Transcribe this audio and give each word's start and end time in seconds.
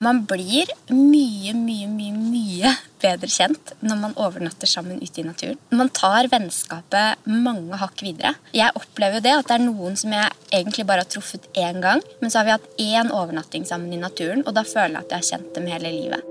Man 0.00 0.22
blir 0.24 0.70
mye, 0.88 1.52
mye, 1.52 1.84
mye 1.92 2.12
mye 2.16 2.70
bedre 3.02 3.28
kjent 3.28 3.74
når 3.84 3.98
man 4.00 4.14
overnatter 4.16 4.70
sammen 4.70 5.02
ute 5.04 5.20
i 5.20 5.24
naturen. 5.26 5.58
Man 5.76 5.92
tar 5.92 6.30
vennskapet 6.32 7.28
mange 7.28 7.76
hakk 7.82 8.00
videre. 8.06 8.32
Jeg 8.56 8.72
opplever 8.80 9.20
jo 9.20 9.26
det 9.28 9.36
at 9.36 9.50
det 9.50 9.58
er 9.58 9.66
noen 9.66 10.00
som 10.00 10.16
jeg 10.16 10.32
egentlig 10.56 10.88
bare 10.88 11.04
har 11.04 11.12
truffet 11.12 11.50
én 11.52 11.84
gang, 11.84 12.00
men 12.22 12.32
så 12.32 12.40
har 12.40 12.48
vi 12.48 12.56
hatt 12.56 12.80
én 12.80 13.12
overnatting 13.12 13.68
sammen 13.68 13.92
i 13.92 14.00
naturen, 14.00 14.40
og 14.46 14.56
da 14.56 14.64
føler 14.64 15.02
jeg 15.02 15.04
at 15.04 15.12
jeg 15.12 15.20
har 15.20 15.30
kjent 15.34 15.56
dem 15.60 15.68
hele 15.68 15.92
livet. 16.00 16.29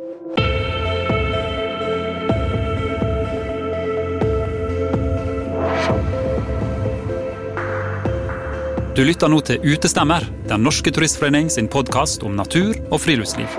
Du 9.00 9.06
lytter 9.08 9.30
nå 9.32 9.38
til 9.48 9.62
Utestemmer, 9.64 10.26
Den 10.50 10.66
norske 10.68 10.92
turistforening 10.92 11.48
sin 11.48 11.70
podkast 11.72 12.20
om 12.28 12.34
natur 12.36 12.74
og 12.92 13.00
friluftsliv. 13.00 13.54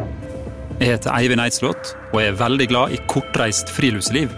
Jeg 0.77 0.91
heter 0.91 1.15
Eivind 1.17 1.41
Eidslott 1.41 1.95
og 2.11 2.19
er 2.21 2.37
veldig 2.37 2.67
glad 2.69 2.93
i 2.93 2.99
kortreist 3.09 3.73
friluftsliv. 3.73 4.29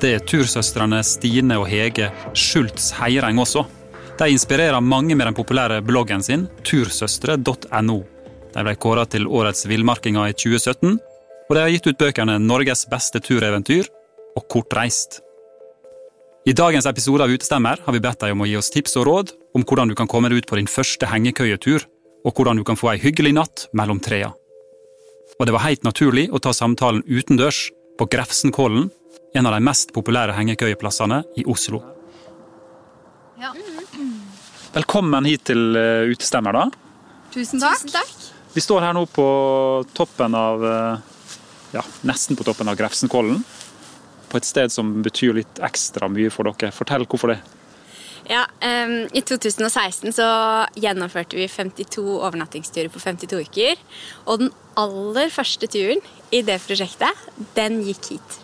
Det 0.00 0.14
er 0.16 0.24
tursøstrene 0.24 1.02
Stine 1.04 1.60
og 1.60 1.68
Hege 1.68 2.08
Schultz 2.32 2.94
Heireng 2.96 3.44
også. 3.44 3.66
De 4.16 4.32
inspirerer 4.32 4.80
mange 4.80 5.12
med 5.12 5.28
den 5.28 5.36
populære 5.36 5.82
bloggen 5.84 6.24
sin 6.24 6.48
tursøstre.no. 6.64 8.00
De 8.56 8.68
ble 8.70 8.78
kåra 8.80 9.04
til 9.04 9.28
årets 9.28 9.68
villmarkinger 9.68 10.32
i 10.32 10.38
2017, 10.38 10.96
og 10.96 11.52
de 11.52 11.60
har 11.60 11.74
gitt 11.76 11.92
ut 11.92 12.00
bøkene 12.00 12.40
Norges 12.40 12.88
beste 12.88 13.20
tureventyr 13.20 13.92
og 14.32 14.48
Kortreist. 14.48 15.20
I 16.48 16.52
dagens 16.56 16.86
episode 16.88 17.20
av 17.20 17.28
Utestemmer 17.28 17.82
har 17.84 17.92
vi 17.92 18.00
bedt 18.00 18.22
deg 18.22 18.32
om 18.32 18.40
å 18.40 18.46
gi 18.48 18.54
oss 18.56 18.70
tips 18.72 18.94
og 18.96 19.04
råd 19.04 19.32
om 19.58 19.60
hvordan 19.60 19.90
du 19.90 19.94
kan 19.98 20.08
komme 20.08 20.30
deg 20.32 20.40
ut 20.40 20.46
på 20.48 20.56
din 20.56 20.70
første 20.72 21.04
hengekøyetur, 21.10 21.84
og 22.24 22.32
hvordan 22.32 22.56
du 22.56 22.64
kan 22.64 22.78
få 22.80 22.94
ei 22.94 23.02
hyggelig 23.02 23.34
natt 23.36 23.66
mellom 23.76 24.00
trea. 24.00 24.30
Og 25.36 25.44
det 25.44 25.52
var 25.52 25.66
helt 25.66 25.84
naturlig 25.84 26.30
å 26.32 26.40
ta 26.40 26.54
samtalen 26.56 27.04
utendørs, 27.04 27.68
på 28.00 28.08
Grefsenkollen, 28.08 28.88
en 29.36 29.50
av 29.50 29.52
de 29.52 29.60
mest 29.68 29.92
populære 29.92 30.32
hengekøyeplassene 30.38 31.20
i 31.36 31.44
Oslo. 31.44 31.82
Ja. 33.36 33.52
Velkommen 34.72 35.28
hit 35.28 35.44
til 35.52 35.76
eh, 35.76 36.08
Utestemmer, 36.08 36.56
da. 36.56 36.66
Tusen 37.36 37.60
takk. 37.60 37.84
Tusen 37.84 37.98
takk. 38.00 38.16
Vi 38.56 38.64
står 38.64 38.88
her 38.88 38.96
nå 38.96 39.04
på 39.12 39.28
toppen 39.92 40.40
av 40.40 40.64
eh, 40.64 41.08
Ja, 41.76 41.84
nesten 42.08 42.40
på 42.40 42.48
toppen 42.48 42.72
av 42.72 42.80
Grefsenkollen. 42.80 43.44
På 44.30 44.38
et 44.38 44.46
sted 44.46 44.72
som 44.72 45.00
betyr 45.04 45.34
litt 45.40 45.62
ekstra 45.64 46.08
mye 46.10 46.30
for 46.32 46.48
dere. 46.48 46.70
Fortell 46.74 47.06
hvorfor 47.10 47.34
det. 47.34 47.40
Ja, 48.30 48.44
um, 48.62 49.08
I 49.12 49.22
2016 49.26 50.12
så 50.14 50.26
gjennomførte 50.78 51.38
vi 51.38 51.48
52 51.50 52.04
overnattingsturer 52.20 52.90
på 52.92 53.02
52 53.02 53.40
uker. 53.48 53.80
Og 54.26 54.44
den 54.44 54.52
aller 54.78 55.32
første 55.34 55.66
turen 55.70 56.02
i 56.30 56.44
det 56.46 56.60
prosjektet, 56.62 57.24
den 57.56 57.80
gikk 57.86 58.12
hit. 58.14 58.36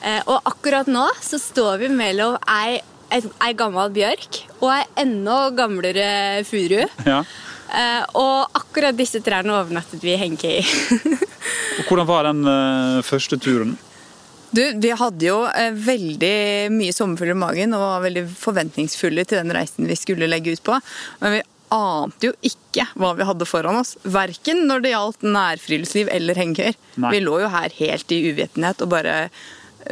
Uh, 0.00 0.22
og 0.24 0.48
akkurat 0.48 0.88
nå 0.88 1.04
så 1.20 1.40
står 1.42 1.82
vi 1.82 1.90
mellom 1.92 2.38
ei, 2.48 2.80
ei, 3.12 3.20
ei 3.44 3.52
gammel 3.58 3.92
bjørk 3.92 4.40
og 4.62 4.70
ei 4.72 4.86
enda 5.04 5.42
gamlere 5.52 6.08
furu. 6.48 6.86
Ja. 7.04 7.20
Uh, 7.70 8.02
og 8.18 8.56
akkurat 8.56 8.96
disse 8.96 9.20
trærne 9.22 9.52
overnattet 9.58 10.00
vi 10.02 10.14
i 10.14 10.20
hengekøye 10.24 10.64
i. 10.64 11.20
Hvordan 11.90 12.08
var 12.08 12.30
den 12.30 12.42
uh, 12.48 13.04
første 13.04 13.36
turen? 13.36 13.76
Du, 14.50 14.62
vi 14.82 14.90
hadde 14.98 15.26
jo 15.26 15.44
eh, 15.46 15.70
veldig 15.74 16.34
mye 16.74 16.94
sommerfugler 16.94 17.36
i 17.36 17.42
magen 17.42 17.76
og 17.76 17.84
var 17.84 18.04
veldig 18.08 18.26
forventningsfulle 18.34 19.24
til 19.28 19.42
den 19.42 19.54
reisen 19.54 19.86
vi 19.86 19.98
skulle 19.98 20.30
legge 20.30 20.56
ut 20.56 20.64
på. 20.66 20.78
Men 21.22 21.38
vi 21.38 21.44
ante 21.70 22.30
jo 22.30 22.34
ikke 22.42 22.88
hva 22.98 23.12
vi 23.18 23.28
hadde 23.28 23.46
foran 23.46 23.78
oss. 23.78 23.94
Verken 24.02 24.64
når 24.66 24.82
det 24.82 24.92
gjaldt 24.94 25.24
nærfriluftsliv 25.26 26.10
eller 26.10 26.38
hengekøyer. 26.42 26.78
Vi 27.14 27.22
lå 27.22 27.38
jo 27.44 27.52
her 27.52 27.78
helt 27.78 28.14
i 28.14 28.20
uvitenhet 28.32 28.82
og 28.82 28.90
bare 28.96 29.16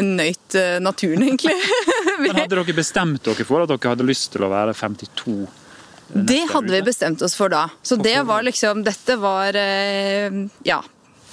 nøyt 0.03 0.59
eh, 0.59 0.77
naturen, 0.85 1.23
egentlig. 1.25 1.55
Men 2.23 2.35
hadde 2.35 2.59
dere 2.59 2.77
bestemt 2.77 3.23
dere 3.25 3.47
for 3.47 3.63
at 3.63 3.71
dere 3.71 3.95
hadde 3.95 4.07
lyst 4.09 4.33
til 4.35 4.45
å 4.45 4.53
være 4.53 4.75
52? 4.77 5.39
Det 6.09 6.43
hadde 6.51 6.73
vi 6.73 6.83
bestemt 6.83 7.23
oss 7.23 7.35
for 7.37 7.53
da. 7.53 7.67
Så 7.85 7.99
det 8.01 8.17
var 8.25 8.45
liksom 8.47 8.81
Dette 8.85 9.19
var 9.21 9.57
eh, 9.61 10.33
ja, 10.65 10.83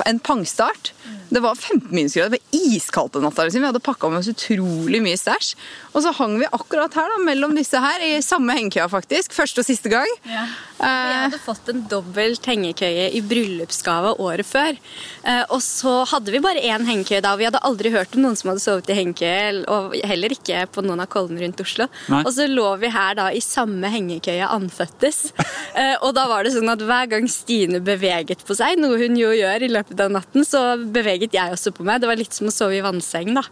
en 0.06 0.20
pangstart. 0.20 0.92
Det 1.30 1.42
var 1.44 1.56
15 1.56 1.90
minusgrader, 1.96 2.30
det 2.30 2.40
var 2.42 2.76
iskaldt 2.76 3.14
den 3.14 3.26
natta. 3.26 3.44
Liksom. 3.44 3.62
Vi 3.62 3.70
hadde 3.70 3.84
pakka 3.84 4.10
med 4.10 4.20
oss 4.20 4.32
utrolig 4.34 5.02
mye 5.04 5.18
stæsj. 5.20 5.56
Og 5.96 6.04
så 6.04 6.12
hang 6.18 6.34
vi 6.42 6.48
akkurat 6.52 6.94
her 7.00 7.08
da, 7.14 7.18
mellom 7.24 7.54
disse 7.56 7.80
her, 7.80 8.02
i 8.04 8.18
samme 8.26 8.52
hengekøya 8.58 8.90
faktisk. 8.92 9.32
Første 9.36 9.64
og 9.64 9.68
siste 9.70 9.92
gang. 9.94 10.10
Jeg 10.28 10.48
Eh, 10.76 11.14
hadde 11.24 11.38
fått 11.40 11.70
en 11.72 11.86
dobbelt 11.88 12.44
hengekøye 12.46 13.06
i 13.16 13.22
bryllupsgave 13.24 14.10
året 14.20 14.44
før. 14.46 14.76
Eh, 15.24 15.46
Og 15.50 15.62
så 15.64 15.94
hadde 16.12 16.34
vi 16.34 16.42
bare 16.44 16.60
én 16.60 16.84
hengekøye 16.86 17.22
da, 17.24 17.32
og 17.32 17.40
vi 17.40 17.46
hadde 17.48 17.62
aldri 17.64 17.92
hørt 17.94 18.14
om 18.18 18.22
noen 18.26 18.36
som 18.36 18.50
hadde 18.52 18.60
sovet 18.60 18.90
i 18.92 18.98
hengekøye, 19.00 19.64
og 19.72 19.96
heller 20.04 20.36
ikke 20.36 20.66
på 20.76 20.84
noen 20.84 21.00
av 21.00 21.08
kollene 21.08 21.40
rundt 21.46 21.62
Oslo. 21.64 21.88
Nei. 22.12 22.20
Og 22.26 22.34
så 22.36 22.50
lå 22.52 22.68
vi 22.82 22.90
her 22.92 23.16
da 23.16 23.30
i 23.32 23.40
samme 23.40 23.88
hengekøye 23.96 24.46
anføttes. 24.52 25.32
Eh, 25.76 25.98
Og 26.08 26.14
da 26.16 26.24
var 26.28 26.44
det 26.46 26.54
sånn 26.54 26.70
at 26.72 26.80
hver 26.80 27.08
gang 27.12 27.26
Stine 27.28 27.82
beveget 27.84 28.46
på 28.48 28.56
seg, 28.56 28.78
noe 28.80 28.96
hun 28.98 29.18
jo 29.20 29.34
gjør 29.36 29.66
i 29.66 29.68
løpet 29.68 30.00
av 30.00 30.10
natten, 30.14 30.46
så 30.48 30.62
beveget 30.80 31.34
jeg 31.36 31.52
også 31.52 31.74
på 31.76 31.84
meg. 31.84 32.00
Det 32.00 32.08
var 32.08 32.16
litt 32.16 32.32
som 32.34 32.48
å 32.48 32.54
sove 32.56 32.78
i 32.78 32.84
vannseng, 32.86 33.34
da. 33.36 33.44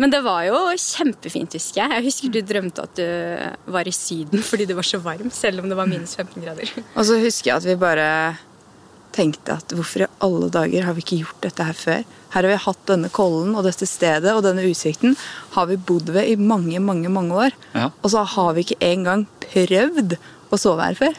Men 0.00 0.08
det 0.14 0.22
var 0.24 0.46
jo 0.48 0.54
kjempefint, 0.72 1.52
husker 1.52 1.82
jeg. 1.82 1.85
Jeg 1.92 2.04
husker 2.08 2.32
du 2.34 2.40
drømte 2.42 2.82
at 2.86 2.98
du 2.98 3.72
var 3.72 3.86
i 3.88 3.94
Syden 3.94 4.42
fordi 4.42 4.66
det 4.66 4.76
var 4.78 4.86
så 4.86 4.98
varmt, 5.02 5.34
selv 5.34 5.62
om 5.62 5.68
det 5.70 5.76
var 5.78 5.86
minus 5.90 6.16
15 6.18 6.42
grader. 6.42 6.70
og 6.96 7.04
så 7.08 7.18
husker 7.22 7.50
jeg 7.52 7.56
at 7.56 7.68
vi 7.70 7.76
bare 7.80 8.08
tenkte 9.16 9.54
at 9.56 9.72
hvorfor 9.72 10.04
i 10.04 10.08
alle 10.26 10.50
dager 10.52 10.84
har 10.84 10.92
vi 10.96 11.00
ikke 11.04 11.20
gjort 11.22 11.40
dette 11.46 11.64
her 11.64 11.72
før? 11.78 12.02
Her 12.34 12.42
har 12.44 12.50
vi 12.52 12.58
hatt 12.66 12.82
denne 12.90 13.08
kollen 13.14 13.54
og 13.56 13.64
dette 13.64 13.86
stedet 13.88 14.34
og 14.34 14.42
denne 14.44 14.64
utsikten 14.68 15.14
har 15.56 15.70
vi 15.70 15.78
bodd 15.88 16.10
ved 16.12 16.28
i 16.28 16.36
mange, 16.36 16.80
mange, 16.84 17.08
mange 17.08 17.32
år. 17.46 17.54
Ja. 17.72 17.88
Og 18.04 18.12
så 18.12 18.26
har 18.36 18.52
vi 18.58 18.66
ikke 18.66 18.80
engang 18.84 19.24
prøvd 19.46 20.18
å 20.52 20.58
sove 20.60 20.84
her 20.84 20.94
før. 20.98 21.16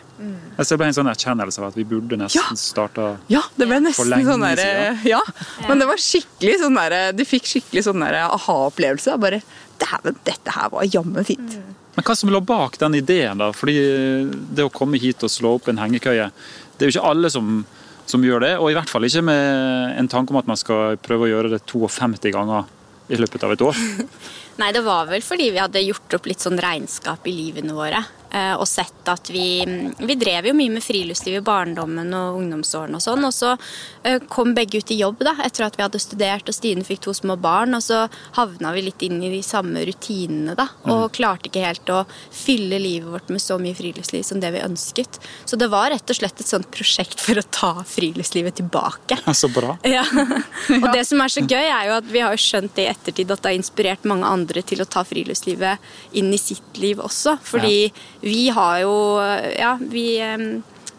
Altså, 0.58 0.70
det 0.74 0.78
ble 0.80 0.86
en 0.92 0.96
sånn 0.96 1.10
erkjennelse 1.12 1.60
av 1.60 1.66
at 1.72 1.76
vi 1.78 1.84
burde 1.90 2.16
nesten 2.22 2.40
Ja. 2.40 2.56
starta 2.58 3.08
Ja, 3.34 3.42
det 3.58 3.68
ble 3.68 3.80
For 3.82 4.06
nesten 4.06 4.10
lenge 4.14 4.30
sånn 4.30 4.46
der, 4.46 4.62
siden. 4.62 5.02
ja. 5.10 5.20
Men 5.68 5.82
det 5.82 5.88
var 5.90 6.00
skikkelig 6.02 6.56
sånn 6.62 6.78
der, 6.80 6.96
du 7.18 7.26
fikk 7.28 7.50
skikkelig 7.50 7.84
sånn 7.90 8.06
aha-opplevelse. 8.08 9.18
Bare 9.20 9.42
Dæven, 9.82 10.18
dette 10.28 10.54
her 10.56 10.72
var 10.74 10.88
jammen 10.90 11.28
fint. 11.28 11.58
Men 11.98 12.06
hva 12.06 12.16
som 12.18 12.30
lå 12.30 12.42
bak 12.46 12.78
den 12.82 13.00
ideen, 13.00 13.40
da? 13.42 13.50
Fordi 13.56 13.78
det 14.54 14.68
å 14.68 14.74
komme 14.74 15.00
hit 15.02 15.26
og 15.26 15.34
slå 15.34 15.56
opp 15.58 15.70
en 15.72 15.82
hengekøye, 15.82 16.30
det 16.78 16.86
er 16.86 16.92
jo 16.92 16.98
ikke 16.98 17.10
alle 17.10 17.32
som, 17.34 17.62
som 18.06 18.26
gjør 18.26 18.46
det. 18.46 18.54
Og 18.62 18.72
i 18.72 18.78
hvert 18.78 18.92
fall 18.92 19.08
ikke 19.08 19.26
med 19.26 19.96
en 19.98 20.10
tanke 20.12 20.34
om 20.34 20.42
at 20.42 20.50
man 20.50 20.60
skal 20.60 21.00
prøve 21.02 21.26
å 21.26 21.32
gjøre 21.32 21.56
det 21.56 21.64
52 21.66 22.34
ganger 22.36 22.70
i 23.08 23.18
løpet 23.18 23.48
av 23.48 23.56
et 23.56 23.64
år. 23.66 23.82
Nei, 24.62 24.72
det 24.74 24.84
var 24.86 25.10
vel 25.10 25.26
fordi 25.26 25.52
vi 25.54 25.62
hadde 25.62 25.84
gjort 25.86 26.18
opp 26.18 26.30
litt 26.30 26.44
sånn 26.44 26.60
regnskap 26.62 27.28
i 27.30 27.34
livene 27.34 27.76
våre. 27.78 28.02
Eh, 28.32 28.54
Og 28.58 28.68
sett 28.68 29.10
at 29.12 29.30
vi 29.32 29.64
Vi 29.66 30.16
drev 30.20 30.50
jo 30.50 30.56
mye 30.58 30.74
med 30.74 30.84
friluftsliv 30.84 31.40
i 31.40 31.44
barndommen 31.46 32.14
og 32.18 32.40
ungdomsårene 32.42 33.00
og 33.00 33.04
sånn. 33.04 33.26
Og 33.28 33.34
så 33.36 33.54
eh, 34.04 34.20
kom 34.30 34.54
begge 34.58 34.82
ut 34.82 34.92
i 34.92 35.00
jobb 35.02 35.24
da, 35.28 35.36
etter 35.46 35.68
at 35.68 35.78
vi 35.78 35.86
hadde 35.86 36.02
studert 36.02 36.50
og 36.50 36.58
Stine 36.58 36.86
fikk 36.88 37.06
to 37.08 37.16
små 37.16 37.38
barn. 37.40 37.76
Og 37.78 37.84
så 37.86 38.06
havna 38.38 38.74
vi 38.76 38.86
litt 38.88 39.04
inn 39.06 39.22
i 39.24 39.32
de 39.34 39.42
samme 39.46 39.84
rutinene 39.88 40.58
da. 40.58 40.68
Og 40.92 41.12
klarte 41.16 41.52
ikke 41.52 41.66
helt 41.66 41.94
å 41.94 42.04
fylle 42.32 42.80
livet 42.82 43.10
vårt 43.12 43.32
med 43.34 43.44
så 43.44 43.60
mye 43.62 43.78
friluftsliv 43.78 44.26
som 44.28 44.42
det 44.44 44.52
vi 44.56 44.64
ønsket. 44.66 45.20
Så 45.46 45.60
det 45.60 45.70
var 45.72 45.92
rett 45.94 46.10
og 46.10 46.20
slett 46.20 46.42
et 46.42 46.50
sånt 46.50 46.70
prosjekt 46.74 47.22
for 47.24 47.40
å 47.40 47.46
ta 47.52 47.74
friluftslivet 47.88 48.60
tilbake. 48.62 49.20
Så 49.38 49.50
bra. 49.54 49.78
Ja. 49.98 50.04
Og 50.78 50.88
det 50.94 51.04
som 51.08 51.22
er 51.24 51.32
så 51.32 51.42
gøy, 51.42 51.64
er 51.64 51.88
jo 51.90 51.96
at 51.98 52.08
vi 52.12 52.22
har 52.22 52.38
skjønt 52.42 52.74
det 52.78 52.84
i 52.86 52.90
ettertid 52.92 53.32
at 53.32 53.42
det 53.44 53.52
har 53.52 53.58
inspirert 53.58 54.06
mange 54.10 54.28
andre 54.30 54.62
til 54.66 54.82
å 54.84 54.88
ta 54.90 55.04
friluftslivet 55.08 56.18
inn 56.20 56.30
i 56.34 56.40
sitt 56.42 56.78
liv 56.82 57.00
også. 57.04 57.38
Fordi 57.46 57.90
vi 58.22 58.48
har 58.50 58.80
jo 58.86 58.96
Ja, 59.60 59.78
vi 59.82 60.08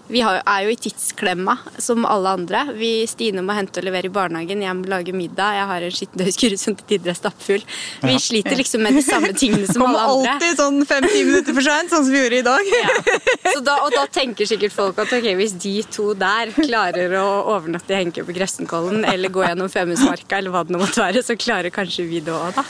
vi 0.09 0.23
har, 0.25 0.39
er 0.49 0.63
jo 0.65 0.71
i 0.73 0.77
tidsklemma 0.81 1.53
som 1.85 2.07
alle 2.09 2.31
andre. 2.39 2.63
Vi, 2.79 3.05
Stine 3.05 3.43
må 3.45 3.53
hente 3.53 3.83
og 3.83 3.85
levere 3.85 4.09
i 4.09 4.13
barnehagen, 4.15 4.63
jeg 4.65 4.77
må 4.79 4.89
lage 4.89 5.13
middag, 5.13 5.59
jeg 5.59 5.67
har 5.69 5.85
en 5.85 5.93
skittentøyskurv 5.93 6.55
som 6.63 6.77
til 6.79 6.87
tider 6.95 7.11
er 7.13 7.19
stappfull. 7.19 7.61
Vi 8.01 8.15
Ja. 8.15 8.23
sliter 8.25 8.57
liksom 8.57 8.81
med 8.87 8.97
de 8.97 9.03
samme 9.05 9.35
tingene 9.37 9.67
som 9.69 9.83
alle 9.85 9.99
andre. 10.01 10.09
Kommer 10.09 10.33
alltid 10.33 10.57
sånn 10.63 10.87
fem-ti 10.89 11.25
minutter 11.29 11.53
for 11.59 11.61
seint, 11.69 11.93
sånn 11.93 12.07
som 12.09 12.15
vi 12.17 12.23
gjorde 12.23 12.39
i 12.41 12.47
dag. 12.49 12.71
Ja. 12.73 13.53
Så 13.53 13.61
da, 13.69 13.75
og 13.85 13.93
da 13.99 14.07
tenker 14.17 14.49
sikkert 14.49 14.73
folk 14.73 14.97
at 15.05 15.13
ok, 15.13 15.29
hvis 15.43 15.53
de 15.61 15.75
to 15.93 16.15
der 16.17 16.55
klarer 16.57 17.19
å 17.21 17.29
overnatte 17.59 17.93
i 17.93 18.01
Henke 18.01 18.25
på 18.25 18.33
Grefsenkollen 18.33 19.05
eller 19.13 19.29
gå 19.29 19.45
gjennom 19.45 19.69
Femundsmarka, 19.69 20.41
eller 20.41 20.57
hva 20.57 20.65
det 20.65 20.73
nå 20.73 20.81
måtte 20.87 21.05
være, 21.05 21.21
så 21.21 21.37
klarer 21.37 21.69
kanskje 21.69 22.09
vi 22.09 22.25
det 22.25 22.33
òg, 22.33 22.57
da. 22.57 22.65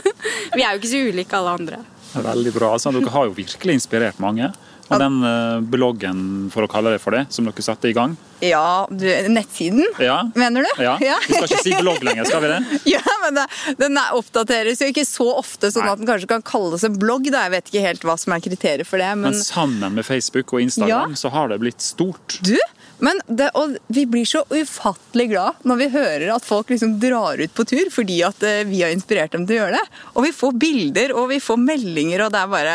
Vi 0.56 0.64
er 0.64 0.72
jo 0.72 0.80
ikke 0.80 0.88
så 0.96 1.04
ulike 1.12 1.36
alle 1.36 1.52
andre. 1.60 1.84
Veldig 2.14 2.52
bra. 2.54 2.72
Altså, 2.76 2.92
dere 2.94 3.10
har 3.14 3.28
jo 3.28 3.36
virkelig 3.36 3.74
inspirert 3.82 4.18
mange. 4.22 4.52
Og 4.88 4.96
den 5.02 5.18
eh, 5.20 5.58
bloggen, 5.68 6.20
for 6.48 6.64
å 6.64 6.68
kalle 6.72 6.94
det 6.94 7.00
for 7.02 7.12
det, 7.12 7.26
som 7.34 7.44
dere 7.44 7.60
satte 7.60 7.90
i 7.90 7.92
gang 7.92 8.14
Ja, 8.40 8.86
du, 8.88 9.04
nettsiden, 9.28 9.84
Ja. 10.00 10.22
mener 10.34 10.64
du? 10.64 10.70
ja. 10.80 10.94
Vi 10.96 11.34
skal 11.34 11.44
ikke 11.44 11.58
si 11.60 11.74
blogg 11.76 12.00
lenger, 12.08 12.24
skal 12.24 12.40
vi 12.40 12.48
det? 12.54 12.60
Ja, 12.94 13.02
men 13.26 13.36
det, 13.36 13.44
Den 13.82 13.98
er 14.00 14.16
oppdateres 14.16 14.80
jo 14.80 14.88
ikke 14.88 15.04
så 15.04 15.26
ofte, 15.42 15.68
sånn 15.74 15.84
Nei. 15.84 15.92
at 15.92 16.00
den 16.00 16.08
kanskje 16.08 16.30
kan 16.32 16.40
kalles 16.40 16.86
en 16.88 16.96
blogg. 16.96 17.28
Da. 17.28 17.42
Jeg 17.44 17.52
vet 17.58 17.68
ikke 17.68 17.84
helt 17.84 18.06
hva 18.08 18.16
som 18.16 18.32
er 18.32 18.40
kriteriet 18.46 18.88
for 18.88 18.96
det. 19.04 19.10
Men 19.20 19.34
Men 19.36 19.42
sammen 19.44 19.92
med 20.00 20.08
Facebook 20.08 20.56
og 20.56 20.64
Instagram 20.64 21.12
Ja. 21.12 21.20
så 21.20 21.28
har 21.36 21.52
det 21.52 21.60
blitt 21.60 21.84
stort. 21.84 22.38
du, 22.40 22.56
Men 23.04 23.20
det, 23.26 23.50
og 23.58 23.76
vi 23.94 24.04
blir 24.10 24.26
så 24.26 24.42
ufattelig 24.50 25.28
glad 25.30 25.60
når 25.68 25.82
vi 25.82 25.88
hører 25.92 26.32
at 26.34 26.46
folk 26.46 26.72
liksom 26.72 26.96
drar 27.02 27.38
ut 27.38 27.54
på 27.54 27.66
tur 27.68 27.90
fordi 27.94 28.18
at 28.26 28.42
eh, 28.46 28.64
vi 28.66 28.82
har 28.82 28.94
inspirert 28.94 29.36
dem 29.36 29.44
til 29.46 29.58
å 29.58 29.60
gjøre 29.62 29.76
det. 29.78 30.00
Og 30.14 30.26
vi 30.26 30.32
får 30.34 30.56
bilder 30.64 31.14
og 31.14 31.28
vi 31.30 31.38
får 31.42 31.60
meldinger, 31.62 32.26
og 32.26 32.34
det 32.34 32.40
er 32.42 32.50
bare 32.50 32.74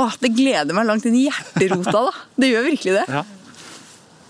Åh, 0.00 0.18
det 0.20 0.34
gleder 0.36 0.76
meg 0.76 0.88
langt 0.88 1.08
inn 1.08 1.16
i 1.16 1.26
hjerterota, 1.28 2.04
da. 2.10 2.12
Det 2.36 2.50
gjør 2.52 2.68
virkelig 2.68 2.98
det. 3.00 3.06
Ja. 3.20 3.24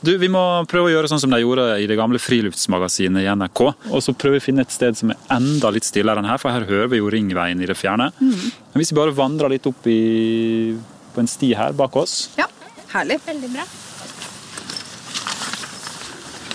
Du, 0.05 0.13
Vi 0.21 0.29
må 0.29 0.43
prøve 0.69 0.91
å 0.91 0.93
gjøre 0.93 1.09
sånn 1.09 1.23
som 1.23 1.33
de 1.33 1.39
gjorde 1.41 1.65
i 1.81 1.87
det 1.89 1.97
gamle 1.97 2.21
friluftsmagasinet 2.21 3.25
i 3.25 3.31
NRK. 3.41 3.63
Og 3.89 4.03
så 4.05 4.13
prøve 4.13 4.37
å 4.37 4.45
finne 4.45 4.67
et 4.67 4.75
sted 4.75 4.99
som 4.99 5.15
er 5.15 5.21
enda 5.33 5.71
litt 5.73 5.87
stillere 5.89 6.21
enn 6.21 6.29
her, 6.29 6.41
for 6.43 6.53
her 6.53 6.67
hører 6.69 6.91
vi 6.93 7.01
jo 7.01 7.09
ringveien 7.13 7.63
i 7.65 7.69
det 7.71 7.77
fjerne. 7.79 8.11
Men 8.21 8.77
hvis 8.77 8.93
vi 8.93 8.99
bare 9.01 9.17
vandrer 9.17 9.55
litt 9.55 9.67
opp 9.71 9.89
i, 9.89 10.75
på 11.15 11.25
en 11.25 11.31
sti 11.31 11.55
her 11.57 11.73
bak 11.79 11.97
oss 11.97 12.29
Ja, 12.37 12.51
herlig. 12.93 13.23
Veldig 13.25 13.51
bra. 13.57 13.65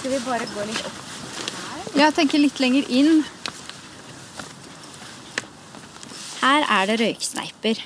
Skal 0.09 0.19
vi 0.19 0.25
bare 0.25 0.45
gå 0.55 0.63
litt 0.65 0.85
opp? 0.87 1.01
her 1.93 1.99
Jeg 2.01 2.13
tenker 2.17 2.41
litt 2.41 2.57
lenger 2.57 2.87
inn. 2.89 3.19
Her 6.39 6.65
er 6.65 6.89
det 6.89 6.95
røyksneiper. 7.03 7.83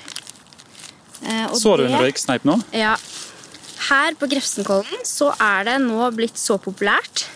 Eh, 1.20 1.44
og 1.50 1.58
Så 1.60 1.74
du 1.76 1.84
en 1.84 1.98
røyksneip 2.00 2.48
nå? 2.48 2.56
Ja. 2.72 2.94
Her 3.90 4.16
på 4.16 4.30
Grefsenkollen 4.32 5.04
så 5.04 5.34
er 5.36 5.68
det 5.68 5.76
nå 5.84 6.00
blitt 6.16 6.40
så 6.40 6.56
populært. 6.56 7.26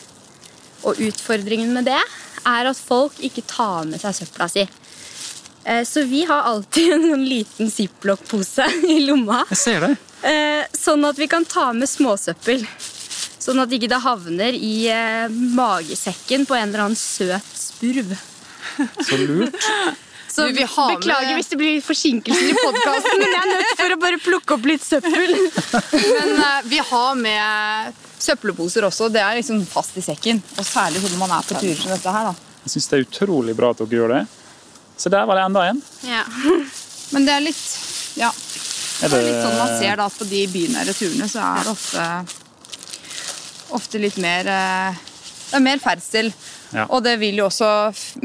Og 0.89 0.97
utfordringen 1.05 1.77
med 1.77 1.91
det 1.93 2.01
er 2.49 2.73
at 2.73 2.81
folk 2.81 3.21
ikke 3.21 3.45
tar 3.45 3.85
med 3.93 4.01
seg 4.01 4.23
søpla 4.23 4.49
si. 4.49 4.65
Eh, 5.69 5.85
Så 5.85 6.09
vi 6.09 6.25
har 6.25 6.49
alltid 6.49 6.95
en 7.13 7.29
liten 7.29 7.69
ziplock-pose 7.69 8.73
i 8.89 9.03
lomma. 9.05 9.45
Jeg 9.53 9.65
ser 9.69 9.85
det. 9.85 9.97
Eh, 10.25 10.63
Sånn 10.73 11.05
at 11.05 11.21
vi 11.21 11.29
kan 11.29 11.45
ta 11.45 11.75
med 11.77 11.93
småsøppel. 11.93 12.65
Sånn 13.39 13.61
at 13.63 13.71
ikke 13.73 13.89
det 13.91 14.01
havner 14.03 14.57
i 14.57 14.75
eh, 14.91 15.29
magesekken 15.57 16.45
på 16.49 16.57
en 16.59 16.69
eller 16.73 16.85
annen 16.89 16.99
søt 16.99 17.47
spurv. 17.59 18.13
Så 19.07 19.19
lurt. 19.23 19.57
Så 20.29 20.45
Du, 20.47 20.53
vi 20.59 20.63
har 20.71 20.89
med- 20.91 20.99
Beklager 21.01 21.35
hvis 21.39 21.49
det 21.51 21.57
blir 21.59 21.79
forsinkelser 21.83 22.51
i 22.51 22.57
podkasten, 22.59 23.17
men 23.23 23.31
jeg 23.33 23.39
er 23.41 23.49
nødt 23.49 23.71
for 23.81 23.95
å 23.95 23.97
bare 24.03 24.19
plukke 24.23 24.55
opp 24.59 24.67
litt 24.69 24.85
søppel. 24.85 25.33
Men 26.19 26.35
eh, 26.37 26.59
vi 26.69 26.79
har 26.91 27.15
med 27.19 27.97
søppelposer 28.23 28.85
også. 28.87 29.09
Det 29.15 29.23
er 29.25 29.39
liksom 29.41 29.63
fast 29.67 29.97
i 29.99 30.05
sekken. 30.05 30.43
Og 30.61 30.67
særlig 30.69 31.01
når 31.07 31.17
man 31.23 31.33
er 31.39 31.49
på 31.49 31.57
turer 31.59 31.81
som 31.81 31.91
dette 31.95 32.13
her. 32.15 32.29
da. 32.29 32.53
Jeg 32.67 32.75
syns 32.75 32.91
det 32.93 32.99
er 33.01 33.07
utrolig 33.09 33.57
bra 33.59 33.71
at 33.73 33.81
dere 33.83 33.99
gjør 34.03 34.15
det. 34.19 34.21
Så 35.01 35.11
der 35.17 35.27
var 35.31 35.41
det 35.41 35.47
enda 35.49 35.65
en. 35.73 35.81
Ja. 36.07 36.23
Men 37.17 37.25
det 37.27 37.35
er 37.39 37.43
litt 37.49 37.65
ja, 38.21 38.29
Er 38.29 39.09
det 39.09 39.19
er 39.23 39.27
litt 39.31 39.41
sånn 39.47 39.59
man 39.59 39.75
ser 39.81 39.97
da, 40.03 40.11
på 40.13 40.27
de 40.29 40.45
bynære 40.53 40.95
turene, 40.99 41.29
så 41.33 41.41
er 41.41 41.65
det 41.65 41.73
ofte, 41.73 42.07
ofte 43.77 44.01
litt 44.01 44.19
mer 44.23 44.49
eh, 44.49 44.99
Det 45.49 45.57
er 45.59 45.65
mer 45.65 45.81
ferdsel. 45.83 46.33
Ja. 46.75 46.85
Og 46.93 47.03
det 47.07 47.17
vil 47.21 47.39
jo 47.41 47.47
også 47.49 47.71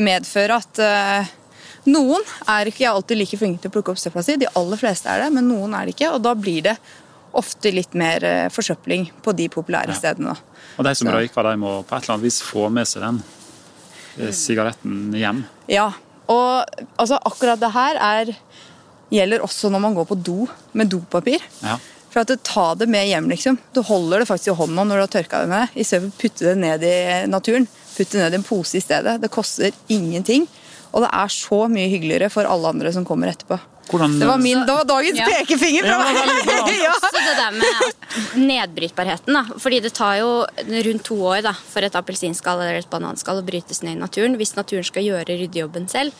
medføre 0.03 0.57
at 0.59 0.81
eh, 0.83 1.31
noen 1.91 2.23
er 2.51 2.69
ikke 2.71 2.89
alltid 2.89 3.19
like 3.19 3.39
flinke 3.39 3.63
til 3.63 3.71
å 3.71 3.75
plukke 3.77 3.93
opp 3.93 4.01
søpla 4.01 4.23
si. 4.25 4.35
De 4.39 4.49
aller 4.59 4.79
fleste 4.79 5.11
er 5.11 5.25
det, 5.25 5.31
men 5.35 5.47
noen 5.51 5.75
er 5.77 5.87
det 5.87 5.95
ikke. 5.95 6.11
Og 6.15 6.23
da 6.25 6.35
blir 6.35 6.65
det 6.67 6.75
ofte 7.33 7.71
litt 7.73 7.95
mer 7.97 8.23
eh, 8.27 8.49
forsøpling 8.53 9.07
på 9.23 9.33
de 9.37 9.47
populære 9.51 9.95
stedene. 9.97 10.35
Og 10.77 10.85
de 10.87 10.95
som 10.95 11.09
Så. 11.09 11.15
røyker, 11.15 11.49
de 11.49 11.61
må 11.63 11.77
på 11.81 11.95
et 11.95 12.03
eller 12.03 12.17
annet 12.17 12.27
vis 12.27 12.41
få 12.45 12.67
med 12.73 12.89
seg 12.89 13.07
den 13.07 13.23
sigaretten 14.13 15.15
hjem. 15.17 15.39
Ja, 15.71 15.87
og 16.29 16.83
altså, 17.01 17.17
akkurat 17.17 17.59
det 17.61 17.71
her 17.73 17.97
er, 17.97 18.33
gjelder 19.13 19.43
også 19.45 19.71
når 19.73 19.81
man 19.83 19.95
går 19.97 20.05
på 20.09 20.17
do 20.21 20.45
med 20.77 20.91
dopapir. 20.91 21.41
Ja. 21.63 21.79
For 22.13 22.21
at 22.21 22.29
du 22.29 22.35
tar 22.45 22.75
det 22.77 22.85
med 22.93 23.07
hjem, 23.09 23.27
liksom. 23.33 23.57
Du 23.73 23.81
holder 23.81 24.21
det 24.21 24.27
faktisk 24.29 24.51
i 24.53 24.57
hånda 24.59 24.83
når 24.85 24.99
du 24.99 25.03
har 25.07 25.13
tørka 25.15 25.39
det 25.43 25.49
med, 25.49 25.73
i 25.73 25.83
stedet 25.87 26.05
for 26.05 26.13
å 26.13 26.21
putte 26.21 26.45
det 26.45 26.55
ned 26.61 26.83
i 26.85 26.95
naturen. 27.31 27.65
Putte 27.97 28.17
det 28.19 28.21
ned 28.27 28.35
i 28.37 28.41
en 28.41 28.45
pose 28.45 28.77
i 28.77 28.83
stedet. 28.85 29.15
Det 29.23 29.31
koster 29.33 29.73
ingenting. 29.93 30.45
Og 30.93 31.01
det 31.01 31.09
er 31.09 31.31
så 31.33 31.63
mye 31.73 31.89
hyggeligere 31.89 32.29
for 32.29 32.45
alle 32.45 32.69
andre 32.69 32.91
som 32.93 33.05
kommer 33.05 33.31
etterpå. 33.33 33.57
Hvordan, 33.89 34.13
Det 34.21 34.27
var, 34.29 34.37
min, 34.39 34.61
det 34.63 34.73
var 34.77 34.85
dagens 34.87 35.17
Ja. 35.19 35.25
pekefinger 35.27 35.83
fra 35.89 35.97
bra. 35.99 36.11
meg! 36.13 36.69
ja. 36.85 36.93
Så 37.01 37.09
det 37.17 37.33
der 37.35 37.57
med 37.57 38.45
nedbrytbarheten, 38.47 39.33
da. 39.33 39.43
Fordi 39.59 39.79
det 39.83 39.91
tar 39.97 40.19
jo 40.21 40.29
rundt 40.85 41.03
to 41.09 41.17
år 41.33 41.41
da, 41.49 41.53
for 41.73 41.83
et 41.85 41.97
appelsinskall 41.97 42.61
eller 42.63 42.79
et 42.83 42.89
bananskall 42.93 43.41
å 43.41 43.45
brytes 43.45 43.81
ned 43.83 43.97
i 43.97 44.01
naturen. 44.05 44.37
Hvis 44.39 44.55
naturen 44.55 44.85
skal 44.87 45.03
gjøre 45.09 45.35
ryddejobben 45.41 45.89
selv. 45.91 46.13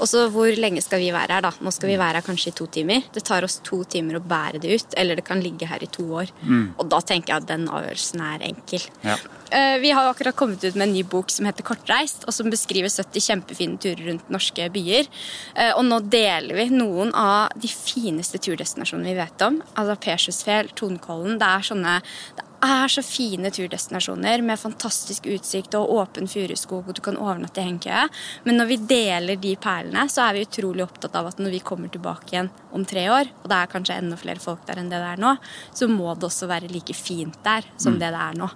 Og 0.00 0.08
så 0.10 0.24
hvor 0.34 0.50
lenge 0.58 0.82
skal 0.82 0.98
vi 1.00 1.12
være 1.14 1.36
her, 1.36 1.44
da? 1.46 1.52
Nå 1.62 1.70
skal 1.74 1.88
vi 1.92 1.98
være 2.00 2.18
her 2.18 2.26
kanskje 2.26 2.50
i 2.50 2.56
to 2.58 2.66
timer. 2.66 3.04
Det 3.14 3.22
tar 3.24 3.44
oss 3.46 3.60
to 3.64 3.82
timer 3.84 4.18
å 4.18 4.24
bære 4.24 4.60
det 4.62 4.74
ut, 4.80 4.94
eller 4.98 5.16
det 5.20 5.24
kan 5.24 5.40
ligge 5.44 5.68
her 5.70 5.82
i 5.82 5.86
to 5.86 6.02
år. 6.20 6.32
Og 6.78 6.88
da 6.90 6.98
tenker 7.00 7.34
jeg 7.34 7.42
at 7.44 7.48
den 7.52 7.68
avgjørelsen 7.70 8.20
er 8.26 8.46
enkel. 8.50 8.82
Ja. 9.04 9.16
Eh, 9.54 9.78
Vi 9.84 9.90
har 9.94 10.08
akkurat 10.10 10.34
kommet 10.34 10.64
ut 10.64 10.74
med 10.74 10.88
en 10.88 10.94
ny 10.94 11.02
bok 11.04 11.30
som 11.30 11.46
heter 11.46 11.62
Kortreist, 11.62 12.24
og 12.26 12.34
som 12.34 12.50
beskriver 12.50 12.88
70 12.90 13.20
kjempefine 13.22 13.78
turer 13.78 14.06
rundt 14.10 14.30
norske 14.30 14.66
byer. 14.72 15.06
Eh, 15.54 15.72
Og 15.76 15.84
nå 15.84 16.00
deler 16.10 16.54
vi 16.54 16.68
noen 16.74 17.14
av 17.14 17.50
de 17.54 17.68
fineste 17.68 18.38
turdestinasjonene 18.38 19.12
vi 19.12 19.20
vet 19.20 19.42
om. 19.46 19.62
Altså 19.76 19.96
Persjusfjell, 20.00 20.68
Tonkollen. 20.74 21.38
Det 21.38 21.46
er 21.46 21.60
sånne 21.70 22.00
det 22.36 22.44
er 22.66 22.88
så 22.92 23.02
fine 23.04 23.50
turdestinasjoner 23.54 24.42
med 24.46 24.60
fantastisk 24.60 25.26
utsikt 25.30 25.74
og 25.78 25.90
åpen 25.98 26.28
furuskog, 26.30 26.88
og 26.88 26.96
du 26.98 27.02
kan 27.04 27.18
overnatte 27.20 27.60
i 27.62 27.66
hengekøye. 27.68 28.08
Men 28.46 28.60
når 28.60 28.70
vi 28.72 28.78
deler 28.90 29.40
de 29.40 29.54
perlene, 29.60 30.06
så 30.12 30.26
er 30.28 30.38
vi 30.38 30.44
utrolig 30.46 30.84
opptatt 30.86 31.16
av 31.20 31.30
at 31.32 31.40
når 31.42 31.56
vi 31.58 31.62
kommer 31.66 31.92
tilbake 31.92 32.34
igjen 32.36 32.50
om 32.74 32.84
tre 32.88 33.06
år, 33.10 33.30
og 33.42 33.48
det 33.52 33.58
er 33.60 33.72
kanskje 33.74 33.98
enda 34.00 34.18
flere 34.20 34.42
folk 34.42 34.64
der 34.68 34.80
enn 34.82 34.92
det 34.92 35.00
det 35.02 35.12
er 35.14 35.24
nå, 35.24 35.36
så 35.74 35.88
må 35.90 36.14
det 36.14 36.28
også 36.30 36.48
være 36.50 36.70
like 36.72 36.94
fint 36.96 37.36
der 37.44 37.66
som 37.76 37.98
det 38.00 38.12
det 38.14 38.22
er 38.28 38.38
nå. 38.38 38.48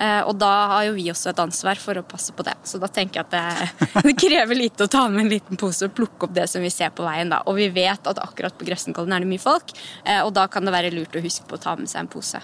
Eh, 0.00 0.20
Og 0.24 0.36
da 0.38 0.50
har 0.70 0.84
jo 0.86 0.92
vi 0.96 1.08
også 1.12 1.32
et 1.32 1.40
ansvar 1.42 1.76
for 1.82 1.98
å 1.98 2.04
passe 2.06 2.32
på 2.32 2.44
det. 2.46 2.54
Så 2.64 2.78
da 2.80 2.88
tenker 2.88 3.20
jeg 3.20 3.26
at 3.26 3.34
det, 3.34 4.04
det 4.06 4.14
krever 4.20 4.56
lite 4.56 4.86
å 4.86 4.90
ta 4.90 5.06
med 5.08 5.26
en 5.26 5.32
liten 5.32 5.58
pose 5.60 5.88
og 5.88 5.94
plukke 5.98 6.28
opp 6.28 6.34
det 6.36 6.46
som 6.48 6.62
vi 6.64 6.70
ser 6.72 6.90
på 6.94 7.04
veien. 7.04 7.28
da. 7.32 7.42
Og 7.50 7.58
vi 7.58 7.68
vet 7.74 8.06
at 8.08 8.22
akkurat 8.22 8.56
på 8.56 8.64
Grefsenkollen 8.68 9.12
er 9.16 9.24
det 9.26 9.28
mye 9.32 9.42
folk, 9.42 9.74
eh, 10.04 10.22
og 10.24 10.32
da 10.38 10.46
kan 10.48 10.64
det 10.64 10.72
være 10.76 10.94
lurt 10.94 11.16
å 11.18 11.24
huske 11.24 11.44
på 11.50 11.58
å 11.58 11.62
ta 11.62 11.76
med 11.76 11.90
seg 11.90 12.04
en 12.04 12.10
pose. 12.12 12.40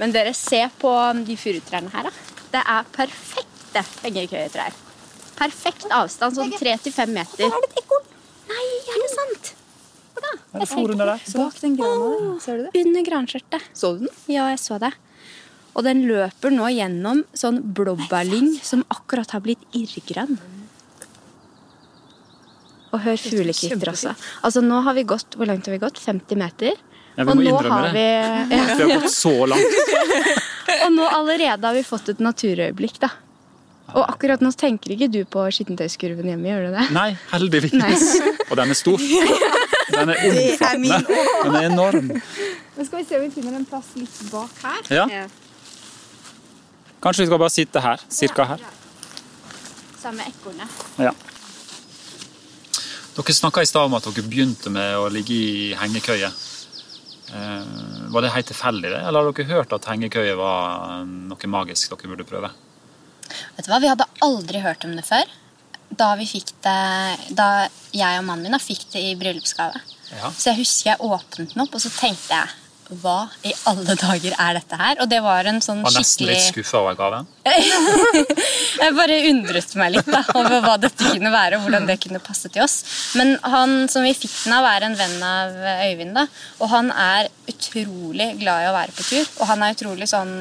Men 0.00 0.14
dere, 0.14 0.32
se 0.36 0.62
på 0.80 0.90
de 1.26 1.36
furutrærne 1.36 1.92
her, 1.92 2.08
da. 2.08 2.12
Det 2.50 2.62
er 2.74 2.86
perfekte 2.94 3.82
hengekøyetrær. 4.02 4.76
Perfekt 5.40 5.92
avstand, 5.94 6.36
sånn 6.36 6.54
tre 6.56 6.74
til 6.82 6.94
fem 6.94 7.12
meter. 7.16 7.46
er 7.46 7.64
det 7.64 7.70
et 7.70 7.82
ekorn? 7.82 8.08
Nei, 8.50 8.64
er 8.94 9.04
det 9.04 9.10
sant? 9.12 9.52
Hvor 10.14 10.24
da? 10.24 10.32
Er 10.54 10.64
det 10.64 10.68
for 10.72 10.94
under 10.94 11.12
der? 11.12 11.28
Bak 11.36 11.60
den 11.62 11.76
grana 11.78 12.08
der. 12.16 12.40
Ser 12.44 12.58
du 12.58 12.66
det? 12.66 12.82
Under 12.84 13.06
granskjørtet. 13.06 13.68
Så 13.76 13.92
du 13.94 14.06
den? 14.06 14.14
Ja, 14.32 14.48
jeg 14.52 14.60
så 14.62 14.80
det. 14.82 14.92
Og 15.76 15.84
den 15.86 16.02
løper 16.08 16.50
nå 16.52 16.66
gjennom 16.74 17.22
sånn 17.36 17.60
blåbærlyng 17.76 18.56
som 18.66 18.82
akkurat 18.90 19.36
har 19.36 19.44
blitt 19.44 19.62
irrgrønn. 19.76 20.40
Og 22.90 23.04
hør 23.04 23.20
fuglekvitter 23.22 23.92
også. 23.92 24.16
Altså, 24.42 24.64
nå 24.66 24.80
har 24.82 24.96
vi 24.96 25.04
gått 25.06 25.36
Hvor 25.38 25.46
langt 25.46 25.68
har 25.68 25.76
vi 25.76 25.78
gått? 25.78 26.00
50 26.02 26.40
meter? 26.40 26.80
Ja, 27.16 27.24
vi 27.24 27.30
og 27.30 27.34
må 27.36 27.42
nå 27.42 27.50
innrømme 27.50 27.80
har 27.80 27.88
det. 27.88 27.94
vi 27.96 28.56
ja, 28.56 28.76
Vi 28.76 28.92
har 28.92 29.00
gått 29.00 29.14
så 29.14 29.34
langt. 29.50 29.80
Og 30.84 30.92
nå 30.94 31.06
allerede 31.10 31.66
har 31.66 31.74
vi 31.74 31.82
fått 31.82 32.12
et 32.12 32.20
naturøyeblikk, 32.22 33.00
da. 33.02 33.10
Og 33.90 34.04
akkurat 34.06 34.42
nå 34.42 34.52
tenker 34.54 34.92
ikke 34.94 35.08
du 35.10 35.20
på 35.26 35.42
skittentøyskurven 35.50 36.28
hjemme, 36.30 36.46
gjør 36.46 36.68
du 36.68 36.76
det? 36.76 36.84
Nei, 36.94 37.08
heldigvis. 37.32 37.74
Nei. 37.74 37.90
Og 38.50 38.54
den 38.60 38.70
er 38.70 38.78
stor. 38.78 39.02
Den 39.90 40.12
er 40.14 40.20
omfattende. 40.28 40.98
Den 41.42 41.56
er 41.58 41.66
enorm. 41.66 42.12
Nå 42.14 42.86
skal 42.86 43.00
vi 43.00 43.06
se 43.08 43.18
om 43.18 43.24
vi 43.26 43.32
finner 43.34 43.58
en 43.58 43.66
plass 43.66 43.90
litt 43.98 44.20
bak 44.30 44.62
her. 44.62 44.92
Ja. 44.94 45.24
Kanskje 47.02 47.24
vi 47.24 47.30
skal 47.32 47.42
bare 47.42 47.54
sitte 47.54 47.82
her. 47.82 48.06
Cirka 48.12 48.46
her. 48.52 48.62
Samme 50.00 50.24
ekornet. 50.30 50.78
Ja. 51.00 51.10
Dere 53.16 53.34
snakka 53.34 53.64
i 53.64 53.68
stad 53.68 53.90
om 53.90 53.98
at 53.98 54.06
dere 54.06 54.22
begynte 54.24 54.70
med 54.72 54.94
å 55.00 55.10
ligge 55.12 55.34
i 55.34 55.74
hengekøye. 55.80 56.30
Eh, 57.34 58.10
var 58.10 58.24
det 58.24 58.32
helt 58.34 58.50
tilfeldig, 58.50 58.90
det? 58.90 59.02
Eller 59.06 59.22
har 59.22 59.32
dere 59.32 59.52
hørt 59.52 59.74
at 59.76 59.86
hengekøye 59.90 60.34
var 60.38 61.04
noe 61.06 61.52
magisk 61.52 61.94
dere 61.94 62.10
burde 62.10 62.26
prøve? 62.28 62.50
Vet 63.56 63.66
du 63.66 63.70
hva, 63.70 63.80
Vi 63.82 63.90
hadde 63.90 64.08
aldri 64.26 64.62
hørt 64.64 64.84
om 64.88 64.96
det 64.98 65.06
før. 65.06 65.30
Da, 65.90 66.14
vi 66.18 66.26
fikk 66.30 66.52
det, 66.62 66.80
da 67.34 67.68
jeg 67.94 68.20
og 68.20 68.26
mannen 68.26 68.50
min 68.50 68.62
fikk 68.62 68.86
det 68.92 69.02
i 69.08 69.14
bryllupsgave. 69.18 69.80
Ja. 70.10 70.30
Så 70.30 70.50
jeg 70.50 70.60
husker 70.62 70.92
jeg 70.92 71.06
åpnet 71.06 71.54
den 71.54 71.62
opp, 71.62 71.74
og 71.74 71.82
så 71.82 71.90
tenkte 71.94 72.34
jeg 72.34 72.59
hva 72.98 73.28
i 73.46 73.52
alle 73.70 73.94
dager 73.94 74.34
er 74.34 74.56
dette 74.58 74.78
her? 74.80 74.98
Og 75.02 75.08
det 75.10 75.20
var 75.22 75.46
en 75.46 75.60
sånn 75.62 75.82
Var 75.84 75.94
nesten 75.94 76.26
skikkelig 76.26 76.34
litt 76.36 76.46
skuffa 76.48 76.80
over 76.82 76.96
gaven. 76.98 77.28
Jeg 78.80 78.96
bare 78.96 79.18
undret 79.30 79.74
meg 79.78 79.94
litt 79.94 80.10
da, 80.10 80.22
over 80.34 80.64
hva 80.64 80.76
dette 80.82 81.12
kunne 81.14 81.32
være, 81.32 81.58
og 81.58 81.66
hvordan 81.66 81.86
det 81.88 81.98
kunne 82.02 82.22
passe 82.24 82.50
til 82.50 82.64
oss. 82.64 82.80
Men 83.18 83.36
han 83.42 83.84
som 83.92 84.06
vi 84.06 84.14
fikk 84.16 84.32
den 84.44 84.56
av, 84.58 84.66
er 84.72 84.88
en 84.88 84.98
venn 84.98 85.16
av 85.26 85.58
Øyvind, 85.86 86.16
da, 86.18 86.26
og 86.58 86.72
han 86.72 86.90
er 86.94 87.30
utrolig 87.50 88.32
glad 88.40 88.64
i 88.64 88.70
å 88.70 88.74
være 88.76 88.96
på 88.96 89.06
tur. 89.06 89.30
Og 89.38 89.52
han 89.52 89.62
er 89.66 89.76
utrolig 89.76 90.10
sånn 90.10 90.34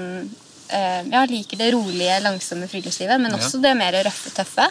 eh, 0.73 1.03
Ja, 1.11 1.25
liker 1.29 1.61
det 1.61 1.69
rolige, 1.77 2.17
langsomme 2.25 2.69
friluftslivet, 2.71 3.21
men 3.21 3.37
også 3.37 3.61
det 3.61 3.75
mer 3.77 3.99
røffe, 4.09 4.33
tøffe. 4.33 4.67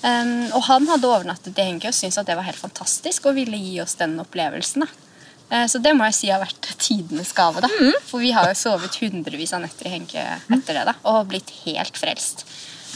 Og 0.00 0.62
han 0.64 0.86
hadde 0.88 1.08
overnattet 1.12 1.58
i 1.60 1.68
hengekøye 1.68 1.92
og 1.92 1.96
syntes 1.98 2.16
at 2.22 2.28
det 2.30 2.38
var 2.38 2.46
helt 2.48 2.60
fantastisk 2.60 3.28
og 3.28 3.36
ville 3.36 3.58
gi 3.60 3.76
oss 3.82 3.98
den 4.00 4.16
opplevelsen. 4.22 4.86
da. 4.86 5.09
Eh, 5.50 5.66
Så 5.66 5.80
det 5.82 5.92
må 5.96 6.04
jeg 6.06 6.14
si 6.14 6.28
har 6.30 6.40
vært 6.40 6.68
tidenes 6.78 7.32
gave. 7.34 7.60
da. 7.60 7.68
For 8.06 8.18
vi 8.22 8.30
har 8.32 8.46
jo 8.48 8.54
sovet 8.54 8.94
hundrevis 9.02 9.52
av 9.52 9.60
netter 9.64 9.86
i 9.86 9.94
hengekøye 9.98 10.40
etter 10.58 10.74
det 10.78 10.84
da, 10.86 10.94
og 11.04 11.28
blitt 11.28 11.50
helt 11.64 11.96
frelst. 11.98 12.44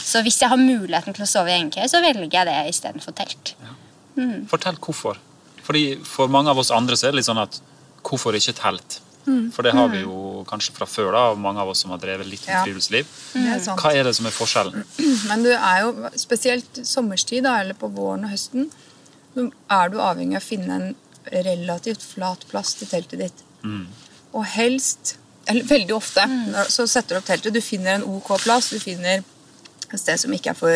Så 0.05 0.21
hvis 0.23 0.39
jeg 0.39 0.49
har 0.49 0.57
muligheten 0.57 1.13
til 1.15 1.23
å 1.25 1.27
sove 1.27 1.49
i 1.51 1.57
hengekøye, 1.59 1.89
så 1.89 2.01
velger 2.03 2.29
jeg 2.31 2.45
det 2.47 2.57
istedenfor 2.71 3.15
telt. 3.15 3.55
Fortell 4.47 4.77
hvorfor. 4.79 5.17
Fordi 5.65 5.97
For 6.05 6.27
mange 6.31 6.49
av 6.49 6.57
oss 6.61 6.71
andre 6.71 6.95
så 6.95 7.07
er 7.07 7.11
det 7.11 7.19
litt 7.23 7.25
sånn 7.29 7.41
at 7.41 7.59
hvorfor 8.05 8.35
ikke 8.37 8.53
telt? 8.55 8.99
For 9.25 9.63
det 9.65 9.71
har 9.73 9.87
vi 9.89 10.03
jo 10.03 10.43
kanskje 10.45 10.71
fra 10.75 10.85
før, 10.85 11.11
da, 11.15 11.21
av 11.31 11.39
mange 11.41 11.57
av 11.59 11.69
oss 11.71 11.79
som 11.81 11.89
har 11.89 11.97
drevet 11.97 12.27
litt 12.29 12.45
med 12.45 12.53
Ja. 12.53 12.63
friluftsliv. 12.63 13.07
Det 13.33 13.67
er. 13.67 13.75
Hva 13.75 13.91
er 13.95 14.03
det 14.03 14.15
som 14.15 14.27
er 14.27 14.35
forskjellen? 14.35 14.83
Men 15.29 15.41
du 15.43 15.49
er 15.49 15.79
jo, 15.81 16.09
spesielt 16.15 16.77
sommerstid, 16.85 17.41
da, 17.43 17.55
eller 17.63 17.73
på 17.73 17.89
våren 17.91 18.23
og 18.25 18.29
høsten, 18.29 18.69
så 19.33 19.47
er 19.71 19.89
du 19.89 19.97
avhengig 19.97 20.35
av 20.37 20.43
å 20.43 20.45
finne 20.45 20.69
en 20.77 20.95
relativt 21.31 22.01
flat 22.03 22.45
plass 22.49 22.73
til 22.79 22.87
teltet 22.87 23.19
ditt. 23.19 23.43
Og 24.33 24.45
helst, 24.45 25.15
eller 25.47 25.63
veldig 25.63 25.95
ofte, 25.95 26.25
når- 26.27 26.69
så 26.69 26.87
setter 26.87 27.15
du 27.15 27.19
opp 27.21 27.25
teltet. 27.25 27.53
Du 27.53 27.61
finner 27.61 27.95
en 27.95 28.03
ok 28.03 28.37
plass, 28.43 28.69
du 28.69 28.79
finner 28.79 29.23
et 29.93 29.99
sted 29.99 30.17
som 30.19 30.31
ikke 30.33 30.49
er 30.49 30.53
for 30.59 30.75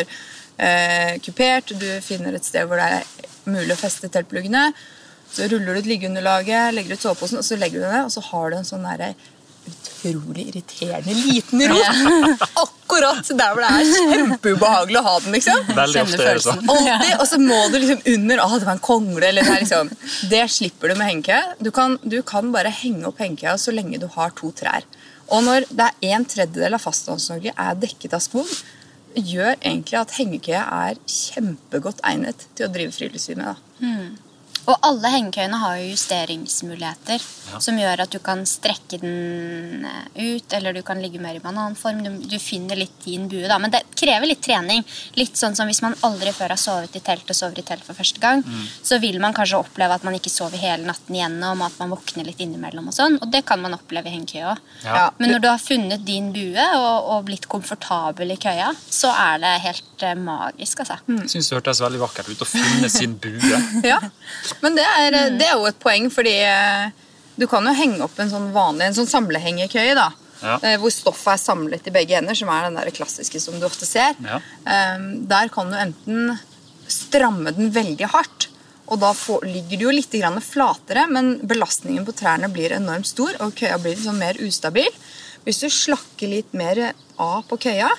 eh, 0.59 1.17
kupert, 1.19 1.73
du 1.79 2.01
finner 2.01 2.33
et 2.35 2.45
sted 2.45 2.65
hvor 2.67 2.77
det 2.77 2.87
er 2.99 3.03
mulig 3.45 3.71
å 3.71 3.77
feste 3.79 4.09
teltpluggene. 4.09 4.73
Så 5.31 5.47
ruller 5.51 5.73
du 5.75 5.79
ut 5.79 5.85
liggeunderlaget, 5.85 6.73
legger 6.73 6.93
ut 6.97 7.01
soveposen, 7.01 7.37
og 7.37 7.43
så 7.45 7.55
legger 7.57 7.79
du 7.79 7.85
den 7.85 7.93
ned, 7.93 8.05
og 8.05 8.11
så 8.11 8.21
har 8.31 8.49
du 8.49 8.57
en 8.57 8.65
sånn 8.65 8.83
derre 8.87 9.13
utrolig 9.69 10.47
irriterende 10.49 11.13
liten 11.13 11.61
rot. 11.69 12.69
Akkurat 12.89 13.27
der 13.37 13.53
hvor 13.53 13.61
det 13.61 13.69
er 13.69 13.89
kjempeubehagelig 14.09 14.97
å 14.97 15.03
ha 15.05 15.13
den, 15.21 15.35
liksom. 15.37 15.59
Veldig 15.77 16.01
ofte 16.01 16.23
er 16.25 16.39
det 16.39 16.43
sånn. 16.45 16.63
Alltid, 16.73 17.13
og 17.19 17.27
så 17.29 17.37
må 17.43 17.59
du 17.69 17.77
liksom 17.83 18.01
under 18.15 18.41
Å, 18.45 18.47
det 18.59 18.65
var 18.65 18.73
en 18.73 18.81
kongle, 18.89 19.27
eller 19.29 19.45
det 19.45 19.53
er 19.53 19.61
liksom 19.61 19.91
Det 20.31 20.41
slipper 20.49 20.89
du 20.89 20.95
med 20.97 21.07
hengekøye. 21.11 21.53
Du, 21.61 21.69
kan- 21.75 21.99
du 22.03 22.17
kan 22.23 22.49
bare 22.55 22.71
henge 22.73 23.05
opp 23.11 23.21
hengekøya 23.21 23.53
så 23.61 23.71
lenge 23.75 23.99
du 24.01 24.07
har 24.15 24.33
to 24.39 24.49
trær. 24.57 24.83
Og 25.29 25.43
når 25.45 25.67
det 25.69 25.85
er 26.01 26.15
en 26.17 26.25
tredjedel 26.25 26.73
av 26.73 26.81
Fastlands-Norge 26.81 27.53
er 27.53 27.75
dekket 27.77 28.15
av 28.17 28.23
skog, 28.25 28.49
gjør 29.13 29.55
egentlig 29.61 29.97
at 29.99 30.11
hengekøya 30.17 30.63
er 30.89 30.97
kjempegodt 31.05 32.01
egnet 32.09 32.47
til 32.57 32.65
å 32.67 32.73
drive 32.73 32.91
friluftsliv 32.95 33.37
med. 33.37 33.53
da. 33.53 33.85
Og 34.69 34.77
alle 34.85 35.09
hengekøyene 35.15 35.57
har 35.63 35.77
jo 35.81 35.89
justeringsmuligheter 35.95 37.19
Ja. 37.49 37.57
som 37.59 37.77
gjør 37.81 38.03
at 38.03 38.11
du 38.13 38.19
kan 38.21 38.43
strekke 38.45 38.99
den 39.01 39.85
eh, 39.89 40.35
ut, 40.35 40.53
eller 40.53 40.73
du 40.77 40.83
kan 40.85 40.99
ligge 41.01 41.17
mer 41.19 41.33
i 41.33 41.41
bananform. 41.41 42.03
Du, 42.05 42.09
du 42.29 42.35
finner 42.39 42.77
litt 42.77 42.93
din 43.03 43.23
bue, 43.31 43.47
da. 43.49 43.57
Men 43.57 43.71
det 43.73 43.81
krever 43.97 44.29
litt 44.29 44.43
trening. 44.45 44.83
Litt 45.17 45.33
sånn 45.39 45.55
som 45.57 45.65
hvis 45.65 45.81
man 45.81 45.95
aldri 46.05 46.29
før 46.35 46.53
har 46.53 46.61
sovet 46.61 46.93
i 46.95 47.01
telt 47.01 47.25
og 47.33 47.35
sover 47.39 47.57
i 47.57 47.65
telt 47.65 47.81
for 47.87 47.97
første 47.97 48.21
gang, 48.21 48.43
så 48.85 48.99
vil 49.01 49.17
man 49.23 49.33
kanskje 49.33 49.57
oppleve 49.57 49.97
at 49.97 50.05
man 50.05 50.13
ikke 50.19 50.29
sover 50.29 50.61
hele 50.61 50.85
natten 50.85 51.17
igjennom, 51.17 51.63
at 51.65 51.79
man 51.81 51.89
våkner 51.95 52.27
litt 52.29 52.39
innimellom 52.45 52.91
og 52.91 52.95
sånn. 52.95 53.17
Og 53.23 53.33
det 53.33 53.41
kan 53.49 53.61
man 53.65 53.73
oppleve 53.79 54.11
i 54.11 54.13
hengekøye 54.13 54.51
òg. 54.53 54.61
Ja. 54.85 55.07
Men 55.17 55.33
når 55.33 55.43
du 55.43 55.49
har 55.49 55.57
funnet 55.63 56.05
din 56.05 56.29
bue 56.35 56.67
og, 56.77 57.09
og 57.15 57.25
blitt 57.31 57.49
komfortabel 57.49 58.35
i 58.35 58.37
køya, 58.37 58.69
så 58.93 59.09
er 59.15 59.41
det 59.41 59.55
helt 59.65 60.05
eh, 60.05 60.13
magisk, 60.29 60.85
altså. 60.85 60.99
Jeg 61.09 61.33
syns 61.33 61.49
det 61.49 61.57
hørtes 61.57 61.81
veldig 61.87 62.03
vakkert 62.05 62.29
ut 62.29 62.45
å 62.45 62.51
finne 62.53 62.93
sin 62.93 63.17
bue. 63.17 63.63
Ja, 63.89 63.97
Men 64.61 64.75
det 64.75 64.85
er, 64.85 65.17
det 65.39 65.47
er 65.47 65.55
jo 65.57 65.67
et 65.69 65.79
poeng, 65.79 66.09
fordi 66.11 66.35
eh, 66.43 66.89
du 67.39 67.47
kan 67.47 67.65
jo 67.65 67.73
henge 67.75 68.01
opp 68.03 68.19
en 68.19 68.31
sånn 68.31 68.49
vanlig 68.55 68.89
en 68.89 68.97
sånn 68.99 69.07
samlehengekøye. 69.11 69.95
da. 69.95 70.09
Ja. 70.41 70.57
Eh, 70.63 70.77
Hvor 70.81 70.91
stoffet 70.93 71.33
er 71.35 71.41
samlet 71.41 71.87
i 71.87 71.93
begge 71.95 72.17
ender, 72.19 72.35
som 72.37 72.51
er 72.53 72.67
den 72.67 72.79
der 72.79 72.91
klassiske 72.95 73.41
som 73.43 73.59
du 73.59 73.65
ofte 73.67 73.87
ser. 73.87 74.15
Ja. 74.23 74.39
Eh, 74.65 75.09
Der 75.31 75.51
kan 75.53 75.71
du 75.71 75.77
enten 75.79 76.37
stramme 76.89 77.53
den 77.55 77.71
veldig 77.71 78.07
hardt, 78.13 78.47
og 78.89 78.97
da 79.03 79.11
får, 79.13 79.43
ligger 79.45 79.77
du 79.77 79.83
jo 79.85 79.91
litt 79.93 80.15
flatere, 80.41 81.03
men 81.09 81.39
belastningen 81.45 82.05
på 82.07 82.15
trærne 82.17 82.49
blir 82.51 82.71
enormt 82.73 83.05
stor, 83.05 83.29
og 83.39 83.53
køya 83.53 83.77
blir 83.77 83.95
sånn 83.95 84.17
mer 84.17 84.33
ustabil. 84.41 84.89
Hvis 85.45 85.61
du 85.63 85.69
slakker 85.71 86.31
litt 86.31 86.55
mer 86.57 86.91
av 87.19 87.43
på 87.49 87.57
køya 87.59 87.89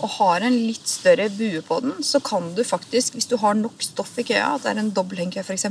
og 0.00 0.08
har 0.18 0.44
en 0.46 0.56
litt 0.56 0.88
større 0.88 1.28
bue 1.32 1.62
på 1.64 1.80
den, 1.84 1.98
så 2.04 2.20
kan 2.24 2.52
du 2.56 2.62
faktisk, 2.64 3.16
hvis 3.16 3.28
du 3.30 3.36
har 3.40 3.56
nok 3.58 3.84
stoff 3.84 4.14
i 4.20 4.26
køya, 4.26 4.54
at 4.54 4.64
det 4.64 4.72
er 4.74 4.82
en 4.84 4.94
dobbelthengekøye 4.96 5.44
f.eks., 5.44 5.68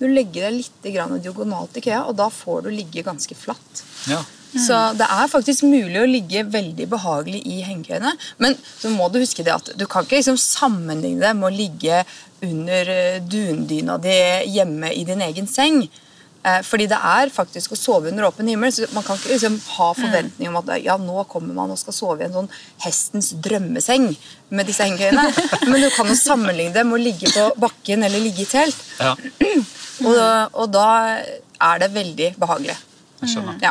du 0.00 0.08
legger 0.10 0.48
deg 0.48 0.56
litt 0.58 0.86
grann 0.94 1.20
diagonalt 1.22 1.76
i 1.78 1.82
køya, 1.84 2.04
og 2.10 2.16
da 2.18 2.26
får 2.32 2.64
du 2.64 2.72
ligge 2.74 3.04
ganske 3.06 3.36
flatt. 3.38 3.84
Ja. 4.10 4.22
Så 4.52 4.76
det 4.98 5.06
er 5.08 5.30
faktisk 5.32 5.64
mulig 5.64 5.96
å 6.00 6.08
ligge 6.08 6.42
veldig 6.52 6.86
behagelig 6.92 7.40
i 7.48 7.62
hengekøyene. 7.64 8.12
Men 8.42 8.56
så 8.60 8.90
må 8.92 9.08
du 9.08 9.20
huske 9.22 9.44
det 9.46 9.54
at 9.54 9.70
du 9.78 9.86
kan 9.88 10.04
ikke 10.04 10.18
liksom 10.18 10.40
sammenligne 10.40 11.22
det 11.22 11.32
med 11.38 11.48
å 11.48 11.54
ligge 11.54 12.02
under 12.44 12.90
eh, 12.92 13.22
dundyna 13.22 13.96
di 14.02 14.16
hjemme 14.52 14.90
i 14.92 15.06
din 15.08 15.22
egen 15.24 15.48
seng. 15.48 15.86
Eh, 16.42 16.58
Fordi 16.66 16.88
det 16.90 16.98
er 16.98 17.30
faktisk 17.30 17.74
å 17.74 17.78
sove 17.78 18.10
under 18.10 18.26
åpen 18.26 18.48
himmel. 18.50 18.72
så 18.74 18.88
Man 18.92 19.04
kan 19.06 19.18
ikke 19.18 19.34
liksom 19.34 19.60
ha 19.76 19.92
forventning 19.94 20.50
om 20.50 20.58
at 20.62 20.72
ja, 20.82 20.96
nå 20.98 21.24
kommer 21.30 21.54
man 21.54 21.70
og 21.70 21.78
skal 21.78 21.94
sove 21.94 22.24
i 22.24 22.26
en 22.26 22.34
sånn 22.34 22.50
hestens 22.82 23.32
drømmeseng 23.44 24.10
med 24.50 24.66
disse 24.66 24.82
hengekøyene. 24.82 25.28
Men 25.70 25.78
du 25.84 25.90
kan 25.94 26.10
jo 26.10 26.18
sammenligne 26.18 26.74
det 26.74 26.84
med 26.88 26.98
å 26.98 27.04
ligge 27.04 27.30
på 27.30 27.46
bakken 27.62 28.02
eller 28.08 28.22
ligge 28.22 28.46
i 28.46 28.50
telt. 28.50 28.84
ja. 28.98 29.16
Og, 30.02 30.16
og 30.58 30.70
da 30.72 30.86
er 31.62 31.78
det 31.78 31.88
veldig 31.94 32.28
behagelig. 32.40 32.74
Jeg 33.20 33.34
skjønner. 33.36 33.58
Ja. 33.62 33.70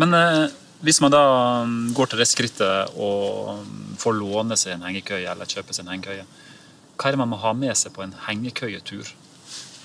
Men 0.00 0.16
eh, 0.18 0.54
hvis 0.82 0.98
man 1.04 1.12
da 1.14 1.24
mm, 1.68 1.92
går 1.94 2.10
til 2.10 2.22
det 2.22 2.26
skrittet 2.26 2.96
og 2.98 3.60
få 3.94 4.08
får 4.08 4.16
låne 4.18 4.56
seg 4.58 4.74
en 4.74 4.82
hengekøye 4.88 5.28
eller 5.30 5.46
kjøpe 5.46 5.76
seg 5.76 5.84
en 5.84 5.92
hengekøye, 5.94 6.24
hva 6.98 7.06
er 7.06 7.14
det 7.14 7.20
man 7.20 7.30
må 7.30 7.38
ha 7.44 7.52
med 7.56 7.76
seg 7.78 7.94
på 7.94 8.02
en 8.02 8.16
hengekøyetur? 8.26 9.12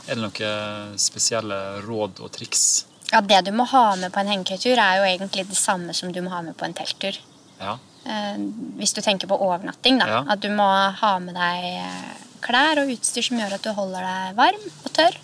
Er 0.09 0.17
det 0.17 0.23
noen 0.25 0.97
spesielle 0.99 1.57
råd 1.85 2.19
og 2.25 2.31
triks? 2.33 2.85
Ja, 3.11 3.21
Det 3.21 3.43
du 3.45 3.51
må 3.55 3.65
ha 3.71 3.95
med 3.97 4.11
på 4.13 4.19
en 4.21 4.27
hengekøytur, 4.29 4.77
er 4.77 4.97
jo 4.99 5.05
egentlig 5.09 5.47
det 5.49 5.57
samme 5.57 5.93
som 5.97 6.11
du 6.13 6.19
må 6.25 6.29
ha 6.33 6.41
med 6.45 6.57
på 6.57 6.65
en 6.65 6.73
telttur. 6.77 7.17
Ja. 7.59 7.77
Eh, 8.05 8.37
hvis 8.79 8.93
du 8.95 9.01
tenker 9.05 9.27
på 9.29 9.37
overnatting, 9.37 9.97
da. 10.01 10.07
Ja. 10.07 10.19
At 10.33 10.41
du 10.41 10.49
må 10.53 10.65
ha 11.01 11.13
med 11.19 11.33
deg 11.37 11.65
eh, 11.83 12.11
klær 12.45 12.81
og 12.83 12.91
utstyr 12.93 13.25
som 13.25 13.39
gjør 13.41 13.57
at 13.57 13.65
du 13.65 13.71
holder 13.75 14.05
deg 14.05 14.37
varm 14.37 14.67
og 14.85 14.91
tørr, 14.95 15.17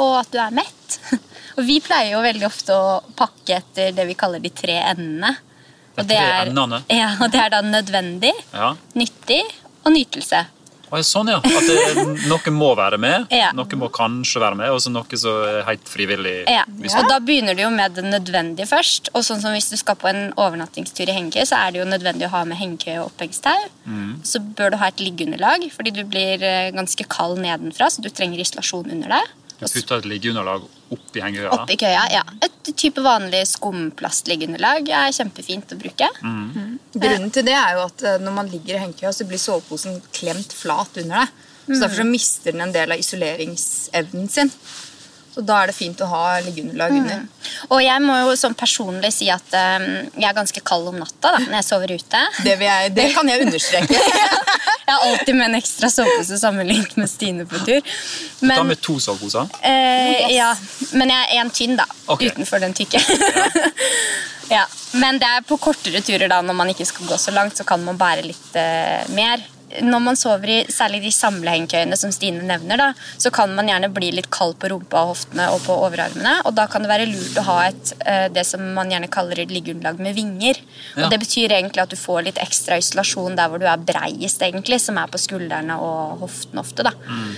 og 0.00 0.14
at 0.22 0.30
du 0.32 0.38
er 0.42 0.54
mett. 0.56 0.98
og 1.58 1.64
vi 1.66 1.80
pleier 1.84 2.14
jo 2.14 2.22
veldig 2.24 2.46
ofte 2.48 2.74
å 2.78 2.94
pakke 3.18 3.58
etter 3.60 3.92
det 3.94 4.06
vi 4.08 4.16
kaller 4.18 4.42
de 4.42 4.50
tre 4.54 4.78
endene. 4.94 5.34
De 5.94 6.02
Og 6.02 6.08
det 6.10 6.16
tre 6.18 6.30
er- 6.38 6.48
endene? 6.50 6.82
Ja, 7.02 7.12
og 7.20 7.30
det 7.34 7.42
er 7.44 7.50
da 7.54 7.62
nødvendig, 7.66 8.32
ja. 8.54 8.72
nyttig 8.98 9.42
og 9.84 9.92
nytelse. 9.94 10.46
Sånn, 11.02 11.28
ja. 11.32 11.40
At 11.42 11.66
det, 11.66 12.04
noe 12.30 12.52
må 12.54 12.70
være 12.78 12.98
med, 13.02 13.26
Ja. 13.34 13.50
noe 13.56 13.78
må 13.80 13.88
kanskje 13.94 14.40
være 14.40 14.58
med, 14.60 14.70
og 14.70 14.80
så 14.84 14.92
noe 14.94 15.04
er 15.10 15.64
helt 15.66 15.88
frivillig. 15.90 16.36
Ja, 16.46 16.62
ja. 16.68 16.94
og 17.00 17.08
Da 17.10 17.18
begynner 17.20 17.56
du 17.58 17.64
jo 17.64 17.70
med 17.74 17.96
det 17.98 18.04
nødvendige 18.06 18.68
først. 18.70 19.10
Og 19.14 19.24
sånn 19.26 19.40
som 19.42 19.52
Hvis 19.54 19.70
du 19.70 19.76
skal 19.80 19.96
på 19.96 20.08
en 20.10 20.32
overnattingstur 20.36 21.08
i 21.08 21.14
hengekøye, 21.16 21.46
så 21.46 21.58
er 21.60 21.72
det 21.74 21.82
jo 21.82 21.88
nødvendig 21.90 22.26
å 22.28 22.32
ha 22.34 22.44
med 22.44 22.58
hengekøye 22.58 23.00
og 23.02 23.10
opphengsstau. 23.12 23.68
Så 24.24 24.40
bør 24.56 24.70
du 24.74 24.76
ha 24.80 24.88
et 24.88 25.00
liggeunderlag, 25.02 25.66
fordi 25.74 25.92
du 25.94 26.04
blir 26.08 26.42
eh, 26.42 26.70
ganske 26.74 27.04
kald 27.08 27.38
nedenfra, 27.42 27.90
så 27.90 28.02
du 28.04 28.10
trenger 28.10 28.40
isolasjon 28.42 28.90
under 28.90 29.08
deg. 29.18 29.32
Du 29.60 29.66
putter 29.70 30.00
et 30.02 30.08
liggeunderlag 30.10 30.64
oppi 30.94 31.22
hengekøya. 31.24 31.50
Oppi 31.58 31.76
køya, 31.80 32.04
ja. 32.12 32.22
Et 32.44 32.72
type 32.72 33.02
vanlig 33.04 33.42
skumplastliggeunderlag 33.52 34.88
er 34.88 35.14
kjempefint 35.14 35.74
å 35.74 35.80
bruke. 35.80 36.08
Grunnen 36.22 37.30
til 37.34 37.46
det 37.46 37.56
er 37.58 37.76
jo 37.78 37.84
at 37.88 38.06
eh, 38.06 38.20
når 38.22 38.38
man 38.38 38.50
ligger 38.50 38.78
i 38.78 38.82
hengekøya, 38.86 39.12
så 39.14 39.28
blir 39.28 39.42
soveposen 39.42 40.00
klemt 40.16 40.56
flat 40.56 41.02
under 41.02 41.24
deg. 41.24 41.44
Så 41.64 41.78
Derfor 41.80 42.02
så 42.02 42.08
mister 42.08 42.52
den 42.52 42.66
en 42.66 42.74
del 42.74 42.92
av 42.92 43.00
isoleringsevnen 43.00 44.28
sin. 44.28 44.50
Så 45.34 45.42
da 45.42 45.56
er 45.62 45.70
det 45.72 45.74
fint 45.74 45.98
å 46.04 46.06
ha 46.06 46.22
liggeunderlag 46.44 46.92
under. 46.94 47.22
Og 47.74 47.80
jeg 47.82 48.02
må 48.04 48.14
jo 48.20 48.36
sånn 48.38 48.54
personlig 48.54 49.10
si 49.16 49.26
at 49.34 49.56
um, 49.56 49.86
jeg 50.14 50.28
er 50.28 50.36
ganske 50.36 50.62
kald 50.62 50.92
om 50.92 51.00
natta 51.00 51.32
da, 51.34 51.40
når 51.42 51.56
jeg 51.58 51.66
sover 51.66 51.94
ute. 51.96 52.20
Det, 52.44 52.54
vil 52.60 52.68
jeg, 52.68 52.92
det 52.94 53.08
kan 53.16 53.32
jeg 53.32 53.42
understreke. 53.48 53.98
Jeg 54.86 54.94
har 54.94 55.06
alltid 55.10 55.34
med 55.36 55.46
en 55.46 55.54
ekstra 55.58 55.88
sovepose 55.90 56.38
sammenlignet 56.38 56.96
med 57.00 57.10
Stine 57.10 57.46
på 57.48 57.58
tur. 57.64 57.80
Du 58.40 58.48
tar 58.48 58.64
med 58.68 58.80
to 58.84 58.98
soveposer. 59.00 59.48
eh, 59.62 60.28
ja, 60.34 60.50
men 60.92 61.12
jeg 61.14 61.30
er 61.30 61.40
en 61.40 61.50
tynn, 61.50 61.76
da. 61.80 61.86
Okay. 62.06 62.28
Utenfor 62.28 62.60
den 62.60 62.74
tykke. 62.76 63.00
ja. 64.56 64.66
Men 65.00 65.18
det 65.18 65.26
er 65.26 65.46
på 65.48 65.56
kortere 65.58 66.02
turer, 66.04 66.28
da, 66.30 66.42
når 66.44 66.54
man 66.60 66.70
ikke 66.74 66.86
skal 66.86 67.08
gå 67.08 67.16
så 67.18 67.32
langt, 67.34 67.56
så 67.58 67.64
kan 67.66 67.82
man 67.84 67.98
bære 67.98 68.26
litt 68.28 68.58
eh, 68.60 69.08
mer. 69.16 69.42
Når 69.82 70.02
man 70.02 70.18
sover 70.18 70.50
i 70.52 70.58
særlig 70.72 71.00
de 71.04 71.12
samlehengekøyene 71.14 71.96
som 71.98 72.12
Stine 72.14 72.44
nevner, 72.46 72.78
da, 72.80 72.88
så 73.18 73.32
kan 73.34 73.54
man 73.56 73.68
gjerne 73.70 73.90
bli 73.94 74.12
litt 74.14 74.30
kald 74.34 74.56
på 74.60 74.70
rumpa, 74.72 75.02
og 75.02 75.14
hoftene 75.14 75.48
og 75.54 75.62
på 75.66 75.76
overarmene. 75.86 76.36
Og 76.48 76.54
da 76.58 76.66
kan 76.70 76.84
det 76.84 76.92
være 76.92 77.08
lurt 77.10 77.40
å 77.40 77.46
ha 77.48 77.58
et, 77.68 77.94
eh, 78.06 78.26
det 78.34 78.46
som 78.46 78.62
man 78.76 78.92
gjerne 78.92 79.10
kaller 79.12 79.42
et 79.42 79.54
liggeunderlag 79.54 79.98
med 79.98 80.14
vinger. 80.14 80.60
Ja. 80.96 81.04
Og 81.04 81.10
Det 81.10 81.20
betyr 81.24 81.56
egentlig 81.56 81.82
at 81.82 81.90
du 81.90 81.96
får 81.96 82.24
litt 82.28 82.42
ekstra 82.42 82.78
isolasjon 82.78 83.36
der 83.36 83.48
hvor 83.48 83.58
du 83.58 83.66
er 83.66 83.76
breiest, 83.78 84.42
egentlig, 84.42 84.80
som 84.80 84.98
er 84.98 85.10
på 85.10 85.18
skuldrene 85.18 85.78
og 85.80 86.20
hoftene 86.24 86.62
ofte. 86.62 86.86
da. 86.86 86.94
Mm. 87.08 87.34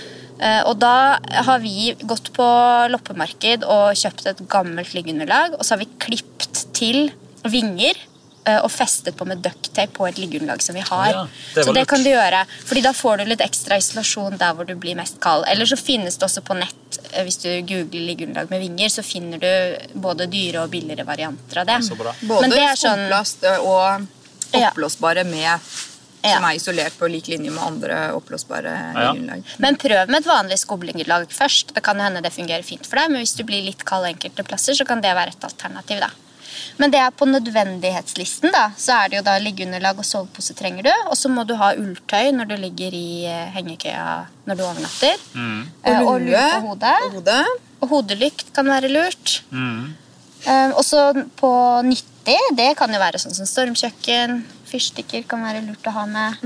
Og 0.69 0.75
da 0.77 1.17
har 1.17 1.61
vi 1.63 1.95
gått 2.05 2.29
på 2.37 2.47
loppemarked 2.93 3.65
og 3.65 3.97
kjøpt 3.97 4.27
et 4.29 4.43
gammelt 4.53 4.93
liggeunderlag, 4.93 5.57
og 5.57 5.65
så 5.65 5.75
har 5.75 5.81
vi 5.81 5.89
klippet 5.97 6.67
til 6.77 7.09
vinger 7.47 7.97
eh, 7.97 8.16
og 8.63 8.71
festet 8.71 9.17
på 9.19 9.27
med 9.27 9.39
ducktape 9.43 9.93
på 9.97 10.07
et 10.09 10.19
liggeunderlag 10.23 10.63
som 10.63 10.75
vi 10.79 10.81
har. 10.87 11.11
Ja, 11.13 11.23
det 11.55 11.65
så 11.65 11.73
det 11.75 11.81
lurt. 11.83 11.89
kan 11.89 12.03
du 12.05 12.11
gjøre, 12.11 12.45
fordi 12.67 12.83
da 12.87 12.93
får 12.95 13.19
du 13.19 13.25
litt 13.33 13.41
ekstra 13.45 13.77
isolasjon 13.83 14.37
der 14.39 14.55
hvor 14.55 14.67
du 14.69 14.75
blir 14.77 14.95
mest 14.99 15.19
kald. 15.21 15.45
Eller 15.51 15.67
så 15.67 15.77
finnes 15.77 16.17
det 16.17 16.27
også 16.29 16.43
på 16.47 16.55
nett, 16.59 17.01
eh, 17.13 17.25
hvis 17.27 17.41
du 17.43 17.49
googler 17.67 18.07
liggeunderlag 18.13 18.51
med 18.51 18.61
vinger, 18.61 18.89
så 18.89 19.03
finner 19.03 19.39
du 19.43 19.99
både 20.07 20.27
dyre 20.31 20.63
og 20.63 20.71
billigere 20.71 21.05
varianter 21.09 21.59
av 21.65 21.67
det. 21.67 21.81
Så. 21.89 21.97
Både 21.97 22.41
Men 22.41 22.51
det 22.51 22.63
er 22.63 22.77
sånn 22.79 23.07
skumplast 23.09 23.45
og 23.61 24.07
oppblåsbare 24.57 25.25
med 25.25 25.61
Ja. 26.27 26.35
som 26.41 26.45
er 26.45 26.57
isolert 26.57 26.95
på 26.99 27.07
lik 27.11 27.29
linje 27.29 27.51
med 27.53 27.63
andre 27.63 27.97
oppblåsbare 28.17 28.73
Ja. 28.95 29.15
ja. 29.15 29.37
Men 29.59 29.77
prøv 29.77 30.09
med 30.09 30.21
et 30.21 30.27
vanlig 30.27 30.59
skoblingelag 30.59 31.29
først. 31.31 31.73
Det 31.75 31.83
kan 31.83 32.01
hende 32.01 32.21
det 32.23 32.33
fungerer 32.33 32.65
fint 32.65 32.85
for 32.87 32.97
deg, 32.97 33.11
men 33.11 33.21
hvis 33.23 33.37
du 33.37 33.45
blir 33.45 33.63
litt 33.63 33.85
kald 33.85 34.07
enkelte 34.07 34.43
plasser, 34.43 34.75
så 34.75 34.85
kan 34.87 35.01
det 35.01 35.15
være 35.15 35.29
et 35.37 35.45
alternativ. 35.45 36.01
da. 36.01 36.11
Men 36.79 36.93
det 36.95 37.01
er 37.01 37.11
på 37.15 37.27
nødvendighetslisten, 37.29 38.53
da, 38.55 38.71
så 38.79 38.97
er 39.03 39.09
det 39.13 39.19
jo 39.21 39.25
da 39.27 39.37
liggeunderlag 39.43 39.99
og 39.99 40.07
sovepose 40.09 40.55
trenger 40.59 40.89
du. 40.89 40.93
Og 41.11 41.17
så 41.19 41.29
må 41.33 41.45
du 41.49 41.55
ha 41.61 41.73
ulltøy 41.77 42.33
når 42.37 42.51
du 42.51 42.57
ligger 42.61 42.95
i 42.97 43.25
eh, 43.31 43.47
hengekøya 43.57 44.27
når 44.47 44.59
du 44.61 44.65
overnatter. 44.67 45.23
Eh, 45.85 46.01
Og 46.07 46.21
lue 46.25 46.49
på 46.61 46.67
hodet. 46.71 46.97
Og 47.07 47.17
hodet. 47.21 47.45
Og 47.81 47.89
hodelykt 47.93 48.53
kan 48.57 48.67
være 48.71 48.89
lurt. 48.93 49.41
Mm. 49.51 49.95
Eh, 50.47 50.71
også 50.79 51.11
på 51.37 51.51
nyttig. 52.27 52.57
Det 52.57 52.75
kan 52.79 52.93
jo 52.93 53.01
være 53.01 53.19
sånn 53.19 53.35
som 53.35 53.47
stormkjøkken. 53.47 54.43
Fyrstikker 54.67 55.27
kan 55.29 55.43
være 55.47 55.63
lurt 55.67 55.87
å 55.87 55.93
ha 55.95 56.07
med. 56.07 56.43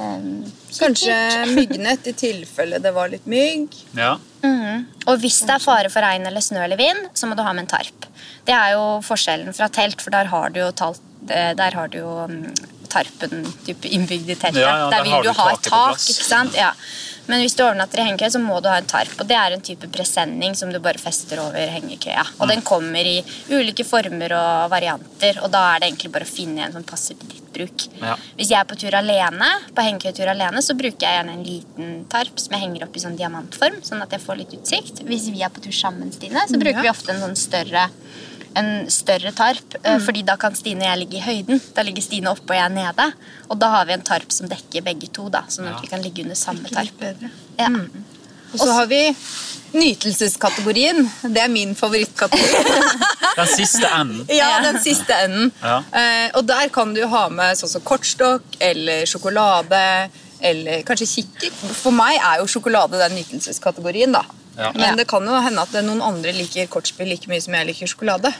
Eh, 0.00 0.50
Kanskje 0.78 1.16
myggnett 1.54 2.06
i 2.06 2.12
tilfelle 2.12 2.80
det 2.80 2.92
var 2.92 3.08
litt 3.12 3.26
mygg. 3.26 3.74
Ja. 3.96 4.18
Mm. 4.42 4.86
Og 5.06 5.20
hvis 5.20 5.42
det 5.44 5.54
er 5.54 5.62
fare 5.62 5.90
for 5.92 6.00
regn 6.00 6.26
eller 6.26 6.40
snø 6.40 6.62
eller 6.64 6.80
vind, 6.80 7.10
så 7.14 7.28
må 7.28 7.36
du 7.36 7.42
ha 7.42 7.52
med 7.52 7.66
en 7.66 7.72
tarp. 7.76 8.06
Det 8.46 8.54
er 8.54 8.72
jo 8.72 9.00
forskjellen 9.04 9.52
fra 9.56 9.68
telt, 9.68 10.00
for 10.00 10.10
der 10.10 10.30
har 10.32 10.50
du 10.50 10.60
jo, 10.62 10.70
talt, 10.72 11.02
eh, 11.28 11.52
der 11.54 11.76
har 11.76 11.88
du 11.92 11.98
jo 11.98 12.14
mm, 12.30 12.54
tarpen 12.92 13.46
type 13.66 13.88
innbygd 13.88 14.28
i 14.34 14.36
teltet. 14.36 14.62
Ja, 14.64 14.74
ja, 14.84 14.90
der 14.90 14.98
der 14.98 15.08
vil 15.08 15.22
du 15.24 15.30
du 15.30 15.38
ha 15.40 15.48
et 15.54 15.62
tak. 15.68 15.96
ikke 16.10 16.26
sant? 16.26 16.54
Ja. 16.58 16.72
Men 17.30 17.44
hvis 17.44 17.54
du 17.54 17.62
overnatter 17.62 18.00
i 18.02 18.04
hengekøye, 18.08 18.30
så 18.34 18.40
må 18.42 18.56
du 18.62 18.66
ha 18.68 18.78
en 18.80 18.88
tarp. 18.90 19.12
Og 19.22 19.26
det 19.28 19.36
er 19.38 19.54
en 19.54 19.60
type 19.62 19.86
presenning 19.94 20.56
som 20.58 20.72
du 20.72 20.80
bare 20.82 20.98
fester 20.98 21.38
over 21.38 21.68
hengekøya. 21.70 22.24
Og 22.40 22.48
den 22.50 22.62
kommer 22.66 23.06
i 23.06 23.20
ulike 23.54 23.84
former 23.86 24.34
og 24.34 24.70
varianter, 24.72 25.38
og 25.44 25.52
da 25.54 25.60
er 25.76 25.80
det 25.84 25.90
egentlig 25.92 26.10
bare 26.16 26.26
å 26.26 26.32
finne 26.32 26.64
en 26.66 26.74
som 26.74 26.82
passer 26.88 27.14
til 27.20 27.28
ditt 27.36 27.46
bruk. 27.54 27.84
Ja. 28.00 28.16
Hvis 28.38 28.50
jeg 28.50 28.58
er 28.58 28.66
på 28.70 28.78
tur 28.80 28.94
alene, 28.98 29.46
på 29.76 29.84
hengekøyetur 29.86 30.32
alene, 30.32 30.62
så 30.64 30.74
bruker 30.78 31.06
jeg 31.06 31.20
gjerne 31.20 31.36
en 31.36 31.44
liten 31.46 31.92
tarp 32.10 32.38
som 32.42 32.56
jeg 32.56 32.64
henger 32.64 32.88
opp 32.88 32.96
i 32.98 33.04
sånn 33.04 33.18
diamantform, 33.20 33.78
sånn 33.86 34.02
at 34.02 34.10
jeg 34.16 34.24
får 34.26 34.40
litt 34.42 34.56
utsikt. 34.58 35.04
Hvis 35.06 35.30
vi 35.30 35.42
er 35.46 35.54
på 35.54 35.62
tur 35.62 35.76
sammen, 35.76 36.10
Stine, 36.16 36.42
så 36.50 36.58
bruker 36.58 36.82
Ja. 36.82 36.88
vi 36.88 36.94
ofte 36.96 37.14
en 37.14 37.22
sånn 37.22 37.36
større 37.38 37.86
en 38.56 38.90
større 38.90 39.32
tarp, 39.32 39.76
Mm. 39.84 40.00
fordi 40.04 40.22
da 40.24 40.36
kan 40.36 40.54
Stine 40.54 40.80
og 40.84 40.88
jeg 40.90 40.98
ligge 40.98 41.16
i 41.18 41.20
høyden. 41.20 41.60
Da 41.74 41.82
ligger 41.82 42.02
Stine 42.02 42.30
oppe 42.30 42.50
og 42.54 42.56
jeg 42.56 42.70
nede. 42.70 43.12
Og 43.50 43.58
da 43.58 43.68
har 43.70 43.84
vi 43.86 43.92
en 43.92 44.02
tarp 44.02 44.30
som 44.32 44.48
dekker 44.48 44.82
begge 44.82 45.08
to, 45.12 45.28
da, 45.28 45.42
sånn 45.48 45.68
at 45.68 45.74
Ja. 45.74 45.80
vi 45.80 45.86
kan 45.86 46.02
ligge 46.02 46.22
under 46.22 46.34
samme 46.34 46.68
tarp. 46.68 47.00
Ja. 47.58 47.68
Mm. 47.68 48.04
Og 48.52 48.58
så 48.58 48.72
har 48.72 48.86
vi 48.86 49.14
nytelseskategorien. 49.72 51.04
Det 51.22 51.38
er 51.42 51.48
min 51.48 51.74
favorittkategori. 51.74 52.64
Den 53.36 53.46
siste 53.46 53.86
enden. 53.94 54.24
Ja, 54.34 54.60
den 54.62 54.80
siste 54.82 55.14
enden. 55.24 55.52
Ja. 55.62 55.76
Eh, 55.94 56.30
og 56.34 56.44
der 56.48 56.68
kan 56.74 56.92
du 56.94 57.06
ha 57.06 57.28
med 57.32 57.56
sånn 57.56 57.70
som 57.70 57.80
kortstokk 57.86 58.42
eller 58.60 59.06
sjokolade 59.08 60.10
eller 60.42 60.82
kanskje 60.88 61.06
kikkert. 61.06 61.52
For 61.78 61.94
meg 61.94 62.18
er 62.18 62.40
jo 62.42 62.48
sjokolade 62.50 62.98
den 63.00 63.14
nytelseskategorien, 63.20 64.12
da. 64.12 64.24
Ja. 64.60 64.70
Men 64.76 64.98
det 65.00 65.06
kan 65.08 65.24
jo 65.24 65.38
hende 65.40 65.62
at 65.64 65.72
noen 65.86 66.02
andre 66.04 66.34
liker 66.36 66.68
kortspill 66.72 67.08
like 67.08 67.30
mye 67.30 67.40
som 67.40 67.56
jeg 67.56 67.70
liker 67.70 67.90
sjokolade. 67.90 68.32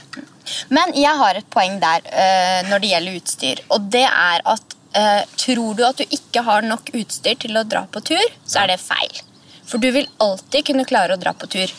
Men 0.69 0.93
jeg 0.97 1.13
har 1.17 1.39
et 1.39 1.49
poeng 1.53 1.79
der 1.81 2.05
uh, 2.05 2.69
når 2.69 2.83
det 2.83 2.93
gjelder 2.93 3.19
utstyr. 3.21 3.63
Og 3.73 3.89
det 3.93 4.05
er 4.05 4.45
at 4.53 4.77
uh, 4.97 5.23
tror 5.39 5.77
du 5.77 5.85
at 5.87 6.01
du 6.01 6.05
ikke 6.05 6.45
har 6.45 6.67
nok 6.67 6.93
utstyr 6.97 7.39
til 7.41 7.57
å 7.57 7.65
dra 7.67 7.87
på 7.89 8.03
tur, 8.13 8.25
så 8.45 8.63
er 8.63 8.73
det 8.73 8.81
feil. 8.83 9.23
For 9.65 9.81
du 9.81 9.89
vil 9.95 10.09
alltid 10.21 10.67
kunne 10.69 10.87
klare 10.87 11.15
å 11.15 11.21
dra 11.21 11.33
på 11.33 11.49
tur. 11.51 11.73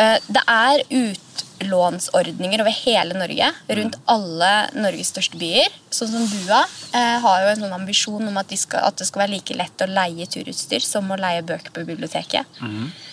Uh, 0.00 0.16
det 0.26 0.42
er 0.50 0.82
utlånsordninger 0.88 2.62
over 2.64 2.74
hele 2.82 3.18
Norge, 3.18 3.52
rundt 3.78 4.00
alle 4.10 4.52
Norges 4.74 5.12
største 5.14 5.38
byer. 5.38 5.70
Sånn 5.94 6.10
som 6.10 6.26
Bua 6.30 6.62
eh, 6.96 7.16
har 7.20 7.42
jo 7.42 7.50
en 7.50 7.64
sånn 7.64 7.74
ambisjon 7.76 8.28
om 8.30 8.40
at, 8.40 8.48
de 8.48 8.56
skal, 8.58 8.86
at 8.86 8.98
det 9.00 9.08
skal 9.08 9.24
være 9.24 9.34
like 9.34 9.56
lett 9.58 9.84
å 9.84 9.88
leie 9.90 10.26
turutstyr 10.30 10.84
som 10.84 11.10
å 11.10 11.18
leie 11.20 11.42
bøker 11.46 11.74
på 11.74 11.84
biblioteket. 11.88 12.60
Eh, 12.62 13.08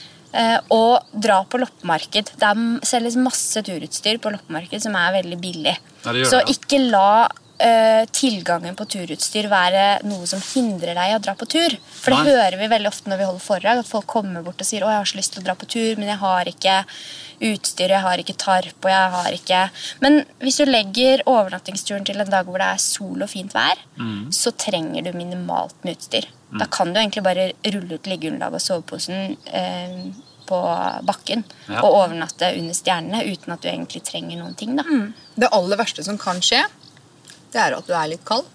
og 0.69 1.07
dra 1.13 1.39
på 1.49 1.59
loppemarked. 1.63 2.31
Det 2.37 2.53
selges 2.87 3.17
masse 3.17 3.63
turutstyr 3.65 4.19
på 4.21 4.31
loppemarked 4.35 4.83
som 4.83 4.95
er 4.99 5.15
veldig 5.21 5.39
billig. 5.41 5.75
Ja, 6.05 6.13
det 6.13 6.27
Så 6.29 6.39
det, 6.39 6.45
ja. 6.45 6.55
ikke 6.55 6.79
la 6.91 7.09
eh, 7.59 8.03
tilgangen 8.13 8.75
på 8.77 8.85
turutstyr 8.85 9.47
være 9.49 9.85
noe 10.05 10.27
som 10.29 10.41
hindrer 10.53 10.93
deg 10.93 11.13
i 11.13 11.15
å 11.17 11.21
dra 11.25 11.33
på 11.39 11.47
tur. 11.49 11.73
For 11.89 12.13
det 12.13 12.19
Nei. 12.21 12.33
hører 12.35 12.57
vi 12.61 12.67
veldig 12.75 12.91
ofte 12.91 13.09
når 13.09 13.17
vi 13.23 13.29
holder 13.31 13.45
foredrag, 13.47 13.79
at 13.81 13.89
folk 13.89 14.05
kommer 14.13 14.45
bort 14.45 14.61
og 14.61 14.69
sier 14.69 14.85
å, 14.85 14.91
jeg 14.93 15.01
har 15.01 15.09
så 15.09 15.17
lyst 15.17 15.33
til 15.33 15.41
å 15.41 15.47
dra 15.47 15.55
på 15.57 15.65
tur, 15.73 15.95
men 15.97 16.11
jeg 16.13 16.21
har 16.21 16.51
ikke 16.53 16.75
utstyr, 17.47 17.91
jeg 17.93 18.01
har 18.01 18.21
ikke 18.21 18.37
tarp, 18.41 18.77
og 18.81 18.89
jeg 18.89 19.09
har 19.13 19.35
ikke 19.35 19.59
Men 20.01 20.23
hvis 20.41 20.57
du 20.57 20.65
legger 20.65 21.21
overnattingsturen 21.29 22.05
til 22.05 22.21
en 22.23 22.29
dag 22.33 22.45
hvor 22.49 22.57
det 22.61 22.69
er 22.73 22.81
sol 22.81 23.21
og 23.25 23.29
fint 23.29 23.53
vær, 23.53 23.77
Mm. 23.97 24.29
så 24.33 24.51
trenger 24.53 25.03
du 25.03 25.11
minimalt 25.17 25.73
med 25.83 25.97
utstyr. 25.97 26.25
Da 26.57 26.65
kan 26.65 26.93
du 26.93 26.99
egentlig 26.99 27.23
bare 27.25 27.51
rulle 27.73 27.97
ut 27.97 28.05
liggeunderlaget 28.07 28.61
og 28.61 28.61
soveposen 28.61 29.37
eh, 29.51 30.11
på 30.47 30.57
bakken 31.07 31.43
Ja. 31.67 31.81
og 31.83 31.91
overnatte 32.03 32.53
under 32.57 32.73
stjernene 32.77 33.25
uten 33.27 33.53
at 33.53 33.61
du 33.61 33.67
egentlig 33.69 34.03
trenger 34.07 34.39
noen 34.41 34.55
ting. 34.57 34.75
da. 34.79 34.83
Det 35.35 35.49
aller 35.51 35.77
verste 35.77 36.03
som 36.07 36.17
kan 36.17 36.39
skje, 36.41 36.63
det 37.53 37.61
er 37.61 37.77
at 37.77 37.87
du 37.87 37.93
er 37.93 38.07
litt 38.15 38.25
kald. 38.27 38.45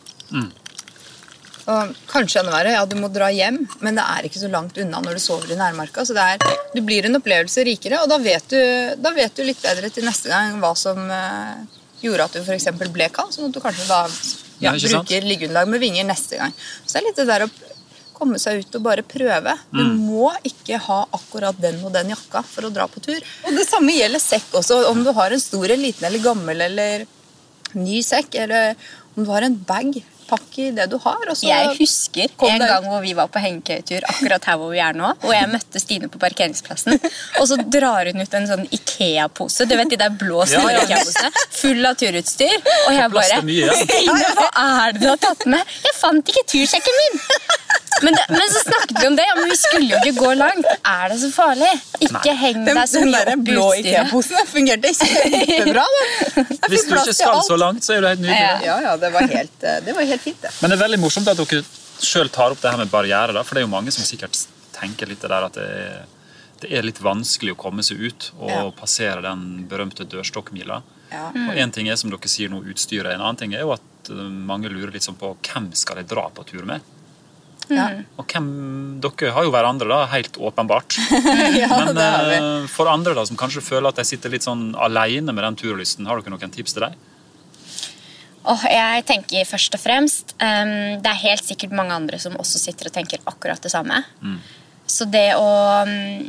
Og 1.63 1.93
kanskje 2.11 2.41
enda 2.41 2.51
verre, 2.57 2.73
ja, 2.75 2.83
du 2.91 2.97
må 2.99 3.07
dra 3.15 3.29
hjem, 3.31 3.61
men 3.87 3.95
det 3.99 4.03
er 4.03 4.27
ikke 4.27 4.41
så 4.43 4.49
langt 4.51 4.79
unna 4.83 4.99
når 5.05 5.15
du 5.15 5.23
sover 5.23 5.53
i 5.55 5.59
nærmarka. 5.61 6.03
Så 6.09 6.17
det 6.17 6.25
er, 6.35 6.57
du 6.75 6.81
blir 6.83 7.07
en 7.07 7.15
opplevelse 7.21 7.63
rikere, 7.69 8.01
og 8.03 8.09
da 8.11 8.19
vet, 8.19 8.49
du, 8.51 8.59
da 8.99 9.13
vet 9.15 9.37
du 9.39 9.45
litt 9.47 9.61
bedre 9.63 9.91
til 9.95 10.05
neste 10.09 10.33
gang 10.33 10.57
hva 10.63 10.73
som 10.79 10.99
eh, 11.07 11.61
gjorde 12.03 12.27
at 12.27 12.35
du 12.35 12.41
for 12.43 12.57
eksempel 12.57 12.91
ble 12.91 13.07
kald, 13.15 13.31
sånn 13.37 13.47
at 13.53 13.55
du 13.55 13.61
kanskje 13.63 13.87
da 13.87 14.01
ja, 14.63 14.73
Ja, 14.75 14.75
bruker 14.75 15.23
liggeunderlag 15.27 15.71
med 15.71 15.83
vinger 15.83 16.07
neste 16.11 16.41
gang. 16.43 16.53
Så 16.83 16.97
det 16.97 17.01
er 17.05 17.07
litt 17.09 17.23
det 17.23 17.29
der 17.31 17.47
å 17.47 17.51
komme 18.23 18.39
seg 18.43 18.63
ut 18.63 18.79
og 18.81 18.85
bare 18.87 19.03
prøve. 19.07 19.57
Du 19.75 19.83
Mm. 19.83 19.99
må 20.09 20.31
ikke 20.47 20.79
ha 20.89 21.01
akkurat 21.19 21.59
den 21.61 21.83
og 21.85 21.93
den 21.93 22.15
jakka 22.15 22.45
for 22.47 22.63
å 22.71 22.73
dra 22.73 22.87
på 22.89 23.03
tur. 23.03 23.19
Og 23.47 23.57
det 23.59 23.67
samme 23.69 23.93
gjelder 23.99 24.23
sekk 24.23 24.55
også. 24.63 24.85
Om 24.91 25.03
du 25.05 25.13
har 25.13 25.31
en 25.35 25.41
stor, 25.43 25.71
en 25.71 25.83
liten 25.83 26.07
eller 26.07 26.23
gammel 26.23 26.61
eller 26.71 27.05
ny 27.75 28.01
sekk, 28.03 28.35
eller 28.47 28.75
om 29.17 29.25
du 29.25 29.31
har 29.31 29.43
en 29.47 29.55
bag, 29.57 30.03
pakk 30.33 30.55
i 30.63 30.71
det 30.73 30.87
du 30.89 30.95
har. 31.03 31.19
Og 31.29 31.37
så 31.37 31.45
Jeg 31.51 31.77
husker 31.77 32.31
en 32.49 32.63
gang 32.63 32.85
hvor 32.89 33.03
vi 33.05 33.13
var 33.13 33.29
på 33.29 33.41
hengekøyetur 33.43 34.05
akkurat 34.09 34.45
her 34.49 34.57
hvor 34.57 34.71
vi 34.73 34.79
er 34.81 34.95
nå, 34.97 35.11
og 35.23 35.33
jeg 35.35 35.49
møtte 35.51 35.81
Stine 35.83 36.09
på 36.09 36.19
parkeringsplassen, 36.23 36.97
og 37.41 37.45
så 37.51 37.59
drar 37.69 38.09
hun 38.09 38.23
ut 38.23 38.35
en 38.39 38.47
sånn 38.49 38.65
Ikea-pose, 38.73 39.67
du 39.69 39.75
vet 39.77 39.91
de 39.93 39.99
der 40.01 40.15
blå 40.23 40.47
Ja, 40.49 40.63
ja. 40.73 40.87
Ikea-posene, 40.87 41.33
full 41.59 41.85
av 41.91 41.99
turutstyr, 42.01 42.57
og 42.87 42.93
jeg 42.97 43.13
bare 43.13 43.43
mye, 43.45 43.67
ja. 43.67 43.77
Stine, 43.83 44.33
hva 44.39 44.49
er 44.87 44.93
det 44.97 45.03
du 45.05 45.09
har 45.11 45.21
tatt 45.27 45.45
med? 45.53 45.77
Jeg 45.85 45.99
fant 46.01 46.33
ikke 46.33 46.47
tursekken 46.55 47.01
min! 47.03 47.21
Men, 48.03 48.15
det, 48.17 48.25
men 48.33 48.47
så 48.55 48.61
snakket 48.65 49.01
vi 49.03 49.07
om 49.11 49.17
det, 49.19 49.25
ja, 49.29 49.35
men 49.39 49.51
vi 49.51 49.57
skulle 49.61 49.89
jo 49.93 49.99
ikke 50.01 50.15
gå 50.19 50.31
langt. 50.41 50.67
Er 50.89 51.13
det 51.13 51.19
så 51.23 51.29
farlig? 51.35 51.69
Ikke 52.07 52.33
heng 52.41 52.65
deg 52.67 52.81
så 52.91 53.03
mye 53.05 53.21
opp 53.23 53.33
i 53.33 53.37
blå 53.51 53.67
utstyret. 53.69 53.91
Ikea-posen 53.93 54.39
den 54.41 54.49
fungerte 54.53 54.93
kjempebra. 54.99 55.85
den. 55.93 56.49
Jeg 56.49 56.73
Hvis 56.73 56.87
du 56.89 56.95
ikke 56.97 57.15
skal 57.19 57.43
så 57.47 57.59
langt, 57.61 57.85
så 57.87 57.97
er 57.97 58.01
det 58.07 58.15
helt 58.15 58.25
nydelig. 58.25 58.41
Ja. 58.41 58.57
Ja, 58.71 58.79
ja, 58.89 58.97
det 59.05 59.13
var 59.15 59.29
helt, 59.37 59.59
eh, 59.69 59.79
det 59.87 59.95
var 59.99 60.09
helt 60.15 60.25
fint, 60.25 60.41
det. 60.43 60.51
Men 60.63 60.73
det 60.73 60.79
er 60.79 60.83
veldig 60.87 61.01
morsomt 61.05 61.29
at 61.33 61.39
dere 61.43 61.63
sjøl 62.03 62.33
tar 62.35 62.55
opp 62.57 62.63
det 62.65 62.71
her 62.73 62.81
med 62.83 62.91
barriere. 62.91 63.33
da, 63.37 63.43
For 63.47 63.55
det 63.55 63.63
er 63.63 63.69
jo 63.69 63.75
mange 63.77 63.93
som 63.95 64.05
sikkert 64.09 64.41
tenker 64.75 65.07
litt 65.11 65.21
det 65.23 65.31
der 65.31 65.47
at 65.51 65.55
det 65.61 65.69
er, 65.69 66.03
det 66.63 66.73
er 66.79 66.83
litt 66.87 66.99
vanskelig 67.03 67.55
å 67.57 67.59
komme 67.59 67.83
seg 67.87 68.01
ut 68.01 68.31
og 68.39 68.51
Ja. 68.51 68.65
passere 68.79 69.23
den 69.23 69.67
berømte 69.71 70.07
dørstokkmila. 70.07 70.81
Ja. 71.13 71.29
Og 71.35 71.57
en 71.59 71.71
ting 71.75 71.89
er 71.93 71.97
som 72.01 72.11
dere 72.11 72.31
sier 72.31 72.49
nå, 72.49 72.63
utstyret. 72.73 73.13
En 73.15 73.21
annen 73.21 73.37
ting 73.37 73.55
er 73.55 73.61
jo 73.67 73.73
at 73.75 74.11
eh, 74.11 74.15
mange 74.51 74.71
lurer 74.73 74.93
litt 74.95 75.05
sånn 75.07 75.19
på 75.21 75.35
hvem 75.43 75.71
skal 75.77 75.97
de 76.01 76.05
dra 76.09 76.29
på 76.33 76.47
tur 76.49 76.65
med. 76.65 76.81
Ja. 77.71 77.87
Og 78.19 78.27
hvem, 78.27 78.49
Dere 79.03 79.31
har 79.37 79.47
jo 79.47 79.53
hverandre, 79.55 79.89
da, 79.89 80.01
helt 80.13 80.37
åpenbart. 80.37 80.97
ja, 81.63 81.69
Men 81.71 81.95
det 81.97 82.09
har 82.09 82.27
vi. 82.29 82.37
eh, 82.41 82.67
for 82.73 82.91
andre 82.91 83.15
da, 83.19 83.25
som 83.29 83.39
kanskje 83.39 83.63
føler 83.65 83.93
at 83.93 84.01
de 84.01 84.05
sitter 84.09 84.33
litt 84.35 84.47
sånn 84.47 84.73
alene 84.75 85.35
med 85.35 85.45
den 85.47 85.59
turlysten, 85.63 86.09
har 86.11 86.21
dere 86.21 86.35
noen 86.35 86.55
tips 86.55 86.77
til 86.77 86.87
dem? 86.89 86.99
Oh, 88.43 88.65
jeg 88.67 89.05
tenker 89.07 89.47
først 89.47 89.77
og 89.77 89.79
fremst 89.79 90.33
um, 90.43 90.99
Det 90.99 91.07
er 91.07 91.19
helt 91.21 91.45
sikkert 91.47 91.77
mange 91.79 91.95
andre 91.95 92.19
som 92.19 92.35
også 92.43 92.59
sitter 92.59 92.89
og 92.91 92.97
tenker 92.97 93.23
akkurat 93.31 93.63
det 93.63 93.71
samme. 93.71 94.01
Så 94.91 95.07
det 95.07 95.29
å 95.39 95.47
um, 95.87 96.25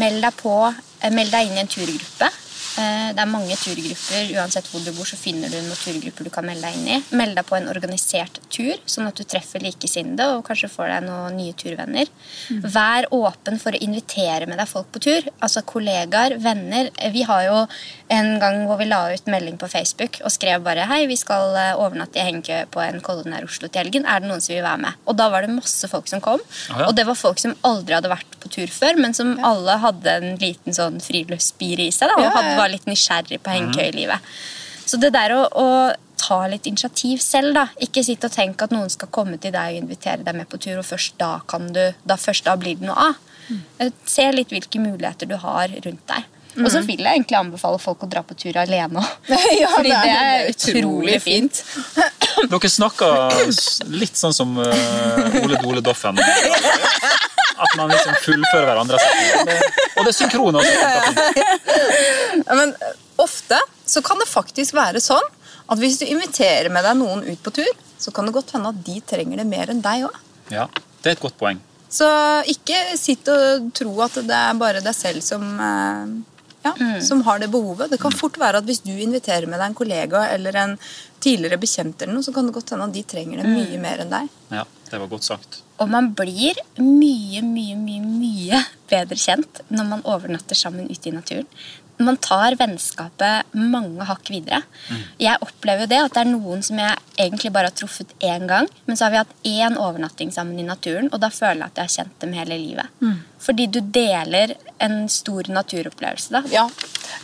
melde 0.00 0.24
deg 0.24 0.34
på, 0.40 0.54
eh, 0.98 1.12
meld 1.14 1.30
deg 1.30 1.46
inn 1.46 1.60
i 1.60 1.62
en 1.62 1.70
turgruppe. 1.70 2.30
Eh, 2.78 3.08
det 3.16 3.22
er 3.24 3.30
mange 3.30 3.56
turgrupper. 3.58 4.28
Uansett 4.38 4.68
hvor 4.70 4.82
du 4.84 4.92
bor, 4.94 5.06
så 5.08 5.16
finner 5.18 5.50
du 5.50 5.56
noen 5.58 5.78
turgrupper 5.80 6.28
du 6.28 6.30
kan 6.34 6.46
melde 6.46 6.68
deg 6.68 6.76
inn 6.78 6.90
i. 6.94 6.98
Meld 7.18 7.34
deg 7.38 7.46
på 7.48 7.56
en 7.58 7.66
organisert 7.72 8.38
tur, 8.54 8.76
sånn 8.86 9.08
at 9.10 9.18
du 9.18 9.24
treffer 9.26 9.62
likesinnede 9.64 10.28
og 10.36 10.44
kanskje 10.46 10.70
får 10.70 10.92
deg 10.94 11.06
noen 11.08 11.38
nye 11.40 11.56
turvenner. 11.58 12.10
Vær 12.78 13.08
åpen 13.16 13.58
for 13.62 13.74
å 13.74 13.82
invitere 13.82 14.46
med 14.46 14.60
deg 14.62 14.70
folk 14.70 14.92
på 14.94 15.02
tur. 15.08 15.26
Altså 15.42 15.64
kollegaer, 15.66 16.36
venner. 16.44 16.92
Eh, 16.98 17.10
Vi 17.18 17.22
har 17.26 17.42
jo 17.48 17.58
en 18.14 18.28
gang 18.40 18.62
hvor 18.68 18.78
vi 18.80 18.86
la 18.88 19.00
ut 19.12 19.26
melding 19.28 19.58
på 19.60 19.68
Facebook 19.68 20.18
og 20.24 20.32
skrev 20.32 20.62
bare 20.64 20.86
hei, 20.88 21.02
vi 21.10 21.16
skal 21.20 21.52
eh, 21.60 21.74
overnatte 21.76 22.16
i 22.20 22.24
hengekø 22.24 22.62
på 22.72 22.80
en 22.80 23.02
kolonne 23.04 23.34
nær 23.34 23.44
Oslo 23.48 23.68
til 23.68 23.82
helgen. 23.82 24.06
Er 24.08 24.22
det 24.24 24.30
noen 24.30 24.40
som 24.44 24.54
vil 24.54 24.64
være 24.64 24.80
med? 24.86 24.96
Og 25.04 25.18
da 25.18 25.28
var 25.32 25.44
det 25.44 25.52
masse 25.52 25.90
folk 25.92 26.08
som 26.08 26.22
kom. 26.24 26.40
Ah, 26.72 26.80
ja. 26.84 26.86
Og 26.88 26.96
det 26.96 27.04
var 27.08 27.18
folk 27.20 27.42
som 27.42 27.52
aldri 27.68 27.96
hadde 27.98 28.12
vært 28.12 28.38
på 28.40 28.50
tur 28.54 28.72
før, 28.72 28.96
men 29.04 29.16
som 29.16 29.34
alle 29.44 29.76
hadde 29.84 30.14
en 30.22 30.38
liten 30.40 30.76
sånn 30.76 31.00
friluftsspire 31.04 31.88
i 31.88 31.92
seg 31.94 32.08
da, 32.12 32.16
og 32.16 32.24
Ja, 32.24 32.30
ja. 32.30 32.36
hadde, 32.38 32.56
var 32.62 32.72
litt 32.72 32.88
nysgjerrig 32.88 33.40
på 33.44 33.54
hengekøyelivet. 33.54 34.32
Så 34.88 34.96
det 34.96 35.12
der 35.12 35.36
å, 35.36 35.42
å 35.52 35.68
ta 36.18 36.40
litt 36.50 36.66
initiativ 36.66 37.20
selv, 37.22 37.52
da. 37.54 37.66
Ikke 37.84 38.02
sitte 38.06 38.30
og 38.30 38.34
tenke 38.34 38.64
at 38.66 38.72
noen 38.74 38.88
skal 38.90 39.12
komme 39.14 39.36
til 39.38 39.52
deg 39.54 39.76
og 39.76 39.82
invitere 39.84 40.24
deg 40.24 40.40
med 40.40 40.48
på 40.48 40.58
tur, 40.64 40.80
og 40.80 40.88
først 40.88 41.18
da 41.20 41.34
kan 41.48 41.68
du, 41.76 41.84
da 42.08 42.16
først 42.18 42.48
da 42.48 42.56
blir 42.58 42.80
det 42.80 42.88
noe 42.88 43.10
av. 43.10 43.20
Mm. 43.48 43.92
Se 44.08 44.26
litt 44.32 44.50
hvilke 44.52 44.80
muligheter 44.82 45.28
du 45.30 45.36
har 45.44 45.68
rundt 45.84 46.04
deg. 46.10 46.26
Og 46.58 46.70
så 46.72 46.80
vil 46.86 47.02
jeg 47.04 47.20
egentlig 47.20 47.38
anbefale 47.38 47.78
folk 47.82 48.02
å 48.04 48.08
dra 48.10 48.22
på 48.26 48.36
tur 48.38 48.56
alene 48.60 49.02
òg. 49.02 49.30
Ja, 49.58 49.70
Fordi 49.74 49.92
det 49.92 50.00
det 50.04 50.14
er 50.14 50.48
utrolig 50.52 51.16
fint. 51.22 51.62
Dere 52.50 52.70
snakker 52.70 53.38
litt 53.92 54.18
sånn 54.18 54.34
som 54.36 54.56
uh, 54.58 55.42
Ole 55.42 55.58
Dole 55.62 55.82
Doffen. 55.84 56.18
At 57.58 57.74
man 57.78 57.90
liksom 57.90 58.14
fullfører 58.22 58.68
hverandres. 58.70 59.02
Og 59.96 60.04
det 60.06 60.12
er 60.12 60.16
synkron 60.16 60.60
også. 60.60 60.76
Men 62.54 62.74
eh, 62.74 62.94
ofte 63.18 63.58
så 63.88 64.02
kan 64.06 64.20
det 64.22 64.28
faktisk 64.30 64.76
være 64.78 65.02
sånn 65.02 65.26
at 65.68 65.80
hvis 65.80 65.98
du 66.00 66.06
inviterer 66.06 66.70
med 66.72 66.86
deg 66.86 66.96
noen 67.00 67.24
ut 67.26 67.40
på 67.44 67.52
tur, 67.58 67.72
så 67.98 68.14
kan 68.14 68.28
det 68.28 68.36
godt 68.36 68.54
hende 68.54 68.70
at 68.70 68.84
de 68.86 69.00
trenger 69.04 69.42
det 69.42 69.48
mer 69.48 69.72
enn 69.72 69.82
deg 69.84 70.06
òg. 70.06 70.20
Ja, 70.54 70.68
det 71.02 71.10
er 71.10 71.18
et 71.18 71.24
godt 71.24 71.36
poeng. 71.40 71.58
Så 71.92 72.06
ikke 72.52 72.78
sitt 73.00 73.28
og 73.32 73.70
tro 73.76 73.94
at 74.04 74.16
det 74.20 74.38
er 74.38 74.56
bare 74.60 74.82
deg 74.84 74.96
selv 74.96 75.24
som, 75.24 75.44
eh, 76.74 76.94
mm. 76.96 77.02
som 77.04 77.22
har 77.26 77.40
det 77.42 77.50
behovet. 77.52 77.90
Det 77.92 78.00
kan 78.02 78.14
fort 78.14 78.38
være 78.40 78.62
at 78.62 78.68
hvis 78.68 78.82
du 78.84 78.92
inviterer 78.92 79.48
med 79.48 79.60
deg 79.60 79.70
en 79.70 79.78
kollega 79.78 80.26
eller 80.34 80.58
en 80.62 80.76
tidligere 81.22 81.58
bekjent, 81.60 82.02
eller 82.02 82.18
noe, 82.18 82.26
så 82.26 82.34
kan 82.34 82.46
det 82.46 82.54
godt 82.56 82.74
hende 82.74 82.88
at 82.88 82.94
de 82.94 83.04
trenger 83.14 83.42
det 83.42 83.50
mye 83.50 83.80
mer 83.82 84.04
enn 84.04 84.12
deg. 84.12 84.30
Ja, 84.54 84.64
det 84.90 85.02
var 85.02 85.10
godt 85.10 85.26
sagt. 85.26 85.60
Og 85.78 85.90
man 85.90 86.12
blir 86.18 86.58
mye, 86.78 87.42
mye, 87.46 87.76
mye, 87.78 88.00
mye 88.02 88.62
bedre 88.90 89.18
kjent 89.18 89.62
når 89.70 89.92
man 89.92 90.06
overnatter 90.08 90.58
sammen 90.58 90.90
ute 90.90 91.10
i 91.10 91.14
naturen. 91.14 91.46
Man 91.98 92.16
tar 92.22 92.54
vennskapet 92.60 93.54
mange 93.58 94.04
hakk 94.06 94.30
videre. 94.30 94.62
Jeg 95.18 95.40
opplever 95.42 95.84
jo 95.84 95.90
det 95.90 95.98
at 96.04 96.14
det 96.14 96.22
er 96.22 96.30
noen 96.30 96.62
som 96.62 96.78
jeg 96.78 96.94
egentlig 97.18 97.50
bare 97.54 97.70
har 97.72 97.76
truffet 97.78 98.12
én 98.22 98.46
gang, 98.50 98.68
men 98.86 98.96
så 98.96 99.06
har 99.06 99.14
vi 99.14 99.20
hatt 99.22 99.34
én 99.50 99.78
overnatting 99.78 100.30
sammen 100.34 100.58
i 100.60 100.66
naturen, 100.66 101.10
og 101.12 101.20
da 101.20 101.30
føler 101.34 101.64
jeg 101.64 101.72
at 101.72 101.80
jeg 101.80 101.88
har 101.88 101.96
kjent 101.96 102.20
dem 102.22 102.36
hele 102.38 102.58
livet. 102.60 103.02
Fordi 103.42 103.66
du 103.66 103.80
deler 103.80 104.54
en 104.78 105.08
stor 105.10 105.50
naturopplevelse. 105.50 106.30
da. 106.34 106.42
Ja, 106.52 106.68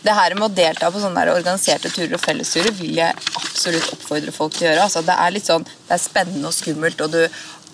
det 0.02 0.14
her 0.14 0.34
med 0.34 0.48
å 0.48 0.54
delta 0.54 0.90
på 0.90 1.02
sånne 1.02 1.24
organiserte 1.32 1.90
turer 1.94 2.16
og 2.18 2.22
fellesturer 2.22 2.74
vil 2.76 2.98
jeg 2.98 3.14
absolutt 3.38 3.92
oppfordre 3.94 4.34
folk 4.34 4.56
til 4.56 4.66
å 4.66 4.70
gjøre. 4.72 4.86
Altså, 4.88 5.02
det 5.06 5.16
er 5.18 5.34
litt 5.34 5.50
sånn, 5.50 5.66
det 5.88 5.94
er 5.96 6.02
spennende 6.02 6.50
og 6.50 6.56
skummelt, 6.56 7.00
og 7.04 7.14
du, 7.14 7.22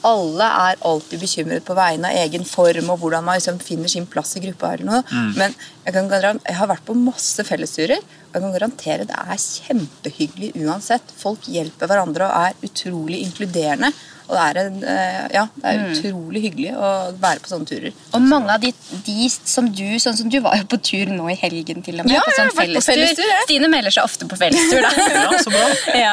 alle 0.06 0.46
er 0.68 0.80
alltid 0.86 1.20
bekymret 1.22 1.64
på 1.66 1.76
vegne 1.76 2.10
av 2.10 2.20
egen 2.22 2.44
form 2.48 2.92
og 2.92 3.02
hvordan 3.02 3.26
man 3.26 3.38
liksom 3.38 3.58
finner 3.62 3.90
sin 3.92 4.06
plass 4.10 4.36
i 4.38 4.42
gruppa. 4.44 4.72
eller 4.74 4.88
noe. 4.88 5.02
Men 5.36 5.54
jeg, 5.84 5.94
kan 5.94 6.40
jeg 6.40 6.56
har 6.56 6.70
vært 6.70 6.86
på 6.86 6.96
masse 6.96 7.44
fellesturer, 7.46 8.00
og 8.00 8.38
jeg 8.38 8.44
kan 8.44 8.56
garantere 8.56 9.08
det 9.08 9.18
er 9.18 9.42
kjempehyggelig 9.44 10.52
uansett. 10.64 11.14
Folk 11.20 11.48
hjelper 11.50 11.90
hverandre 11.90 12.28
og 12.28 12.48
er 12.48 12.70
utrolig 12.70 13.22
inkluderende. 13.26 13.92
Og 14.30 14.36
det 14.36 14.42
er, 14.46 14.58
en, 14.62 14.76
eh, 14.86 15.22
ja, 15.34 15.42
det 15.58 15.70
er 15.70 15.80
utrolig 15.90 16.42
hyggelig 16.44 16.74
å 16.78 16.90
være 17.18 17.42
på 17.42 17.50
sånne 17.50 17.66
turer. 17.66 17.96
Og 18.14 18.22
mange 18.22 18.54
av 18.54 18.62
de, 18.62 18.70
de 19.06 19.28
som 19.28 19.66
du 19.66 19.86
Sånn 20.00 20.16
som 20.16 20.30
du 20.32 20.38
var 20.40 20.54
jo 20.56 20.64
på 20.70 20.78
tur 20.86 21.10
nå 21.12 21.26
i 21.32 21.34
helgen, 21.36 21.82
til 21.84 21.98
og 22.00 22.06
med. 22.06 22.14
Ja, 22.14 22.22
på 22.24 22.32
sånn 22.36 22.52
fellestur. 22.56 22.94
fellestur, 22.94 23.26
jeg. 23.26 23.46
Stine 23.48 23.68
melder 23.72 23.92
seg 23.92 24.06
ofte 24.06 24.28
på 24.30 24.38
fellestur, 24.38 24.86
da. 24.86 24.92
Ja, 25.20 25.40
så 25.42 25.52
bra. 25.52 25.66
ja. 25.98 26.12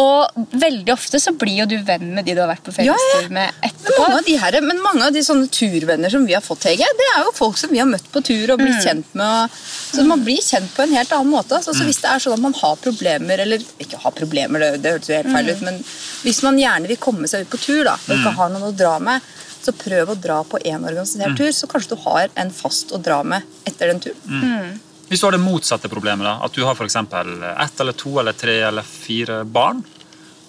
Og 0.00 0.48
veldig 0.58 0.94
ofte 0.94 1.20
så 1.22 1.34
blir 1.38 1.60
jo 1.60 1.66
du 1.70 1.76
venn 1.86 2.08
med 2.16 2.26
de 2.26 2.34
du 2.34 2.40
har 2.42 2.50
vært 2.50 2.64
på 2.66 2.74
fellestur 2.74 3.28
ja. 3.28 3.28
med 3.28 3.52
Men 3.52 3.70
etterpå. 3.70 4.00
mange, 4.00 4.16
av 4.18 4.26
de 4.26 4.36
her, 4.42 4.58
men 4.64 4.82
mange 4.82 5.06
av 5.06 5.14
de 5.14 5.22
sånne 5.24 5.50
turvenner 5.54 6.12
som 6.12 6.24
vi 6.26 6.34
har 6.34 6.44
fått, 6.44 6.66
Hege, 6.70 6.88
det 6.98 7.08
er 7.12 7.28
jo 7.28 7.34
folk 7.36 7.60
som 7.60 7.72
vi 7.74 7.82
har 7.82 7.88
møtt 7.90 8.08
på 8.14 8.22
tur 8.26 8.54
og 8.54 8.62
blitt 8.62 8.80
kjent 8.84 9.12
med. 9.18 9.44
Og, 9.44 9.60
så 9.92 10.06
man 10.08 10.24
blir 10.26 10.40
kjent 10.44 10.72
på 10.74 10.86
en 10.86 10.96
helt 10.96 11.14
annen 11.14 11.32
måte. 11.32 11.58
Altså, 11.60 11.76
så 11.76 11.86
hvis 11.86 12.00
det 12.02 12.10
er 12.10 12.24
sånn 12.24 12.38
at 12.38 12.44
man 12.48 12.56
har 12.58 12.80
problemer, 12.82 13.44
eller 13.44 13.62
ikke 13.78 14.00
har 14.02 14.16
problemer, 14.16 14.64
det, 14.64 14.82
det 14.84 14.96
hørtes 14.96 15.12
jo 15.12 15.18
helt 15.20 15.32
feil 15.36 15.52
ut, 15.52 15.64
men 15.68 15.80
hvis 16.24 16.42
man 16.46 16.58
gjerne 16.60 16.90
vil 16.90 17.00
komme 17.02 17.30
seg 17.30 17.44
ut 17.44 17.52
på 17.52 17.57
tur 17.62 17.84
da, 17.86 17.94
og 17.98 18.14
ikke 18.16 18.34
har 18.38 18.50
noen 18.54 18.68
å 18.70 18.74
dra 18.76 18.96
med, 19.02 19.24
så 19.58 19.74
prøv 19.76 20.12
å 20.14 20.18
dra 20.18 20.38
på 20.46 20.60
en 20.64 20.84
organisert 20.86 21.36
tur, 21.38 21.50
så 21.52 21.68
kanskje 21.70 21.96
du 21.96 22.02
har 22.04 22.28
en 22.38 22.50
fast 22.54 22.92
å 22.94 23.00
dra 23.02 23.22
med 23.26 23.42
etter 23.68 23.90
den 23.92 24.00
turen. 24.00 24.78
Hvis 25.08 25.20
du 25.22 25.26
har 25.26 25.34
det 25.34 25.40
motsatte 25.40 25.88
problemet, 25.88 26.26
da, 26.26 26.36
at 26.44 26.52
du 26.52 26.64
har 26.66 26.76
f.eks. 26.76 26.96
ett 26.96 27.80
eller 27.80 27.96
to 27.96 28.18
eller 28.20 28.36
tre 28.36 28.58
eller 28.68 28.84
fire 28.84 29.42
barn 29.44 29.82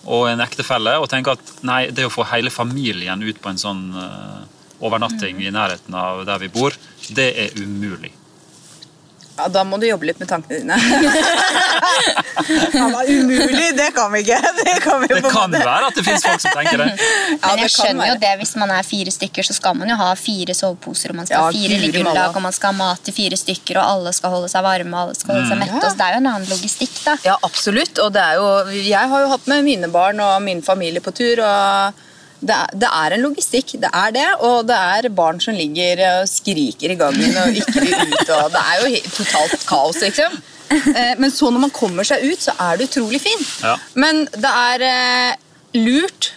og 0.09 0.29
en 0.29 0.41
ektefelle, 0.43 0.97
og 0.99 1.09
tenker 1.11 1.35
at 1.35 1.51
nei, 1.67 1.89
det 1.91 2.07
å 2.07 2.11
få 2.13 2.25
hele 2.31 2.51
familien 2.51 3.21
ut 3.23 3.39
på 3.41 3.51
en 3.51 3.59
sånn 3.59 3.83
eh, 3.99 4.39
overnatting 4.79 5.41
i 5.43 5.51
nærheten 5.51 5.95
av 5.95 6.23
der 6.27 6.39
vi 6.43 6.49
bor, 6.53 6.75
det 7.15 7.29
er 7.43 7.59
umulig. 7.59 8.13
Ja, 9.39 9.45
da 9.47 9.61
må 9.63 9.77
du 9.79 9.85
jobbe 9.87 10.09
litt 10.09 10.19
med 10.19 10.27
tankene 10.27 10.59
dine. 10.59 10.75
ja, 12.73 13.03
umulig, 13.07 13.69
det 13.77 13.91
kan 13.95 14.11
vi 14.11 14.19
ikke. 14.25 14.39
Det 14.57 14.73
kan, 14.83 15.01
vi 15.01 15.07
Det 15.13 15.21
kan 15.31 15.51
være 15.53 15.87
at 15.87 15.95
det 15.95 16.03
finnes 16.03 16.25
folk 16.25 16.41
som 16.43 16.55
tenker 16.57 16.81
det. 16.83 16.89
Ja, 17.29 17.53
Men 17.53 17.61
jeg 17.61 17.69
det 17.69 17.73
skjønner 17.73 18.09
jo 18.09 18.15
det, 18.19 18.31
hvis 18.41 18.51
man 18.59 18.71
er 18.75 18.83
fire 18.83 19.11
stykker, 19.13 19.45
så 19.47 19.55
skal 19.55 19.77
man 19.79 19.89
jo 19.91 19.95
ha 19.99 20.09
fire 20.19 20.55
soveposer, 20.57 21.13
og 21.13 21.19
man 21.21 21.29
skal 21.29 21.37
Ja, 21.37 21.45
ha 21.45 21.53
fire 21.55 21.77
guri 21.77 21.85
liggeunderlag, 21.85 22.35
og 22.35 22.43
man 22.43 22.55
skal 22.55 22.73
ha 22.73 22.77
mat 22.81 23.03
til 23.07 23.15
fire 23.15 23.39
stykker, 23.39 23.79
og 23.79 23.93
alle 23.95 24.13
skal 24.17 24.33
holde 24.35 24.51
seg 24.51 24.65
varme, 24.65 24.91
og 24.91 24.99
alle 25.05 25.15
skal 25.19 25.37
holde 25.37 25.47
seg 25.53 25.61
mette. 25.61 25.79
og 25.79 25.87
Så 25.87 25.95
det 26.01 26.07
er 26.09 26.17
jo 26.17 26.21
en 26.25 26.29
annen 26.33 26.51
logistikk, 26.51 26.99
da. 27.05 27.15
Ja, 27.29 27.37
absolutt. 27.47 28.03
Og 28.03 28.11
det 28.17 28.25
er 28.25 28.41
jo, 28.41 28.51
jeg 28.75 29.13
har 29.13 29.25
jo 29.25 29.31
hatt 29.37 29.49
med 29.51 29.65
mine 29.69 29.91
barn 29.93 30.19
og 30.25 30.35
min 30.43 30.65
familie 30.65 31.03
på 31.05 31.15
tur. 31.15 31.45
og 31.45 32.05
det 32.39 32.55
er, 32.55 32.75
det 32.81 32.89
er 32.95 33.15
en 33.15 33.23
logistikk, 33.25 33.73
det 33.83 33.89
er 33.91 34.13
det. 34.15 34.27
Og 34.47 34.61
det 34.69 34.77
er 34.77 35.09
barn 35.15 35.41
som 35.43 35.57
ligger 35.57 36.01
og 36.07 36.29
skriker 36.31 36.93
i 36.93 36.97
gangen 36.99 37.35
og 37.41 37.57
ikke 37.59 37.83
vil 37.83 38.13
ut. 38.13 38.31
og 38.37 38.53
Det 38.55 38.61
er 38.63 38.83
jo 38.85 39.01
totalt 39.17 39.65
kaos, 39.67 39.99
liksom. 40.05 40.37
Eh, 40.69 41.15
Men 41.19 41.31
så 41.33 41.49
når 41.51 41.65
man 41.67 41.73
kommer 41.75 42.07
seg 42.07 42.23
ut, 42.29 42.41
så 42.45 42.53
er 42.61 42.77
det 42.79 42.89
utrolig 42.91 43.19
fint. 43.23 43.47
Ja. 43.65 43.75
Men 43.99 44.23
det 44.31 44.53
er 44.53 44.85
eh, 44.87 45.33
lurt 45.81 46.31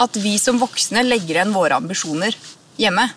at 0.00 0.16
vi 0.20 0.36
som 0.40 0.60
voksne 0.60 1.04
legger 1.06 1.38
igjen 1.40 1.54
våre 1.56 1.76
ambisjoner 1.80 2.36
hjemme. 2.80 3.08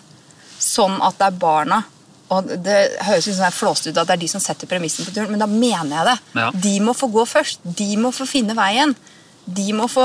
Sånn 0.60 0.98
at 1.04 1.16
det 1.20 1.30
er 1.30 1.40
barna 1.40 1.82
og 2.30 2.46
Det 2.62 2.76
høres 3.02 3.26
litt 3.26 3.34
sånn 3.34 3.48
her 3.48 3.54
flåst 3.54 3.88
ut 3.88 3.96
at 3.98 4.06
det 4.06 4.14
er 4.14 4.20
de 4.22 4.28
som 4.30 4.42
setter 4.42 4.68
premissen 4.70 5.02
på 5.02 5.10
turen, 5.10 5.32
men 5.32 5.40
da 5.42 5.48
mener 5.50 5.96
jeg 5.96 6.06
det. 6.06 6.18
Ja. 6.38 6.50
De 6.54 6.74
må 6.86 6.94
få 6.94 7.08
gå 7.10 7.24
først. 7.26 7.64
De 7.64 7.88
må 7.98 8.12
få 8.14 8.22
finne 8.30 8.54
veien. 8.54 8.92
De 9.50 9.72
må 9.74 9.88
få 9.90 10.04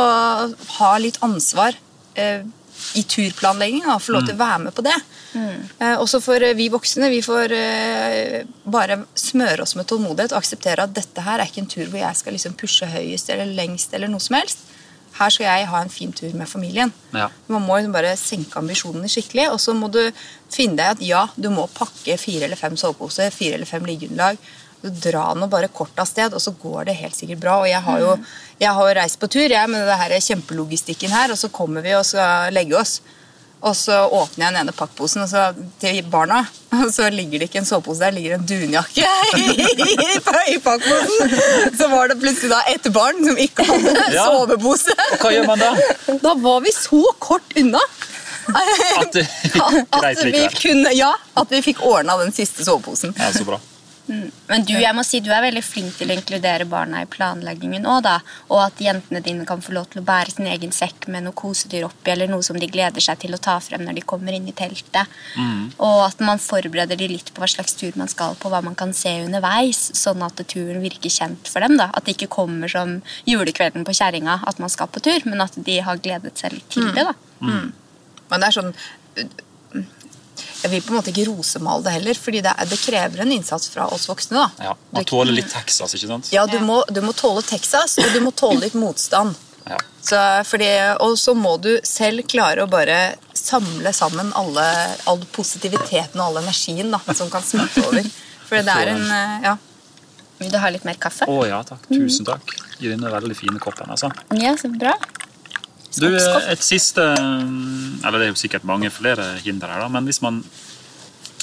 ha 0.80 0.90
litt 0.98 1.20
ansvar 1.26 1.78
i 2.96 3.04
turplanlegging 3.08 3.86
og 3.88 4.02
få 4.04 4.16
lov 4.16 4.26
til 4.28 4.36
å 4.36 4.42
være 4.42 4.64
med 4.68 4.76
på 4.76 4.84
det. 4.86 4.96
Eh, 5.36 5.96
også 6.00 6.22
for 6.24 6.44
eh, 6.44 6.56
vi 6.58 6.70
voksne. 6.72 7.10
Vi 7.12 7.22
får 7.26 7.54
eh, 7.56 8.38
bare 8.72 9.02
smøre 9.20 9.66
oss 9.66 9.76
med 9.80 9.88
tålmodighet 9.90 10.36
og 10.36 10.42
akseptere 10.42 10.86
at 10.86 10.96
dette 10.96 11.24
her 11.26 11.42
er 11.42 11.50
ikke 11.50 11.64
en 11.64 11.72
tur 11.72 11.86
hvor 11.90 12.02
jeg 12.02 12.20
skal 12.22 12.36
liksom 12.38 12.56
pushe 12.60 12.90
høyest 12.90 13.32
eller 13.34 13.52
lengst. 13.58 13.94
eller 13.94 14.12
noe 14.12 14.24
som 14.24 14.38
helst. 14.40 14.66
Her 15.16 15.32
skal 15.32 15.48
jeg 15.48 15.68
ha 15.72 15.80
en 15.80 15.92
fin 15.92 16.12
tur 16.12 16.34
med 16.36 16.50
familien. 16.52 16.92
Ja. 17.16 17.30
Man 17.48 17.64
må 17.64 17.78
liksom 17.78 17.96
bare 17.96 18.18
senke 18.20 18.60
ambisjonene 18.60 19.08
skikkelig, 19.12 19.48
og 19.54 19.62
så 19.64 19.76
må 19.76 19.88
du 19.88 20.02
finne 20.52 20.76
deg 20.76 20.98
at 20.98 21.04
ja, 21.04 21.22
du 21.40 21.48
må 21.54 21.70
pakke 21.72 22.18
fire 22.20 22.50
eller 22.50 22.60
fem 22.60 22.76
soveposer, 22.80 23.32
fire 23.32 23.56
eller 23.56 23.70
fem 23.70 23.88
liggeunderlag. 23.88 24.40
Du 24.84 24.90
Dra 24.90 25.34
nå 25.34 25.48
bare 25.50 25.68
kort 25.74 25.98
av 26.00 26.06
sted, 26.10 26.34
og 26.36 26.42
så 26.44 26.52
går 26.62 26.86
det 26.92 26.98
helt 27.00 27.16
sikkert 27.18 27.40
bra. 27.42 27.58
Og 27.64 27.70
jeg 27.70 27.82
har 27.88 28.00
jo, 28.04 28.16
jeg 28.62 28.74
har 28.80 28.96
reist 29.00 29.20
på 29.22 29.28
tur 29.32 29.48
jeg, 29.50 29.70
med 29.72 29.88
det 29.88 30.00
her 30.02 30.16
kjempelogistikken 30.22 31.14
her, 31.16 31.34
og 31.34 31.40
så 31.42 31.50
kommer 31.54 31.82
vi 31.86 31.96
og 31.98 32.06
skal 32.06 32.54
legge 32.54 32.78
oss. 32.78 33.00
Og 33.66 33.74
så 33.74 33.96
åpner 34.14 34.44
jeg 34.46 34.54
den 34.54 34.60
ene 34.62 34.74
pakkposen 34.78 35.24
og 35.24 35.30
så, 35.32 35.48
til 35.82 36.02
barna, 36.12 36.44
og 36.84 36.90
så 36.94 37.08
ligger 37.10 37.42
det 37.42 37.48
ikke 37.50 37.64
en 37.64 37.66
sovepose 37.66 38.04
der, 38.04 38.14
ligger 38.14 38.36
en 38.36 38.46
dunjakke 38.46 39.02
i, 39.42 39.96
i 40.54 40.58
pakkposen. 40.62 41.34
Så 41.80 41.88
var 41.90 42.12
det 42.12 42.20
plutselig 42.22 42.52
da 42.52 42.60
et 42.70 42.90
barn 42.94 43.24
som 43.26 43.40
ikke 43.42 43.66
hadde 43.66 43.96
Ja. 44.20 44.28
sovepose. 44.28 44.94
Hva 45.24 45.32
gjør 45.34 45.48
man 45.50 45.64
da? 45.64 45.72
Da 46.22 46.36
var 46.46 46.62
vi 46.68 46.76
så 46.76 47.02
kort 47.24 47.58
unna. 47.58 47.82
At 48.54 49.16
det 49.16 49.24
At 49.58 49.90
greit 49.96 50.20
vi 50.28 50.44
kunne, 50.60 50.92
ja, 50.94 51.16
at 51.34 51.50
vi 51.50 51.64
fikk 51.66 51.82
ordna 51.82 52.20
den 52.22 52.36
siste 52.36 52.62
soveposen. 52.68 53.16
Ja, 53.18 53.32
så 53.34 53.48
bra. 53.48 53.58
Men 54.08 54.66
du 54.68 54.74
jeg 54.76 54.94
må 54.94 55.04
si, 55.06 55.20
du 55.24 55.32
er 55.34 55.42
veldig 55.42 55.64
flink 55.66 55.96
til 55.98 56.12
å 56.12 56.16
inkludere 56.16 56.68
barna 56.70 57.02
i 57.02 57.08
planleggingen 57.10 57.88
òg, 57.90 58.04
da. 58.06 58.20
Og 58.52 58.60
at 58.62 58.82
jentene 58.84 59.22
dine 59.26 59.46
kan 59.50 59.64
få 59.66 59.74
lov 59.74 59.88
til 59.90 60.02
å 60.02 60.06
bære 60.06 60.36
sin 60.36 60.50
egen 60.52 60.74
sekk 60.76 61.08
med 61.12 61.26
noe 61.26 61.34
kosedyr 61.38 61.88
oppi, 61.88 62.12
eller 62.14 62.30
noe 62.30 62.46
som 62.46 62.60
de 62.62 62.70
gleder 62.70 63.02
seg 63.02 63.18
til 63.24 63.34
å 63.34 63.42
ta 63.42 63.58
frem 63.64 63.82
når 63.86 63.98
de 64.00 64.06
kommer 64.06 64.36
inn 64.38 64.48
i 64.48 64.54
teltet. 64.54 65.10
Og 65.80 66.04
at 66.06 66.22
man 66.22 66.42
forbereder 66.42 67.00
de 67.00 67.08
litt 67.16 67.32
på 67.34 67.42
hva 67.42 67.50
slags 67.50 67.74
tur 67.80 67.98
man 67.98 68.12
skal 68.12 68.36
på, 68.38 68.52
hva 68.54 68.62
man 68.66 68.76
kan 68.76 68.94
se 68.94 69.10
underveis, 69.26 69.82
sånn 69.98 70.22
at 70.26 70.44
turen 70.52 70.82
virker 70.84 71.10
kjent 71.10 71.50
for 71.50 71.66
dem. 71.66 71.78
da. 71.82 71.90
At 71.94 72.06
det 72.06 72.16
ikke 72.18 72.32
kommer 72.38 72.70
som 72.70 73.00
julekvelden 73.26 73.86
på 73.88 73.96
kjerringa 73.98 74.42
at 74.46 74.60
man 74.62 74.70
skal 74.70 74.88
på 74.88 75.02
tur, 75.02 75.26
men 75.26 75.42
at 75.42 75.58
de 75.58 75.80
har 75.82 75.98
gledet 75.98 76.38
seg 76.38 76.54
litt 76.54 76.70
til 76.70 76.92
det. 76.94 77.08
da. 77.10 77.14
Men 78.30 78.42
det 78.42 78.48
er 78.48 78.56
sånn 78.62 78.74
jeg 80.66 80.72
vil 80.74 80.82
på 80.86 80.94
en 80.94 80.98
måte 81.00 81.12
ikke 81.14 81.28
rosemale 81.30 81.86
det 81.86 81.94
heller, 82.00 82.18
fordi 82.20 82.42
det, 82.46 82.52
er, 82.58 82.70
det 82.74 82.80
krever 82.82 83.22
en 83.24 83.32
innsats 83.38 83.70
fra 83.74 83.86
oss 83.94 84.08
voksne. 84.10 84.42
da. 84.44 84.50
Ja, 84.72 84.76
Man 84.92 85.04
Du- 85.06 85.10
tåler 85.14 85.36
litt 85.38 85.52
Texas, 85.54 85.94
ikke 85.98 86.10
sant? 86.12 86.32
Ja, 86.34 86.46
du 86.50 86.58
må, 86.66 86.82
du 86.90 87.02
må 87.06 87.14
tåle 87.14 87.44
Texas, 87.46 87.98
og 88.02 88.12
du 88.14 88.20
må 88.26 88.34
tåle 88.36 88.66
litt 88.66 88.74
motstand. 88.78 89.36
Ja. 89.66 89.78
Så, 90.06 90.18
fordi, 90.46 90.68
og 91.02 91.16
så 91.18 91.34
må 91.34 91.56
du 91.62 91.72
selv 91.84 92.22
klare 92.30 92.62
å 92.66 92.70
bare 92.70 93.16
samle 93.34 93.90
sammen 93.98 94.30
alle, 94.38 94.66
all 95.10 95.24
positiviteten 95.34 96.20
og 96.22 96.28
all 96.28 96.42
energien 96.44 96.92
da, 96.94 97.00
som 97.18 97.32
kan 97.34 97.42
smitte 97.46 97.82
over. 97.88 98.06
For 98.46 98.62
det 98.62 98.76
er 98.76 98.92
en 98.94 99.08
Ja. 99.44 99.56
Vil 100.38 100.52
du 100.52 100.58
ha 100.60 100.70
litt 100.70 100.84
mer 100.86 100.98
kaffe? 101.00 101.26
Å 101.32 101.46
ja, 101.48 101.62
takk. 101.64 101.86
Tusen 101.90 102.26
takk. 102.28 102.52
I 102.84 102.90
denne 102.92 103.08
veldig 103.10 103.36
fine 103.40 103.58
koppen. 103.64 103.88
altså. 103.90 104.10
Ja, 104.36 104.52
så 104.60 104.68
bra. 104.78 104.94
Du, 106.02 106.08
et 106.12 106.64
siste 106.66 107.04
Eller 107.16 108.18
det 108.20 108.28
er 108.28 108.32
jo 108.34 108.40
sikkert 108.40 108.66
mange 108.68 108.90
flere 108.94 109.36
hinder 109.46 109.72
her, 109.72 109.86
da, 109.86 109.90
men 109.92 110.08
hvis 110.10 110.22
man, 110.24 110.42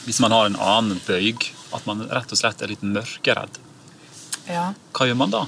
hvis 0.04 0.20
man 0.22 0.34
har 0.34 0.50
en 0.50 0.58
annen 0.60 1.00
bøyg, 1.06 1.48
at 1.72 1.86
man 1.88 2.04
rett 2.10 2.32
og 2.34 2.40
slett 2.40 2.62
er 2.62 2.72
litt 2.72 2.84
mørkeredd, 2.84 3.60
ja. 4.50 4.72
hva 4.92 5.08
gjør 5.08 5.18
man 5.22 5.32
da? 5.32 5.46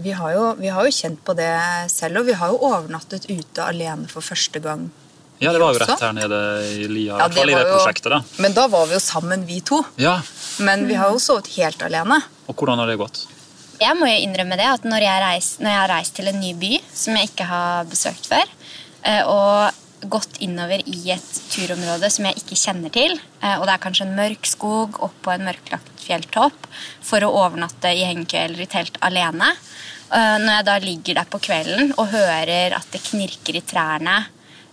Vi 0.00 0.12
har, 0.16 0.32
jo, 0.32 0.44
vi 0.56 0.70
har 0.72 0.86
jo 0.88 0.92
kjent 0.96 1.20
på 1.24 1.34
det 1.36 1.52
selv, 1.92 2.22
og 2.22 2.28
vi 2.30 2.36
har 2.40 2.52
jo 2.52 2.60
overnattet 2.70 3.26
ute 3.28 3.64
alene 3.64 4.08
for 4.08 4.24
første 4.24 4.62
gang. 4.64 4.86
Ja, 5.40 5.52
det 5.52 5.60
var 5.60 5.72
jo 5.72 5.80
rett 5.80 6.02
her 6.04 6.12
nede 6.16 6.38
i 6.68 6.86
lia, 6.88 7.16
Ja, 7.16 7.26
i 7.28 7.44
det 7.48 7.60
prosjektet. 7.64 8.10
da. 8.12 8.20
Men 8.44 8.52
da 8.56 8.66
var 8.68 8.86
vi 8.88 8.96
jo 8.96 9.00
sammen, 9.00 9.46
vi 9.48 9.60
to. 9.64 9.82
Ja, 9.96 10.20
Men 10.58 10.86
vi 10.88 10.94
har 11.00 11.12
jo 11.12 11.20
sovet 11.20 11.48
helt 11.56 11.80
alene. 11.82 12.20
Og 12.46 12.56
hvordan 12.56 12.80
har 12.80 12.90
det 12.90 12.98
gått? 13.00 13.22
Jeg 13.80 13.96
må 13.96 14.10
jo 14.10 14.16
innrømme 14.20 14.58
det 14.60 14.66
at 14.68 14.82
når 14.84 15.04
jeg, 15.06 15.20
reis, 15.24 15.46
når 15.56 15.72
jeg 15.72 15.80
har 15.80 15.90
reist 15.94 16.16
til 16.18 16.28
en 16.28 16.40
ny 16.42 16.50
by 16.60 16.74
som 16.92 17.14
jeg 17.16 17.30
ikke 17.30 17.46
har 17.48 17.86
besøkt 17.88 18.26
før, 18.28 18.50
eh, 19.08 19.22
og 19.24 20.10
gått 20.12 20.36
innover 20.44 20.82
i 20.84 20.98
et 21.14 21.30
turområde 21.52 22.10
som 22.12 22.28
jeg 22.28 22.42
ikke 22.42 22.58
kjenner 22.60 22.92
til, 22.92 23.16
eh, 23.40 23.56
og 23.56 23.64
det 23.64 23.72
er 23.72 23.82
kanskje 23.86 24.04
en 24.04 24.18
mørk 24.18 24.48
skog 24.48 25.00
oppå 25.06 25.32
en 25.32 25.46
mørklagt 25.48 26.04
fjelltopp, 26.04 26.68
for 27.00 27.24
å 27.24 27.32
overnatte 27.40 27.92
i 27.96 28.04
hengekøye 28.04 28.44
eller 28.50 28.66
i 28.66 28.68
telt 28.68 29.00
alene, 29.08 29.48
eh, 29.48 30.36
når 30.44 30.52
jeg 30.58 30.68
da 30.68 30.76
ligger 30.84 31.20
der 31.22 31.32
på 31.32 31.40
kvelden 31.48 31.94
og 31.96 32.12
hører 32.12 32.76
at 32.76 32.92
det 32.92 33.00
knirker 33.08 33.62
i 33.62 33.64
trærne, 33.64 34.18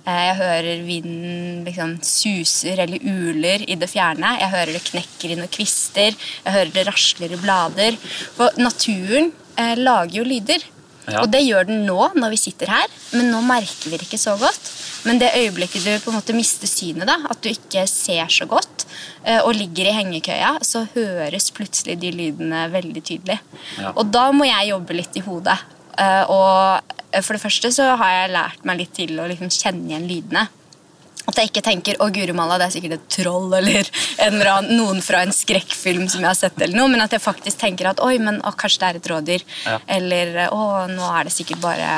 Jeg 0.08 0.38
hører 0.39 0.86
vinden 0.88 1.65
liksom 1.67 1.98
suser 2.06 2.80
eller 2.86 3.04
uler 3.04 3.65
i 3.67 3.76
det 3.80 3.89
fjerne. 3.91 4.38
Jeg 4.39 4.54
hører 4.54 4.72
det 4.78 4.86
knekker 4.88 5.34
i 5.34 5.39
noen 5.39 5.52
kvister. 5.52 6.15
Jeg 6.46 6.56
hører 6.56 6.72
det 6.72 6.88
rasler 6.88 7.36
i 7.36 7.41
blader. 7.41 8.00
For 8.38 8.56
naturen 8.62 9.34
eh, 9.60 9.76
lager 9.76 10.22
jo 10.22 10.28
lyder. 10.28 10.63
Ja. 11.08 11.22
Og 11.22 11.32
det 11.32 11.46
gjør 11.46 11.67
den 11.70 11.86
nå 11.88 12.02
når 12.20 12.34
vi 12.34 12.39
sitter 12.39 12.67
her, 12.67 12.96
men 13.15 13.30
nå 13.32 13.39
merker 13.48 13.88
vi 13.88 13.96
det 13.96 14.10
ikke 14.10 14.20
så 14.20 14.34
godt. 14.39 14.72
Men 15.08 15.22
det 15.22 15.30
øyeblikket 15.39 15.86
du 15.86 15.93
på 16.04 16.12
en 16.12 16.17
måte 16.17 16.36
mister 16.36 16.67
synet, 16.67 17.08
da, 17.08 17.15
at 17.32 17.39
du 17.43 17.48
ikke 17.48 17.86
ser 17.88 18.28
så 18.34 18.48
godt, 18.50 18.84
eh, 19.24 19.39
og 19.39 19.56
ligger 19.56 19.88
i 19.88 19.96
hengekøya, 19.96 20.58
så 20.67 20.84
høres 20.96 21.48
plutselig 21.56 21.96
de 22.02 22.12
lydene 22.12 22.65
veldig 22.74 23.04
tydelig. 23.08 23.39
Ja. 23.80 23.93
Og 23.96 24.12
da 24.12 24.30
må 24.36 24.50
jeg 24.50 24.74
jobbe 24.74 25.00
litt 25.00 25.15
i 25.15 25.24
hodet. 25.24 25.60
Eh, 25.98 26.24
Og 26.30 27.24
for 27.24 27.34
det 27.38 27.42
første 27.42 27.72
så 27.74 27.96
har 27.98 28.14
jeg 28.14 28.34
lært 28.36 28.66
meg 28.68 28.82
litt 28.82 28.94
til 28.98 29.18
å 29.20 29.28
liksom 29.30 29.50
kjenne 29.50 29.88
igjen 29.90 30.08
lydene. 30.10 30.48
At 31.28 31.40
jeg 31.42 31.50
ikke 31.50 31.64
tenker 31.66 31.98
å 32.00 32.08
guri 32.14 32.32
malla, 32.36 32.56
det 32.60 32.68
er 32.70 32.74
sikkert 32.78 32.94
et 33.00 33.08
troll 33.18 33.52
eller 33.58 33.90
en 34.24 34.38
eller 34.38 34.52
annen, 34.54 34.78
noen 34.80 35.02
fra 35.04 35.24
en 35.26 35.34
skrekkfilm 35.36 36.06
som 36.08 36.22
jeg 36.24 36.30
har 36.30 36.38
sett, 36.40 36.62
eller 36.62 36.78
noe, 36.78 36.92
men 36.94 37.04
at 37.04 37.12
jeg 37.16 37.24
faktisk 37.24 37.60
tenker 37.64 37.90
at 37.90 38.00
oi, 38.04 38.14
men 38.24 38.40
å, 38.48 38.54
kanskje 38.56 38.80
det 38.84 38.88
er 38.92 39.00
et 39.02 39.10
rådyr. 39.12 39.44
Ja. 39.66 39.80
Eller 39.98 40.38
å, 40.56 40.62
nå 40.92 41.10
er 41.18 41.28
det 41.28 41.36
sikkert 41.36 41.60
bare 41.64 41.90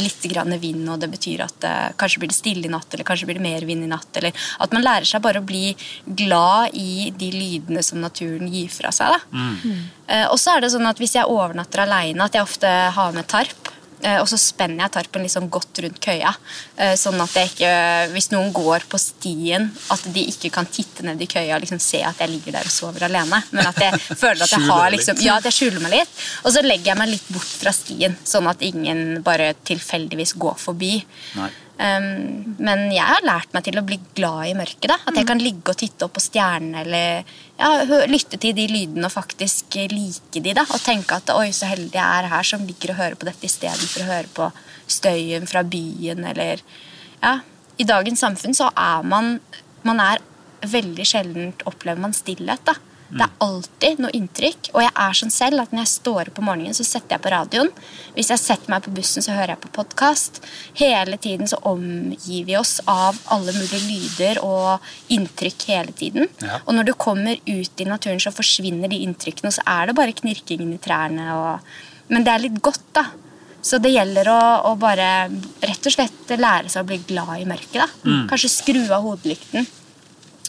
litt 0.00 0.24
grann 0.32 0.54
vind, 0.60 0.84
og 0.88 1.00
det 1.02 1.10
betyr 1.12 1.44
at 1.44 1.66
eh, 1.68 1.88
kanskje 2.00 2.22
blir 2.22 2.32
det 2.32 2.38
stille 2.38 2.68
i 2.68 2.72
natt, 2.72 2.88
eller 2.92 3.06
kanskje 3.08 3.28
blir 3.28 3.40
det 3.40 3.44
mer 3.44 3.66
vind 3.68 3.84
i 3.84 3.90
natt. 3.90 4.08
Eller 4.20 4.32
at 4.62 4.72
man 4.72 4.84
lærer 4.84 5.08
seg 5.08 5.24
bare 5.24 5.42
å 5.42 5.46
bli 5.46 5.74
glad 6.06 6.76
i 6.78 7.10
de 7.18 7.30
lydene 7.34 7.82
som 7.84 8.00
naturen 8.02 8.48
gir 8.52 8.72
fra 8.72 8.92
seg. 8.94 9.12
Da. 9.12 9.20
Eh, 10.12 10.26
og 10.28 10.38
så 10.40 10.56
er 10.56 10.64
det 10.64 10.72
sånn 10.74 10.88
at 10.88 11.00
hvis 11.02 11.16
jeg 11.18 11.28
overnatter 11.30 11.84
aleine, 11.84 12.24
at 12.24 12.36
jeg 12.36 12.46
ofte 12.46 12.72
har 12.96 13.16
med 13.16 13.28
tarp. 13.30 13.72
Eh, 14.02 14.18
Og 14.20 14.28
så 14.30 14.38
spenner 14.38 14.84
jeg 14.84 14.92
tarpen 14.96 15.28
sånn 15.32 15.48
godt 15.52 15.80
rundt 15.84 16.00
køya. 16.04 16.34
eh, 16.76 16.94
Sånn 17.00 17.20
at 17.24 17.34
jeg 17.38 17.50
ikke, 17.52 17.72
hvis 18.12 18.30
noen 18.34 18.52
går 18.52 18.84
på 18.90 18.98
stien, 19.00 19.70
at 19.94 20.02
de 20.14 20.26
ikke 20.32 20.50
kan 20.54 20.66
titte 20.66 21.02
ned 21.06 21.20
i 21.22 21.26
køya 21.30 21.56
og 21.56 21.62
liksom 21.64 21.80
se 21.80 22.02
at 22.04 22.18
jeg 22.22 22.30
ligger 22.34 22.52
der 22.58 22.68
og 22.68 22.74
sover 22.74 23.06
alene. 23.08 23.42
Men 23.50 23.66
at 23.66 23.80
jeg 23.80 24.00
føler 24.22 24.42
at 24.44 24.52
jeg 24.56 24.66
har 24.68 24.90
liksom, 24.94 25.22
ja, 25.24 25.36
at 25.40 25.48
jeg 25.50 25.58
skjuler 25.58 25.80
meg 25.86 25.96
litt. 25.98 26.22
Og 26.44 26.52
så 26.54 26.62
legger 26.66 26.92
jeg 26.92 27.00
meg 27.02 27.12
litt 27.14 27.28
bort 27.32 27.56
fra 27.62 27.72
stien, 27.72 28.16
sånn 28.24 28.48
at 28.50 28.62
ingen 28.62 29.22
bare 29.22 29.52
tilfeldigvis 29.64 30.34
går 30.42 30.58
forbi. 30.58 30.94
Nei. 31.38 31.50
Um, 31.80 32.54
men 32.62 32.82
jeg 32.92 33.02
har 33.02 33.24
lært 33.24 33.54
meg 33.56 33.64
til 33.66 33.78
å 33.80 33.82
bli 33.86 33.96
glad 34.14 34.50
i 34.50 34.54
mørket. 34.54 34.90
da. 34.92 34.98
At 35.08 35.16
jeg 35.18 35.26
kan 35.26 35.40
ligge 35.42 35.72
og 35.72 35.78
titte 35.80 36.04
opp 36.06 36.12
på 36.18 36.22
stjernene 36.22 36.82
eller 36.84 37.24
ja, 37.58 37.70
lytte 38.06 38.38
til 38.38 38.54
de 38.54 38.66
lydene 38.70 39.08
og 39.08 39.14
faktisk 39.14 39.78
like 39.90 40.42
de. 40.44 40.52
da, 40.54 40.62
Og 40.68 40.82
tenke 40.84 41.16
at 41.16 41.32
oi, 41.34 41.48
så 41.50 41.66
heldig 41.70 41.96
jeg 41.96 42.04
er 42.04 42.30
her 42.30 42.46
som 42.46 42.66
ligger 42.68 42.92
og 42.92 43.00
hører 43.00 43.18
på 43.18 43.26
dette 43.26 43.48
istedenfor 43.48 44.04
å 44.04 44.10
høre 44.12 44.30
på 44.36 44.50
støyen 44.86 45.48
fra 45.48 45.64
byen 45.64 46.24
eller 46.32 46.62
Ja, 47.22 47.38
i 47.78 47.84
dagens 47.88 48.20
samfunn 48.20 48.54
så 48.54 48.68
er 48.76 49.02
man 49.02 49.40
Man 49.82 49.98
er 49.98 50.20
veldig 50.62 51.04
sjelden 51.08 51.52
opplever 51.66 51.98
man 51.98 52.12
stillhet. 52.14 52.62
da. 52.64 52.76
Det 53.12 53.24
er 53.26 53.44
alltid 53.44 54.00
noe 54.00 54.14
inntrykk. 54.16 54.70
Og 54.72 54.80
jeg 54.80 54.92
er 55.04 55.16
sånn 55.18 55.32
selv 55.32 55.62
at 55.62 55.72
når 55.72 55.82
jeg 55.82 55.90
står 55.92 56.30
opp 56.30 56.38
om 56.40 56.46
morgenen, 56.48 56.76
så 56.76 56.86
setter 56.86 57.16
jeg 57.16 57.24
på 57.24 57.32
radioen. 57.34 57.70
Hvis 58.16 58.30
jeg 58.32 58.40
setter 58.40 58.72
meg 58.72 58.86
på 58.86 58.92
bussen, 58.96 59.24
så 59.24 59.34
hører 59.36 59.54
jeg 59.54 59.62
på 59.66 59.72
podkast. 59.76 60.40
Hele 60.80 61.18
tiden 61.20 61.50
så 61.50 61.58
omgir 61.68 62.46
vi 62.48 62.56
oss 62.56 62.78
av 62.88 63.18
alle 63.34 63.52
mulige 63.56 63.82
lyder 63.84 64.40
og 64.46 65.12
inntrykk 65.12 65.66
hele 65.68 65.96
tiden. 65.96 66.30
Ja. 66.40 66.62
Og 66.64 66.78
når 66.78 66.88
du 66.88 66.94
kommer 66.96 67.36
ut 67.36 67.84
i 67.84 67.88
naturen, 67.88 68.22
så 68.22 68.32
forsvinner 68.32 68.88
de 68.92 69.02
inntrykkene, 69.04 69.52
og 69.52 69.58
så 69.58 69.66
er 69.68 69.90
det 69.90 69.98
bare 69.98 70.16
knirkingen 70.16 70.72
i 70.72 70.80
trærne. 70.82 71.28
Og... 71.36 71.76
Men 72.12 72.24
det 72.24 72.32
er 72.32 72.46
litt 72.46 72.62
godt, 72.64 72.88
da. 72.96 73.10
Så 73.62 73.78
det 73.78 73.92
gjelder 73.92 74.26
å, 74.32 74.40
å 74.72 74.72
bare 74.80 75.28
rett 75.62 75.86
og 75.86 75.94
slett 75.94 76.32
lære 76.34 76.72
seg 76.72 76.82
å 76.82 76.88
bli 76.88 76.98
glad 77.12 77.36
i 77.44 77.46
mørket. 77.46 77.84
da. 77.84 78.16
Kanskje 78.32 78.50
skru 78.56 78.82
av 78.88 79.04
hodelykten 79.04 79.68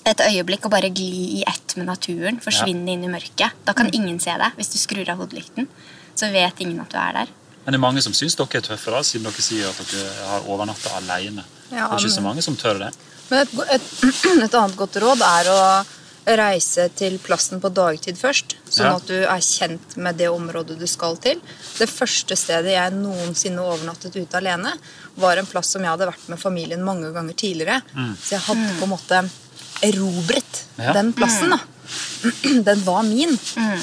et 0.06 0.20
øyeblikk 0.20 0.66
og 0.68 0.72
bare 0.74 0.90
gli 0.92 1.40
i 1.40 1.44
ett 1.48 1.76
med 1.80 1.88
naturen. 1.88 2.40
Forsvinne 2.44 2.92
inn 2.96 3.06
i 3.08 3.12
mørket. 3.12 3.56
Da 3.66 3.74
kan 3.78 3.90
ingen 3.96 4.20
se 4.20 4.34
deg 4.40 4.58
hvis 4.60 4.74
du 4.74 4.78
skrur 4.82 5.10
av 5.14 5.22
hodelykten. 5.24 5.68
Så 6.16 6.30
vet 6.34 6.60
ingen 6.62 6.82
at 6.84 6.92
du 6.92 6.98
er 7.00 7.14
der. 7.22 7.32
Men 7.64 7.72
det 7.72 7.80
er 7.80 7.86
mange 7.86 8.02
som 8.04 8.14
syns 8.14 8.36
dere 8.36 8.60
er 8.60 8.66
tøffe, 8.66 8.92
da, 8.92 9.00
siden 9.08 9.24
dere 9.30 9.42
sier 9.46 9.70
at 9.70 9.80
dere 9.88 10.28
har 10.28 10.48
overnatta 10.52 10.92
alene. 11.00 11.46
Ja, 11.72 11.88
det 11.88 11.96
er 11.96 12.04
ikke 12.04 12.18
så 12.20 12.24
mange 12.26 12.44
som 12.44 12.58
tør 12.60 12.82
det. 12.84 12.92
Men 13.30 13.40
et, 13.46 13.54
et, 13.78 13.92
et 14.50 14.58
annet 14.60 14.76
godt 14.78 14.98
råd 15.02 15.24
er 15.24 15.50
å 15.54 15.62
reise 16.40 16.86
til 16.96 17.18
plassen 17.20 17.60
på 17.64 17.72
dagtid 17.76 18.16
først. 18.20 18.58
Sånn 18.72 18.86
Ja. 18.88 18.96
at 18.96 19.08
du 19.08 19.16
er 19.24 19.42
kjent 19.44 19.96
med 20.00 20.16
det 20.20 20.30
området 20.32 20.78
du 20.80 20.86
skal 20.88 21.18
til. 21.24 21.40
Det 21.80 21.88
første 21.92 22.36
stedet 22.40 22.72
jeg 22.76 22.94
noensinne 22.96 23.64
overnattet 23.64 24.16
ute 24.16 24.40
alene, 24.40 24.72
var 25.20 25.38
en 25.40 25.46
plass 25.50 25.72
som 25.76 25.84
jeg 25.84 25.92
hadde 25.92 26.08
vært 26.12 26.30
med 26.32 26.40
familien 26.40 26.84
mange 26.84 27.12
ganger 27.16 27.34
tidligere. 27.36 27.82
Så 28.20 28.36
jeg 28.38 28.44
hadde 28.48 28.76
på 28.80 28.88
en 28.88 28.94
måte 28.94 29.24
erobret 29.84 30.64
Ja. 30.80 30.94
den 30.98 31.12
plassen. 31.14 31.54
da. 31.54 31.60
Den 32.70 32.84
var 32.86 33.04
min. 33.04 33.38
Mm. 33.58 33.82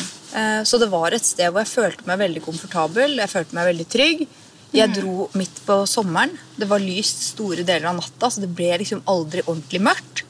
Så 0.65 0.79
det 0.79 0.89
var 0.91 1.13
et 1.13 1.25
sted 1.27 1.51
hvor 1.51 1.61
jeg 1.65 1.71
følte 1.75 2.07
meg 2.09 2.21
veldig 2.23 2.41
komfortabel, 2.45 3.17
jeg 3.19 3.31
følte 3.31 3.57
meg 3.59 3.67
veldig 3.73 3.87
trygg. 3.91 4.21
Jeg 4.73 4.93
dro 4.95 5.25
midt 5.35 5.59
på 5.67 5.81
sommeren. 5.91 6.31
Det 6.57 6.69
var 6.71 6.79
lyst 6.83 7.25
store 7.33 7.65
deler 7.67 7.89
av 7.91 7.97
natta, 7.99 8.31
så 8.31 8.43
det 8.45 8.53
ble 8.55 8.71
liksom 8.79 9.03
aldri 9.11 9.43
ordentlig 9.43 9.81
mørkt. 9.83 10.23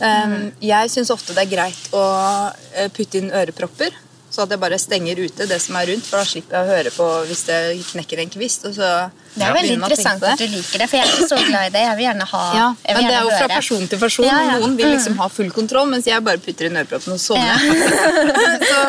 Mm. 0.00 0.50
Jeg 0.64 0.90
syns 0.92 1.12
ofte 1.12 1.36
det 1.36 1.44
er 1.44 1.52
greit 1.52 1.84
å 1.96 2.02
eh, 2.74 2.88
putte 2.92 3.20
inn 3.20 3.30
ørepropper, 3.32 3.92
så 4.34 4.42
at 4.42 4.50
jeg 4.50 4.58
bare 4.58 4.78
stenger 4.82 5.20
ute 5.22 5.46
det 5.46 5.60
som 5.62 5.76
er 5.78 5.86
rundt, 5.92 6.06
for 6.08 6.18
da 6.18 6.26
slipper 6.26 6.56
jeg 6.56 6.66
å 6.66 6.70
høre 6.74 6.90
på 6.90 7.04
hvis 7.28 7.42
det 7.46 7.58
knekker 7.92 8.22
en 8.24 8.32
kvist. 8.34 8.64
Og 8.66 8.74
så 8.74 8.88
Det 9.34 9.44
er 9.46 9.54
veldig 9.54 9.76
å 9.76 9.76
tenke 9.76 9.92
interessant 9.92 10.26
at 10.26 10.42
du 10.42 10.46
liker 10.50 10.82
det, 10.82 10.88
for 10.90 10.98
jeg 10.98 11.06
er 11.06 11.12
ikke 11.12 11.28
så 11.30 11.38
glad 11.44 11.68
i 11.68 11.72
det. 11.76 11.82
Jeg 11.84 11.98
vil 12.00 12.06
gjerne 12.08 12.26
ha 12.32 12.42
ja, 12.58 12.64
vil 12.80 12.98
men 12.98 13.06
det 13.06 13.14
er 13.14 13.28
jo 13.28 13.30
fra 13.30 13.44
høre. 13.44 13.52
person 13.54 13.86
til 13.92 14.02
person. 14.02 14.26
Ja, 14.26 14.40
ja. 14.48 14.56
Noen 14.58 14.74
vil 14.80 14.90
liksom 14.90 15.20
ha 15.22 15.28
full 15.30 15.52
kontroll, 15.54 15.86
mens 15.92 16.08
jeg 16.10 16.26
bare 16.26 16.42
putter 16.42 16.70
inn 16.70 16.80
øreproppen 16.82 17.14
og 17.14 17.22
sovner. 17.22 17.62
Så, 18.70 18.80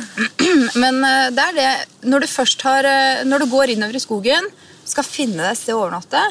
men 0.82 1.04
eh, 1.04 1.28
det 1.36 1.44
er 1.50 1.56
det 1.56 1.70
Når 2.08 2.24
du 2.24 2.28
først 2.30 2.62
har 2.66 2.86
eh, 2.88 3.24
Når 3.28 3.44
du 3.44 3.46
går 3.50 3.74
innover 3.74 3.98
i 3.98 4.02
skogen, 4.02 4.48
skal 4.86 5.04
finne 5.04 5.42
deg 5.42 5.52
et 5.52 5.60
sted 5.60 5.74
å 5.74 5.82
overnatte, 5.82 6.22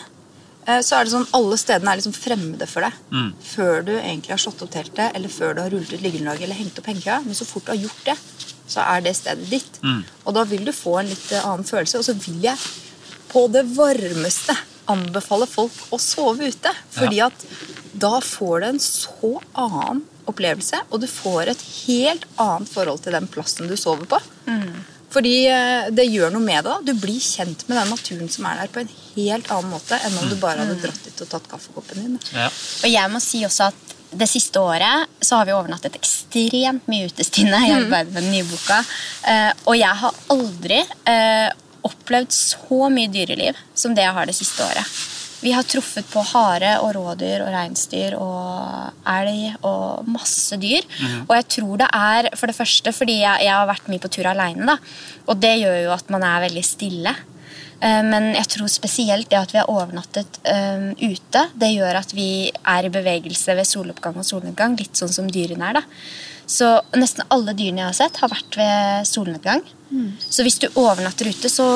så 0.81 0.97
er 0.97 1.05
det 1.05 1.11
sånn 1.13 1.27
alle 1.37 1.57
stedene 1.61 1.91
er 1.91 1.99
liksom 1.99 2.15
fremmede 2.17 2.65
for 2.69 2.85
deg. 2.87 2.99
Før 3.45 3.83
du 3.85 3.91
egentlig 3.99 4.33
har 4.33 4.41
slått 4.41 4.63
opp 4.65 4.71
teltet, 4.73 5.11
eller 5.13 5.29
før 5.29 5.53
du 5.53 5.61
har 5.61 5.69
rullet 5.73 5.93
ut 5.93 6.01
liggeunderlaget 6.01 6.47
eller 6.47 6.57
hengt 6.57 6.79
opp 6.81 6.87
hengekøya. 6.89 7.19
Men 7.25 7.37
så 7.37 7.45
fort 7.45 7.67
du 7.67 7.73
har 7.75 7.81
gjort 7.83 8.05
det, 8.07 8.15
så 8.67 8.81
er 8.81 9.03
det 9.05 9.13
stedet 9.19 9.49
ditt. 9.51 9.77
Og 10.25 10.33
da 10.33 10.43
vil 10.49 10.65
du 10.65 10.71
få 10.73 10.97
en 11.03 11.11
litt 11.11 11.27
eh, 11.31 11.45
annen 11.45 11.67
følelse. 11.67 12.01
Og 12.01 12.07
så 12.07 12.15
vil 12.17 12.41
jeg 12.47 12.57
på 13.29 13.45
det 13.53 13.65
varmeste 13.75 14.55
anbefale 14.89 15.45
folk 15.49 15.77
å 15.93 15.99
sove 16.01 16.49
ute. 16.49 16.71
Fordi 16.93 17.21
at 17.25 17.45
da 17.95 18.19
får 18.21 18.59
du 18.59 18.65
en 18.71 18.79
så 18.81 19.31
annen 19.53 20.03
opplevelse, 20.25 20.79
og 20.89 21.01
du 21.03 21.05
får 21.07 21.51
et 21.53 21.61
helt 21.85 22.25
annet 22.41 22.69
forhold 22.73 23.03
til 23.05 23.13
den 23.13 23.27
plassen 23.29 23.69
du 23.69 23.75
sover 23.77 24.09
på. 24.09 24.17
Fordi 25.15 25.35
eh, 25.47 25.87
det 25.95 26.07
gjør 26.11 26.33
noe 26.35 26.43
med 26.43 26.65
deg. 26.67 26.85
Du 26.89 26.93
blir 26.99 27.21
kjent 27.23 27.65
med 27.69 27.79
den 27.79 27.91
naturen 27.93 28.31
som 28.31 28.47
er 28.49 28.61
der 28.61 28.71
på 28.73 28.83
en 28.83 28.93
helt 29.15 29.51
annen 29.53 29.71
måte 29.71 29.99
enn 30.03 30.17
om 30.19 30.29
du 30.29 30.35
bare 30.41 30.65
hadde 30.65 30.79
dratt 30.83 31.07
dit 31.07 31.23
og 31.23 31.31
tatt 31.31 31.49
kaffekoppen 31.51 32.01
din. 32.03 32.17
Ja. 32.35 32.49
Og 32.83 32.89
jeg 32.91 33.13
må 33.13 33.21
si 33.23 33.45
også 33.47 33.69
at 33.71 33.95
det 34.15 34.27
siste 34.31 34.61
året 34.63 35.11
så 35.23 35.39
har 35.39 35.47
vi 35.47 35.55
overnattet 35.55 35.97
ekstremt 35.97 36.87
mye 36.91 37.09
ute, 37.09 37.25
Stine, 37.27 37.59
i 37.67 37.73
arbeidet 37.75 38.13
med 38.13 38.23
den 38.23 38.31
nye 38.35 38.47
boka. 38.47 38.79
Eh, 39.31 39.51
og 39.65 39.75
jeg 39.79 40.01
har 40.03 40.21
aldri 40.35 40.79
eh, 41.11 41.49
opplevd 41.85 42.35
så 42.35 42.89
mye 42.91 43.11
dyreliv 43.11 43.59
som 43.77 43.95
det 43.95 44.05
jeg 44.05 44.15
har 44.17 44.29
det 44.29 44.37
siste 44.37 44.65
året. 44.65 44.95
Vi 45.45 45.53
har 45.53 45.67
truffet 45.69 46.07
på 46.09 46.23
hare 46.31 46.71
og 46.81 46.95
rådyr 46.97 47.43
og 47.45 47.51
reinsdyr 47.53 48.15
og 48.17 49.05
elg 49.11 49.59
og 49.61 50.07
masse 50.09 50.57
dyr. 50.57 50.87
Og 51.27 51.35
jeg 51.37 51.47
tror 51.59 51.83
det 51.83 51.89
er 51.93 52.31
for 52.33 52.49
det 52.49 52.57
første 52.57 52.93
fordi 52.95 53.19
jeg, 53.21 53.45
jeg 53.45 53.53
har 53.53 53.69
vært 53.69 53.91
mye 53.91 54.01
på 54.01 54.09
tur 54.15 54.31
aleine. 54.31 54.79
Og 55.29 55.37
det 55.37 55.53
gjør 55.61 55.79
jo 55.83 55.93
at 55.93 56.09
man 56.13 56.25
er 56.25 56.47
veldig 56.47 56.65
stille. 56.65 57.13
Eh, 57.79 58.03
Men 58.03 58.31
jeg 58.33 58.47
tror 58.55 58.71
spesielt 58.71 59.29
det 59.29 59.39
at 59.39 59.53
vi 59.53 59.61
har 59.61 59.71
overnattet 59.71 60.39
um, 60.47 60.91
ute, 60.97 61.45
det 61.53 61.73
gjør 61.75 61.99
at 62.01 62.13
vi 62.15 62.29
er 62.49 62.87
i 62.87 62.93
bevegelse 62.93 63.55
ved 63.57 63.69
soloppgang 63.69 64.17
og 64.21 64.27
solnedgang, 64.27 64.77
litt 64.79 64.97
sånn 64.97 65.13
som 65.13 65.29
dyrene 65.31 65.69
er. 65.69 65.81
da. 65.81 65.85
Så 66.45 66.69
nesten 66.95 67.25
alle 67.33 67.55
dyrene 67.57 67.83
jeg 67.83 67.91
har 67.91 67.97
sett, 67.97 68.21
har 68.21 68.31
vært 68.31 68.57
ved 68.59 69.09
solnedgang. 69.09 69.65
Så 70.19 70.45
hvis 70.45 70.59
du 70.61 70.67
overnatter 70.79 71.29
ute, 71.29 71.49
så 71.51 71.67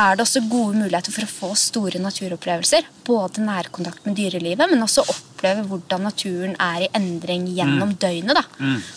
er 0.00 0.16
det 0.16 0.24
også 0.24 0.44
gode 0.50 0.78
muligheter 0.82 1.14
for 1.14 1.26
å 1.26 1.30
få 1.30 1.52
store 1.58 2.02
naturopplevelser. 2.02 2.86
Både 3.06 3.44
nærkontakt 3.44 4.06
med 4.08 4.18
dyrelivet, 4.18 4.70
men 4.70 4.84
også 4.84 5.04
oppleve 5.44 5.66
hvordan 5.68 6.02
naturen 6.08 6.54
er 6.60 6.84
i 6.86 6.88
endring 6.96 7.44
gjennom 7.52 7.92
døgnet. 8.00 8.34
da. 8.34 8.42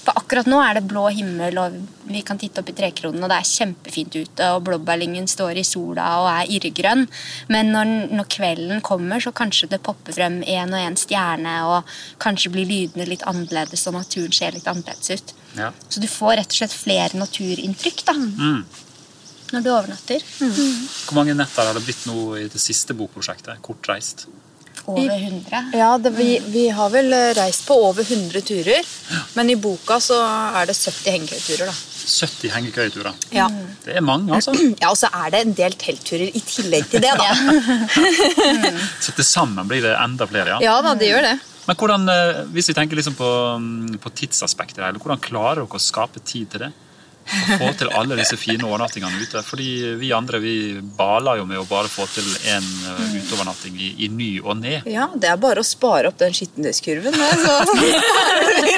For 0.04 0.14
akkurat 0.16 0.48
nå 0.48 0.60
er 0.64 0.78
det 0.80 0.88
blå 0.88 1.08
himmel, 1.12 1.58
og 1.60 1.76
vi 2.08 2.22
kan 2.24 2.38
titte 2.40 2.62
opp 2.62 2.70
i 2.72 2.76
trekronen, 2.78 3.24
og 3.24 3.30
det 3.30 3.38
er 3.38 3.50
kjempefint 3.52 4.16
ute, 4.16 4.48
og 4.56 4.64
blåbærlyngen 4.64 5.28
står 5.28 5.60
i 5.60 5.64
sola 5.68 6.08
og 6.22 6.30
er 6.32 6.52
irrgrønn. 6.56 7.08
Men 7.50 7.72
når, 7.76 7.92
når 8.16 8.30
kvelden 8.32 8.82
kommer, 8.82 9.20
så 9.20 9.32
kanskje 9.36 9.70
det 9.70 9.82
popper 9.84 10.14
frem 10.16 10.42
en 10.48 10.74
og 10.74 10.80
en 10.80 10.96
stjerne, 11.00 11.58
og 11.68 11.84
kanskje 12.24 12.52
blir 12.54 12.66
lydene 12.70 13.08
litt 13.10 13.26
annerledes, 13.28 13.88
og 13.88 13.98
naturen 14.00 14.32
ser 14.36 14.56
litt 14.56 14.68
annerledes 14.68 15.12
ut. 15.12 15.34
Ja. 15.58 15.72
Så 15.90 16.00
du 16.04 16.08
får 16.08 16.38
rett 16.40 16.52
og 16.54 16.60
slett 16.62 16.76
flere 16.76 17.18
naturinntrykk 17.20 18.06
da, 18.08 18.14
Mm. 18.14 18.66
når 19.52 19.64
du 19.64 19.70
overnatter. 19.72 20.24
Hvor 21.08 21.16
mange 21.16 21.34
netter 21.36 21.66
har 21.66 21.74
det 21.74 21.84
blitt 21.86 22.06
nå 22.08 22.36
i 22.38 22.48
det 22.48 22.60
siste 22.62 22.94
bokprosjektet? 22.94 23.62
Kortreist. 23.62 24.28
Over 24.88 25.18
100. 25.20 25.62
Ja, 25.76 25.90
det, 26.00 26.14
vi, 26.16 26.30
vi 26.48 26.70
har 26.72 26.90
vel 26.94 27.12
reist 27.36 27.66
på 27.68 27.76
over 27.90 28.06
100 28.08 28.42
turer, 28.48 28.88
men 29.36 29.52
i 29.52 29.58
boka 29.60 30.00
så 30.04 30.16
er 30.56 30.70
det 30.70 30.78
70 30.78 31.12
hengekøyeturer. 31.12 31.68
da. 31.68 31.76
70 32.08 32.54
hengekøyeturer. 32.56 33.18
Ja. 33.36 33.50
Det 33.84 33.98
er 34.00 34.06
mange, 34.06 34.32
altså. 34.38 34.54
ja, 34.82 34.90
Og 34.94 34.98
så 35.00 35.10
er 35.12 35.34
det 35.36 35.44
en 35.44 35.54
del 35.58 35.76
teltturer 35.80 36.32
i 36.32 36.40
tillegg 36.40 36.88
til 36.94 37.04
det. 37.04 37.12
da. 37.20 37.36
Så 39.04 39.12
til 39.18 39.28
sammen 39.28 39.68
blir 39.68 39.84
det 39.84 39.94
enda 40.00 40.28
flere, 40.30 40.56
ja. 40.56 40.60
Ja 40.70 40.80
da, 40.86 40.96
det 40.98 41.12
gjør 41.12 41.26
det. 41.28 41.36
Men 41.68 41.76
hvordan, 41.76 42.08
eh, 42.08 42.44
hvis 42.56 42.70
vi 42.72 42.76
tenker 42.78 42.96
liksom 42.96 43.16
på, 43.20 43.30
mm, 43.60 43.98
på 44.00 44.12
tidsaspektet, 44.16 44.80
her, 44.86 44.96
hvordan 45.04 45.20
klarer 45.20 45.66
dere 45.66 45.80
å 45.80 45.84
skape 45.84 46.24
tid 46.24 46.48
til 46.54 46.64
det? 46.68 46.72
Å 47.28 47.58
få 47.60 47.72
til 47.80 47.92
alle 47.98 48.18
disse 48.20 48.38
fine 48.40 48.64
overnattingene 48.68 49.22
ute? 49.22 49.44
Fordi 49.46 49.70
vi 50.00 50.12
andre 50.16 50.40
vi 50.44 50.56
baler 50.98 51.42
jo 51.42 51.48
med 51.50 51.60
å 51.62 51.66
bare 51.68 51.92
få 51.92 52.08
til 52.12 52.28
én 52.48 52.66
uteovernatting 53.18 53.78
i, 53.80 53.94
i 54.06 54.10
ny 54.12 54.30
og 54.44 54.58
ne. 54.62 54.80
Ja, 54.90 55.10
Det 55.16 55.30
er 55.32 55.40
bare 55.42 55.64
å 55.64 55.68
spare 55.68 56.12
opp 56.12 56.20
den 56.22 56.36
skittentøyskurven. 56.36 57.14
det, 57.18 57.32
Så 57.44 57.52
er 57.52 58.78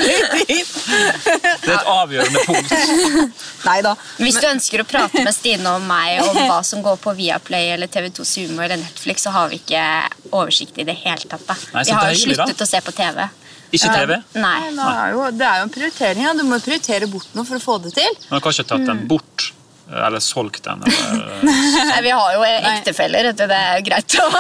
det 1.63 1.69
er 1.69 1.75
et 1.75 1.89
avgjørende 1.89 2.43
punkt. 2.47 2.73
Nei 3.69 3.79
da. 3.85 3.93
Hvis 4.19 4.39
du 4.39 4.47
ønsker 4.49 4.83
å 4.83 4.87
prate 4.89 5.23
med 5.25 5.35
Stine 5.35 5.75
og 5.77 5.85
meg 5.85 6.23
om 6.23 6.39
hva 6.49 6.61
som 6.65 6.83
går 6.85 6.99
på 7.03 7.13
Viaplay 7.17 7.73
eller 7.75 7.91
TV2 7.91 8.25
Sumo 8.27 8.63
eller 8.63 8.79
Netflix, 8.81 9.25
så 9.25 9.33
har 9.35 9.51
vi 9.51 9.59
ikke 9.61 9.83
oversikt 10.31 10.79
i 10.79 10.87
det 10.87 10.97
hele 11.03 11.25
tatt. 11.29 11.45
da. 11.47 11.57
Nei, 11.75 11.83
så 11.83 11.93
vi 11.93 11.99
har 11.99 12.13
jo 12.13 12.23
sluttet 12.23 12.57
da. 12.57 12.65
å 12.65 12.69
se 12.69 12.81
på 12.85 12.95
TV. 12.95 13.27
Ikke 13.71 13.91
TV. 13.93 14.17
Nei. 14.39 14.57
Er, 14.71 15.13
jo, 15.13 15.25
det 15.35 15.45
er 15.45 15.61
jo 15.61 15.67
en 15.67 15.73
prioritering. 15.73 16.25
Ja. 16.25 16.33
Du 16.37 16.43
må 16.47 16.59
prioritere 16.63 17.09
bort 17.11 17.33
noe 17.37 17.45
for 17.47 17.59
å 17.59 17.63
få 17.63 17.77
det 17.85 17.93
til. 17.97 18.19
Men 18.29 18.41
du 18.41 18.47
har 18.47 18.55
ikke 18.55 18.69
tatt 18.73 18.87
den 18.89 19.03
bort? 19.09 19.48
Eller 19.89 20.19
solgt 20.19 20.63
den? 20.63 20.83
Eller, 20.83 21.39
Nei, 21.89 22.01
Vi 22.05 22.11
har 22.13 22.33
jo 22.35 22.43
ektefeller, 22.45 23.31
vet 23.31 23.37
du. 23.39 23.45
Det 23.49 23.57
er 23.57 23.79
jo 23.79 23.85
greit 23.89 24.17
å 24.21 24.27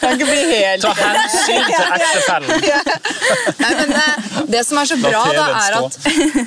Kan 0.00 0.14
ikke 0.14 0.28
bli 0.28 0.42
helt 0.50 0.84
ta 0.84 0.92
hensyn 0.96 1.62
til 1.66 1.92
ektefellen! 1.96 2.50
Nei, 3.62 3.70
men 3.80 3.92
eh, 3.96 4.28
det 4.52 4.62
som 4.68 4.80
er 4.80 4.88
så 4.88 4.98
bra, 5.00 5.22
da, 5.34 5.46
er 5.60 5.76
at, 5.78 5.96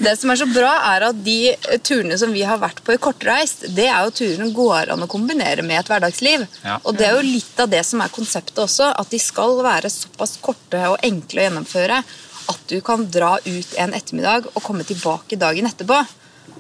det 0.04 0.13
som 0.20 0.32
er 0.34 0.39
så 0.42 0.48
bra, 0.50 0.72
er 0.92 1.08
at 1.10 1.20
de 1.26 1.38
turene 1.86 2.18
som 2.22 2.34
vi 2.34 2.46
har 2.48 2.62
vært 2.62 2.82
på 2.86 2.96
i 2.96 3.02
kortreist, 3.02 3.65
det 3.76 3.89
er 3.89 4.06
jo 4.08 4.13
turer 4.22 4.38
som 4.39 4.54
går 4.56 4.94
an 4.96 5.06
å 5.06 5.10
kombinere 5.12 5.65
med 5.65 5.82
et 5.82 5.92
hverdagsliv. 5.92 6.46
Ja. 6.63 6.78
Og 6.84 6.98
det 7.00 7.10
er 7.10 7.18
jo 7.18 7.26
litt 7.26 7.60
av 7.62 7.72
det 7.74 7.84
som 7.88 8.02
er 8.06 8.13
konseptet 8.13 8.62
også, 8.63 8.92
at 8.94 9.12
de 9.12 9.22
skal 9.22 9.60
være 9.65 9.92
såpass 9.94 10.38
korte 10.44 10.86
og 10.94 11.00
enkle 11.06 11.44
å 11.44 11.48
gjennomføre 11.50 12.02
at 12.50 12.62
du 12.70 12.80
kan 12.86 13.04
dra 13.12 13.36
ut 13.46 13.76
en 13.78 13.94
ettermiddag 13.94 14.50
og 14.54 14.63
komme 14.65 14.86
tilbake 14.88 15.38
dagen 15.39 15.70
etterpå. 15.70 16.00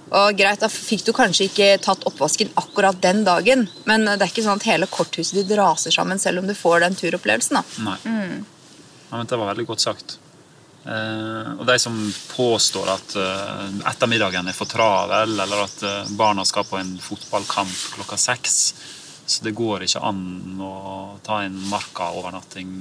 Og 0.09 0.37
greit, 0.37 0.59
Da 0.59 0.69
fikk 0.69 1.05
du 1.05 1.11
kanskje 1.13 1.49
ikke 1.49 1.67
tatt 1.83 2.05
oppvasken 2.09 2.49
akkurat 2.57 3.01
den 3.01 3.23
dagen, 3.27 3.67
men 3.85 4.05
det 4.05 4.21
er 4.21 4.31
ikke 4.31 4.45
sånn 4.45 4.61
at 4.61 4.69
hele 4.69 4.89
korthuset 4.89 5.37
ditt 5.37 5.57
raser 5.57 5.93
sammen 5.93 6.19
selv 6.19 6.41
om 6.41 6.47
du 6.47 6.55
får 6.57 6.81
den 6.85 6.97
turopplevelsen. 6.97 7.59
da. 7.59 7.63
Nei. 7.91 7.99
Ja, 9.09 9.17
men 9.17 9.29
det 9.29 9.37
var 9.37 9.53
veldig 9.53 9.67
godt 9.69 9.85
sagt. 9.85 10.17
Eh, 10.85 11.49
og 11.59 11.65
de 11.67 11.75
som 11.81 11.95
påstår 12.31 12.87
at 12.93 13.15
eh, 13.19 13.65
ettermiddagen 13.91 14.47
er 14.47 14.55
for 14.55 14.69
travel, 14.69 15.35
eller 15.43 15.65
at 15.65 15.83
eh, 15.83 16.13
barna 16.17 16.45
skal 16.47 16.65
på 16.65 16.79
en 16.79 16.93
fotballkamp 17.03 17.73
klokka 17.97 18.17
seks, 18.17 18.55
så 19.29 19.43
det 19.45 19.53
går 19.57 19.85
ikke 19.85 20.01
an 20.07 20.61
å 20.63 20.73
ta 21.25 21.43
en 21.43 21.57
marka-overnatting 21.69 22.71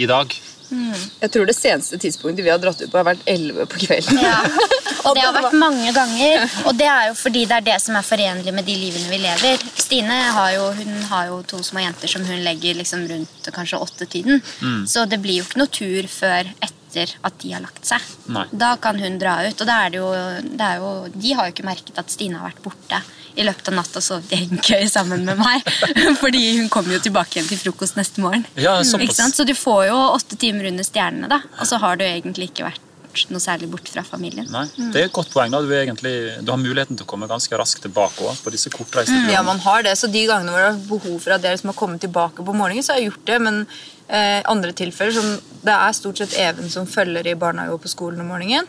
i 0.00 0.08
dag. 0.10 0.32
Jeg 0.70 1.30
tror 1.34 1.48
det 1.48 1.56
seneste 1.56 1.98
tidspunktet 2.00 2.44
vi 2.44 2.52
har 2.52 2.60
dratt 2.62 2.80
ut 2.80 2.90
på, 2.90 2.98
har 2.98 3.06
vært 3.06 3.24
11 3.30 3.66
på 3.70 3.80
kvelden. 3.84 4.20
Ja. 4.22 4.38
Og 5.04 5.16
det 5.16 5.24
har 5.24 5.34
vært 5.36 5.56
mange 5.60 5.90
ganger. 5.92 6.44
Og 6.64 6.78
det 6.78 6.86
er 6.88 7.10
jo 7.10 7.16
fordi 7.18 7.44
det 7.50 7.58
er 7.58 7.66
det 7.66 7.76
som 7.84 7.98
er 7.98 8.06
forenlig 8.06 8.54
med 8.56 8.64
de 8.68 8.76
livene 8.78 9.10
vi 9.12 9.18
lever. 9.20 9.66
Stine 9.80 10.16
har 10.36 10.54
jo, 10.56 10.70
hun 10.78 10.94
har 11.10 11.28
jo 11.32 11.42
to 11.50 11.60
små 11.66 11.84
jenter 11.84 12.10
som 12.10 12.24
hun 12.24 12.40
legger 12.46 12.78
liksom 12.80 13.04
rundt 13.10 13.50
kanskje 13.54 13.82
åttetiden. 13.84 14.40
Så 14.88 15.04
det 15.10 15.20
blir 15.24 15.42
jo 15.42 15.48
ikke 15.48 15.60
noe 15.60 15.72
tur 15.72 16.08
før 16.08 16.48
etter 16.54 17.12
at 17.26 17.36
de 17.42 17.52
har 17.52 17.64
lagt 17.64 17.84
seg. 17.88 18.00
Nei. 18.32 18.46
Da 18.54 18.74
kan 18.80 18.98
hun 19.02 19.18
dra 19.20 19.40
ut. 19.44 19.60
Og 19.60 19.68
da 19.68 19.80
er 19.84 19.92
det 19.92 20.00
jo, 20.00 20.08
det 20.54 20.70
er 20.70 20.80
jo, 20.80 20.94
de 21.12 21.36
har 21.36 21.48
jo 21.48 21.56
ikke 21.56 21.68
merket 21.68 22.00
at 22.00 22.12
Stine 22.12 22.40
har 22.40 22.52
vært 22.52 22.64
borte 22.64 23.02
i 23.34 23.44
løpet 23.46 23.68
av 23.70 23.76
natta 23.80 24.02
sovet 24.04 24.32
i 24.32 24.40
hengekøye 24.44 24.88
sammen 24.90 25.24
med 25.26 25.40
meg. 25.40 25.66
Fordi 26.22 26.42
hun 26.60 26.70
kommer 26.72 26.96
jo 26.96 27.02
tilbake 27.08 27.38
igjen 27.38 27.50
til 27.50 27.60
frokost 27.66 27.98
neste 27.98 28.22
morgen. 28.22 28.46
Ja, 28.60 28.78
sant? 28.86 29.36
Så 29.36 29.46
du 29.46 29.54
får 29.58 29.88
jo 29.90 30.00
åtte 30.14 30.38
timer 30.40 30.70
under 30.70 30.86
stjernene, 30.86 31.30
da. 31.30 31.42
Og 31.58 31.68
så 31.70 31.80
har 31.82 31.98
du 31.98 32.06
egentlig 32.06 32.52
ikke 32.52 32.68
vært 32.68 32.82
noe 33.30 33.42
særlig 33.42 33.68
bort 33.70 33.88
fra 33.90 34.02
familien. 34.06 34.46
Nei, 34.50 34.64
Det 34.74 35.00
er 35.00 35.08
et 35.08 35.14
godt 35.14 35.30
poeng. 35.32 35.52
da. 35.52 35.60
Du, 35.62 35.70
er 35.70 35.84
egentlig, 35.84 36.14
du 36.42 36.50
har 36.50 36.58
muligheten 36.58 36.98
til 36.98 37.06
å 37.06 37.10
komme 37.10 37.28
ganske 37.30 37.58
raskt 37.58 37.84
tilbake 37.86 38.24
også, 38.24 38.42
på 38.42 38.54
disse 38.54 38.72
kortreiste 38.74 39.14
mm. 39.14 39.30
Ja, 39.30 39.42
man 39.46 39.62
har 39.62 39.84
det, 39.86 39.94
så 39.98 40.10
De 40.10 40.24
gangene 40.26 40.50
hvor 40.50 40.62
det 40.62 40.70
er 40.72 40.80
behov 40.88 41.18
for 41.22 41.36
at 41.36 41.44
dere 41.44 41.58
som 41.60 41.70
har 41.70 41.78
kommet 41.78 42.02
tilbake 42.02 42.42
på 42.44 42.56
morgenen, 42.56 42.82
så 42.82 42.94
har 42.94 43.02
jeg 43.02 43.12
gjort 43.12 43.26
det. 43.30 43.38
Men 43.46 43.60
eh, 44.08 44.42
andre 44.50 44.72
tilfeller 44.72 45.12
som 45.16 45.40
Det 45.64 45.72
er 45.72 45.92
stort 45.96 46.18
sett 46.20 46.34
Even 46.36 46.68
som 46.68 46.86
følger 46.86 47.26
i 47.26 47.34
barnehage 47.34 47.72
og 47.72 47.80
på 47.80 47.88
skolen 47.88 48.20
om 48.20 48.26
morgenen. 48.28 48.66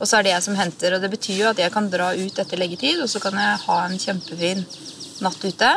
Og 0.00 0.06
så 0.08 0.18
er 0.18 0.22
det 0.26 0.32
jeg 0.32 0.42
som 0.42 0.56
henter. 0.58 0.94
og 0.96 1.00
Det 1.00 1.10
betyr 1.12 1.36
jo 1.44 1.50
at 1.52 1.58
jeg 1.58 1.70
kan 1.72 1.90
dra 1.90 2.10
ut 2.14 2.38
etter 2.38 2.58
leggetid, 2.58 3.02
og 3.02 3.08
så 3.08 3.20
kan 3.22 3.38
jeg 3.38 3.60
ha 3.66 3.76
en 3.86 3.98
kjempefin 3.98 4.64
natt 5.22 5.44
ute. 5.44 5.70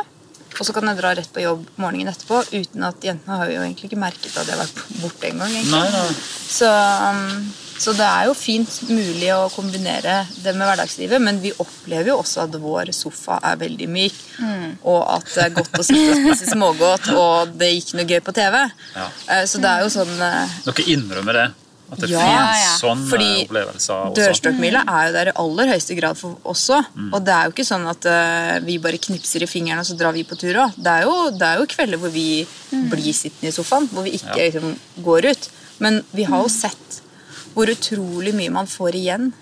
Og 0.58 0.66
så 0.66 0.72
kan 0.74 0.88
jeg 0.90 0.98
dra 0.98 1.12
rett 1.14 1.30
på 1.30 1.44
jobb 1.44 1.66
morgenen 1.78 2.10
etterpå 2.10 2.40
uten 2.50 2.82
at 2.88 3.04
jentene 3.04 3.36
har 3.38 3.50
jo 3.52 3.60
egentlig 3.62 3.90
ikke 3.92 4.00
merket 4.02 4.34
at 4.34 4.48
jeg 4.48 4.56
har 4.56 4.64
vært 4.64 4.80
borte 5.02 5.28
engang. 5.30 5.54
Så, 6.50 6.66
um, 6.66 7.52
så 7.78 7.92
det 7.94 8.06
er 8.06 8.24
jo 8.26 8.34
fint 8.34 8.80
mulig 8.90 9.28
å 9.34 9.48
kombinere 9.54 10.26
det 10.42 10.54
med 10.56 10.66
hverdagslivet, 10.66 11.20
men 11.22 11.38
vi 11.42 11.52
opplever 11.62 12.10
jo 12.12 12.18
også 12.22 12.42
at 12.48 12.56
vår 12.60 12.90
sofa 12.96 13.38
er 13.52 13.56
veldig 13.60 13.88
myk, 13.94 14.18
og 14.82 15.00
at 15.14 15.30
det 15.34 15.44
er 15.46 15.54
godt 15.60 15.78
å 15.78 15.86
sitte 15.86 16.10
og 16.16 16.20
spise 16.24 16.50
smågodt, 16.56 17.08
og 17.14 17.54
det 17.60 17.70
gikk 17.76 17.94
noe 17.98 18.08
gøy 18.10 18.20
på 18.26 18.34
TV. 18.36 18.58
Ja. 18.96 19.06
Eh, 19.30 19.44
Så 19.46 19.62
det 19.62 19.70
er 19.70 19.86
jo 19.86 19.94
sånn 19.94 20.12
eh, 20.20 20.58
Dere 20.66 20.86
innrømmer 20.94 21.38
det? 21.42 21.46
At 21.88 22.02
det 22.02 22.10
Ja, 22.12 22.20
finnes 22.20 22.58
ja. 22.60 22.72
sånne 22.82 23.06
Fordi 23.08 23.28
opplevelser 23.46 23.94
også? 24.10 24.16
Dørstokkmila 24.18 24.82
er 24.92 25.06
jo 25.06 25.12
der 25.14 25.30
i 25.30 25.36
aller 25.40 25.70
høyeste 25.72 25.94
grad 25.96 26.18
for 26.20 26.34
også. 26.52 26.82
Og 27.14 27.22
det 27.24 27.32
er 27.32 27.46
jo 27.48 27.54
ikke 27.54 27.64
sånn 27.64 27.86
at 27.88 28.04
eh, 28.12 28.58
vi 28.66 28.74
bare 28.84 29.00
knipser 29.00 29.46
i 29.46 29.48
fingrene 29.48 29.80
og 29.80 29.88
så 29.88 29.96
drar 29.96 30.12
vi 30.12 30.26
på 30.28 30.36
tur 30.36 30.58
òg. 30.66 30.76
Det, 30.76 30.92
er 30.98 31.06
jo- 31.08 31.30
det 31.32 31.46
er 31.48 31.62
jo 31.62 31.70
kvelder 31.72 32.02
hvor 32.02 32.12
vi 32.12 32.26
blir 32.92 33.08
sittende 33.16 33.48
i 33.48 33.56
sofaen, 33.56 33.88
hvor 33.88 34.04
vi 34.04 34.18
ikke 34.18 34.36
Ja. 34.36 34.50
liksom, 34.50 34.76
går 35.06 35.30
ut. 35.30 35.48
Men 35.80 36.00
vi 36.12 36.24
har 36.28 36.42
jo 36.44 36.48
sett 36.52 36.87
hvor 37.58 37.72
utrolig 37.72 38.30
mye 38.38 38.54
man 38.54 38.70
får 38.70 38.94
igjen 39.00 39.32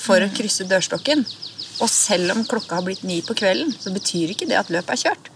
for 0.00 0.24
å 0.24 0.32
krysse 0.32 0.64
dørstokken. 0.68 1.26
Og 1.82 1.90
selv 1.90 2.32
om 2.32 2.44
klokka 2.48 2.78
har 2.78 2.86
blitt 2.86 3.04
ni 3.04 3.20
på 3.26 3.36
kvelden, 3.36 3.74
så 3.76 3.92
betyr 3.92 4.32
ikke 4.32 4.48
det 4.48 4.56
at 4.56 4.72
løpet 4.72 4.94
er 4.96 5.02
kjørt. 5.08 5.30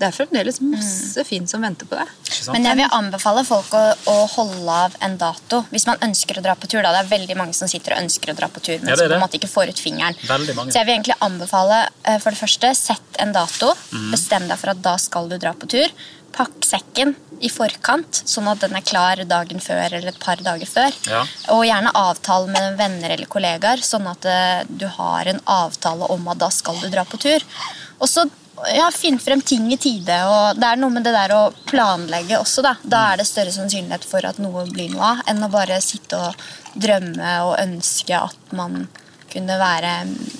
Det 0.00 0.06
er 0.08 0.14
fremdeles 0.16 0.62
masse 0.64 1.20
fint 1.28 1.50
som 1.50 1.60
venter 1.60 1.84
på 1.84 1.98
deg. 1.98 2.12
Men 2.54 2.64
jeg 2.64 2.78
vil 2.78 2.94
anbefale 2.96 3.42
folk 3.44 3.74
å, 3.76 3.82
å 4.08 4.14
holde 4.32 4.76
av 4.86 4.94
en 5.04 5.18
dato 5.20 5.58
hvis 5.68 5.84
man 5.90 6.00
ønsker 6.06 6.40
å 6.40 6.44
dra 6.46 6.54
på 6.56 6.70
tur. 6.70 6.80
Da. 6.80 6.94
Det 6.94 7.02
er 7.02 7.10
veldig 7.10 7.36
mange 7.36 7.56
som 7.58 7.68
sitter 7.68 7.98
og 7.98 8.06
ønsker 8.06 8.32
å 8.32 8.36
dra 8.38 8.48
på 8.48 8.62
tur, 8.64 8.78
men 8.78 8.88
Ja, 8.88 8.96
det 8.96 9.04
som 9.04 9.12
på 9.12 9.18
en 9.18 9.24
måte 9.26 9.36
ikke 9.36 9.52
får 9.52 9.74
ut 9.74 9.82
fingeren. 9.84 10.16
Så 10.24 10.78
jeg 10.78 10.88
vil 10.88 10.94
egentlig 10.94 11.18
anbefale 11.20 11.82
eh, 12.08 12.16
for 12.16 12.32
det 12.32 12.40
første, 12.40 12.72
sett 12.78 13.20
en 13.20 13.36
dato. 13.36 13.74
Mm. 13.92 14.08
Bestem 14.14 14.48
deg 14.48 14.62
for 14.62 14.72
at 14.72 14.80
da 14.88 14.96
skal 15.02 15.28
du 15.28 15.36
dra 15.36 15.52
på 15.52 15.68
tur. 15.68 15.92
Pakk 16.32 16.64
sekken 16.64 17.12
i 17.40 17.50
forkant, 17.52 18.22
sånn 18.28 18.48
at 18.52 18.60
den 18.64 18.76
er 18.76 18.84
klar 18.84 19.22
dagen 19.28 19.62
før 19.64 19.86
eller 19.86 20.10
et 20.12 20.20
par 20.20 20.40
dager 20.44 20.68
før. 20.68 20.96
Ja. 21.08 21.22
Og 21.54 21.64
gjerne 21.68 21.94
avtale 21.96 22.50
med 22.52 22.76
venner 22.80 23.14
eller 23.14 23.30
kollegaer, 23.30 23.80
sånn 23.84 24.08
at 24.10 24.28
eh, 24.28 24.66
du 24.68 24.86
har 24.98 25.30
en 25.30 25.40
avtale 25.48 26.10
om 26.12 26.28
at 26.32 26.42
da 26.42 26.50
skal 26.54 26.78
du 26.82 26.90
dra 26.92 27.06
på 27.08 27.20
tur. 27.22 27.44
Og 28.00 28.08
så 28.08 28.26
ja, 28.74 28.90
finn 28.92 29.18
frem 29.18 29.40
ting 29.40 29.70
i 29.72 29.78
tide. 29.80 30.16
og 30.28 30.58
Det 30.60 30.68
er 30.68 30.80
noe 30.80 30.92
med 30.92 31.06
det 31.06 31.14
der 31.16 31.32
å 31.36 31.42
planlegge 31.70 32.40
også. 32.40 32.64
Da 32.66 32.74
Da 32.82 33.04
er 33.12 33.20
det 33.20 33.28
større 33.28 33.54
sannsynlighet 33.54 34.04
for 34.04 34.26
at 34.26 34.40
noe 34.42 34.66
blir 34.68 34.90
noe 34.92 35.14
av, 35.14 35.22
enn 35.30 35.44
å 35.44 35.52
bare 35.52 35.80
sitte 35.84 36.18
og 36.20 36.48
drømme 36.74 37.36
og 37.48 37.56
ønske 37.62 38.18
at 38.20 38.52
man 38.56 38.84
kunne 39.32 39.56
være 39.60 39.92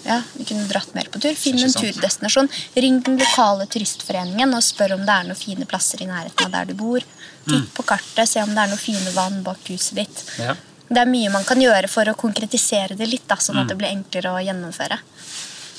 ja, 0.04 0.20
vi 0.34 0.46
kunne 0.48 0.66
dratt 0.70 0.94
mer 0.96 1.10
på 1.12 1.20
tur. 1.22 1.34
Finn 1.38 1.60
en 1.62 1.74
turdestinasjon. 1.74 2.50
Ring 2.74 3.00
den 3.06 3.20
lokale 3.20 3.66
turistforeningen 3.70 4.56
og 4.56 4.64
spør 4.64 4.96
om 4.96 5.04
det 5.06 5.16
er 5.16 5.28
noen 5.28 5.38
fine 5.38 5.68
plasser 5.70 6.02
i 6.02 6.08
nærheten 6.10 6.48
av 6.48 6.56
der 6.56 6.70
du 6.70 6.74
bor. 6.78 7.04
Titt 7.46 7.70
på 7.74 7.86
kartet, 7.88 8.28
se 8.28 8.42
om 8.42 8.52
det 8.54 8.64
er 8.64 8.72
noen 8.72 8.82
fine 8.82 9.14
vann 9.16 9.40
bak 9.46 9.62
huset 9.70 10.02
ditt. 10.02 10.24
Ja. 10.38 10.56
Det 10.90 10.98
er 10.98 11.06
mye 11.06 11.30
man 11.30 11.46
kan 11.46 11.60
gjøre 11.62 11.88
for 11.88 12.08
å 12.10 12.16
konkretisere 12.18 12.96
det 12.98 13.06
litt, 13.06 13.26
da, 13.30 13.38
sånn 13.38 13.60
at 13.62 13.70
det 13.70 13.78
blir 13.78 13.92
enklere 13.92 14.34
å 14.34 14.42
gjennomføre. 14.42 14.98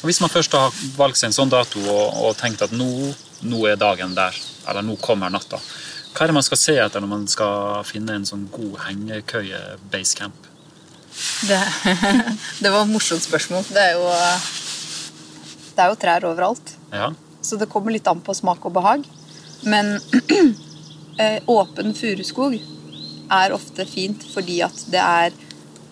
Og 0.02 0.08
Hvis 0.10 0.22
man 0.24 0.32
først 0.34 0.56
har 0.58 0.72
valgt 0.98 1.20
seg 1.20 1.30
en 1.30 1.36
sånn 1.36 1.52
dato 1.52 1.82
og, 1.84 2.22
og 2.24 2.38
tenkt 2.40 2.64
at 2.66 2.72
nå, 2.74 2.88
nå 3.46 3.66
er 3.70 3.78
dagen 3.78 4.16
der, 4.18 4.38
eller 4.66 4.86
nå 4.88 4.96
kommer 5.04 5.30
natta, 5.30 5.60
hva 6.12 6.26
er 6.26 6.32
det 6.32 6.38
man 6.40 6.46
skal 6.48 6.60
se 6.60 6.76
etter 6.80 7.04
når 7.04 7.12
man 7.12 7.28
skal 7.32 7.84
finne 7.88 8.18
en 8.18 8.28
sånn 8.28 8.48
god 8.52 8.80
hengekøye-basecamp? 8.88 10.48
Det, 11.48 11.60
det 12.64 12.70
var 12.72 12.84
et 12.86 12.92
morsomt 12.94 13.24
spørsmål. 13.24 13.66
Det 13.70 13.82
er 13.82 13.98
jo 13.98 14.08
Det 15.72 15.84
er 15.84 15.92
jo 15.92 16.00
trær 16.00 16.28
overalt. 16.30 16.76
Ja. 16.92 17.12
Så 17.42 17.58
det 17.58 17.70
kommer 17.72 17.94
litt 17.94 18.08
an 18.08 18.22
på 18.22 18.36
smak 18.38 18.66
og 18.68 18.76
behag. 18.76 19.06
Men 19.62 19.96
eh, 21.22 21.40
åpen 21.50 21.96
furuskog 21.98 22.58
er 23.32 23.56
ofte 23.56 23.86
fint 23.88 24.24
fordi 24.34 24.60
at 24.66 24.84
det 24.92 25.02
er 25.02 25.32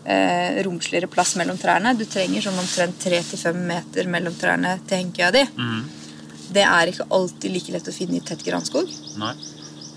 eh, 0.05 0.63
romsligere 0.65 1.09
plass 1.11 1.35
mellom 1.39 1.57
trærne. 1.57 1.95
Du 1.97 2.05
trenger 2.05 2.45
sånn 2.45 2.59
omtrent 2.59 2.99
3-5 3.05 3.63
meter 3.69 4.09
mellom 4.11 4.35
trærne 4.37 4.77
til 4.87 5.03
henkøya 5.03 5.31
di. 5.35 5.45
Mm. 5.57 5.87
Det 6.49 6.65
er 6.65 6.91
ikke 6.91 7.07
alltid 7.13 7.53
like 7.53 7.73
lett 7.75 7.89
å 7.89 7.95
finne 7.95 8.17
i 8.17 8.25
tett 8.25 8.43
granskog. 8.45 8.89
Nei. 9.21 9.35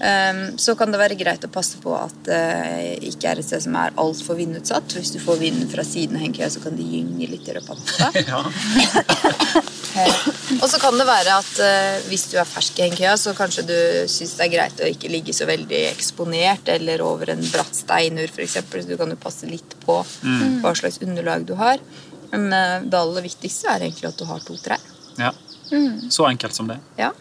Ehm, 0.02 0.58
Så 0.58 0.74
kan 0.74 0.90
det 0.90 0.98
være 0.98 1.14
greit 1.18 1.44
å 1.46 1.50
passe 1.52 1.78
på 1.82 1.94
at 1.94 2.14
det 2.26 2.98
ikke 3.06 3.28
er 3.30 3.38
et 3.38 3.46
sted 3.46 3.62
som 3.62 3.76
er 3.78 3.92
altfor 4.02 4.34
vindutsatt. 4.38 4.90
Hvis 4.98 5.12
du 5.14 5.18
får 5.22 5.36
vinden 5.38 5.68
fra 5.70 5.84
siden 5.86 6.16
av 6.18 6.22
hengekøya, 6.24 6.50
så 6.50 6.60
kan 6.64 6.74
de 6.76 6.82
gynge 6.82 7.28
litt 7.30 7.48
i 7.48 7.52
på 7.62 7.76
deg. 7.78 8.26
Ja. 8.26 8.42
Og 10.62 10.68
så 10.72 10.78
kan 10.80 10.96
det 10.98 11.04
være 11.06 11.34
at 11.36 11.58
eh, 11.62 12.00
hvis 12.08 12.24
du 12.32 12.38
er 12.40 12.48
fersk 12.48 12.78
i 12.80 12.82
hengekøya, 12.88 13.14
så 13.20 13.34
kanskje 13.38 13.62
du 13.68 13.76
syns 14.10 14.34
det 14.38 14.44
er 14.46 14.52
greit 14.56 14.80
å 14.82 14.88
ikke 14.90 15.08
ligge 15.12 15.32
så 15.36 15.44
veldig 15.46 15.82
eksponert 15.92 16.68
eller 16.72 17.02
over 17.06 17.30
en 17.34 17.44
bratt 17.52 17.74
steinur, 17.76 18.28
f.eks. 18.32 18.56
Så 18.72 18.86
du 18.88 18.96
kan 18.98 19.10
jo 19.12 19.16
passe 19.20 19.46
litt 19.46 19.76
på 19.84 20.00
hva 20.02 20.74
slags 20.78 20.98
underlag 21.04 21.46
du 21.46 21.54
har. 21.60 21.78
Men 22.32 22.48
eh, 22.56 22.80
det 22.88 22.98
aller 22.98 23.22
viktigste 23.28 23.68
er 23.70 23.80
egentlig 23.86 24.08
at 24.10 24.18
du 24.18 24.24
har 24.26 24.40
to 24.42 24.56
trær. 24.58 24.80
ja. 25.20 25.30
Så 26.12 26.26
enkelt 26.28 26.52
som 26.52 26.68
det. 26.68 26.76
Ja. 26.98 27.14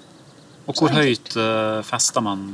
Og 0.71 0.79
hvor 0.79 0.93
høyt 0.95 1.35
uh, 1.35 1.81
fester 1.83 2.23
man 2.23 2.45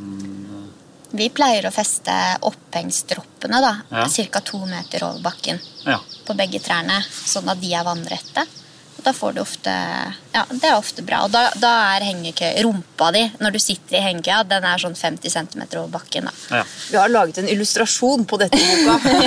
Vi 1.17 1.29
pleier 1.31 1.69
å 1.69 1.71
feste 1.71 2.11
opphengsdroppene 2.49 3.61
da, 3.63 3.73
Ja. 3.93 4.07
ca. 4.09 4.41
to 4.43 4.59
meter 4.67 5.05
over 5.07 5.21
bakken 5.29 5.59
Ja. 5.85 5.99
på 6.25 6.35
begge 6.35 6.59
trærne, 6.59 6.97
sånn 7.07 7.47
at 7.49 7.61
de 7.61 7.73
er 7.73 7.85
vannrette. 7.87 8.43
Da 9.07 9.13
får 9.13 9.33
du 9.33 9.41
ofte 9.41 9.71
Ja, 10.33 10.41
det 10.49 10.67
er 10.67 10.75
ofte 10.75 11.01
bra. 11.01 11.21
Og 11.23 11.31
da, 11.31 11.45
da 11.55 11.69
er 11.95 12.03
hengekøy, 12.09 12.57
rumpa 12.65 13.07
di 13.15 13.21
når 13.39 13.55
du 13.55 13.59
sitter 13.63 13.95
i 13.95 14.01
hengekøya, 14.03 14.41
den 14.49 14.65
er 14.67 14.81
sånn 14.81 14.97
50 14.99 15.31
cm 15.31 15.61
over 15.79 15.87
bakken. 15.93 16.27
da. 16.27 16.33
ja. 16.59 16.63
Vi 16.91 16.97
har 16.99 17.13
laget 17.13 17.39
en 17.39 17.47
illustrasjon 17.47 18.25
på 18.27 18.39
dette 18.41 18.59
i 18.59 18.83
boka. 18.83 19.13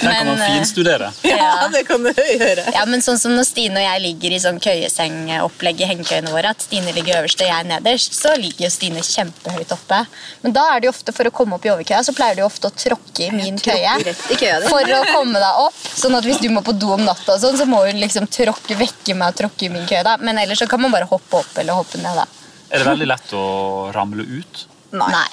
Den 0.00 0.14
kan 0.14 0.26
man 0.26 0.40
eh, 0.40 0.54
finstudere. 0.56 1.10
ja, 1.22 1.68
det 1.72 1.82
kan 1.84 2.02
du 2.02 2.10
gjøre. 2.14 2.64
Ja, 2.72 2.86
men 2.88 3.02
sånn 3.04 3.18
som 3.20 3.34
når 3.36 3.44
Stine 3.50 3.82
og 3.82 3.84
jeg 3.84 4.02
ligger 4.06 4.32
i 4.32 4.40
sånn 4.42 4.60
køyesengopplegg 4.62 5.82
i 5.84 5.88
hengekøyene 5.90 6.32
våre, 6.32 6.54
at 6.54 6.64
Stine 6.64 6.94
ligger 6.96 7.20
øverst 7.20 7.44
og 7.44 7.50
jeg 7.50 7.68
nederst, 7.68 8.16
så 8.16 8.32
ligger 8.40 8.66
jo 8.66 8.72
Stine 8.72 9.04
kjempehøyt 9.04 9.74
oppe. 9.76 10.00
Men 10.44 10.56
da 10.56 10.64
er 10.72 10.80
det 10.80 10.88
jo 10.88 10.94
ofte 10.94 11.14
for 11.16 11.28
å 11.28 11.34
komme 11.34 11.58
opp 11.58 11.68
i 11.68 11.72
overkøya, 11.74 12.00
så 12.06 12.16
pleier 12.16 12.38
du 12.38 12.44
jo 12.44 12.48
ofte 12.48 12.70
å 12.70 12.74
tråkke 12.74 13.28
i 13.28 13.30
min 13.36 13.60
køye. 13.60 13.98
I 14.08 14.40
køya. 14.40 14.62
For 14.70 14.96
å 14.96 15.02
komme 15.12 15.42
deg 15.42 15.62
opp. 15.66 15.84
Sånn 16.00 16.16
at 16.16 16.26
hvis 16.26 16.40
du 16.40 16.48
må 16.54 16.64
på 16.64 16.74
do 16.80 16.94
om 16.96 17.04
natta, 17.04 17.36
og 17.36 17.44
sånn, 17.44 17.60
så 17.60 17.68
må 17.68 17.84
hun 17.90 18.00
liksom 18.02 18.26
tråkke 18.32 18.76
vekke 18.80 19.14
meg 19.18 19.32
og 19.34 19.40
tråkke 19.42 19.66
i 19.66 19.72
min 19.72 19.86
kø. 19.90 20.02
da. 20.06 20.16
Men 20.22 20.38
ellers 20.42 20.58
så 20.62 20.68
kan 20.70 20.80
man 20.82 20.92
bare 20.94 21.08
hoppe 21.10 21.40
opp 21.42 21.58
eller 21.62 21.76
hoppe 21.78 21.98
ned. 22.02 22.16
da. 22.22 22.26
Er 22.70 22.78
det 22.84 22.86
veldig 22.86 23.08
lett 23.10 23.32
å 23.34 23.44
ramle 23.94 24.22
ut? 24.22 24.64
Nei. 24.92 25.10
Nei. 25.10 25.26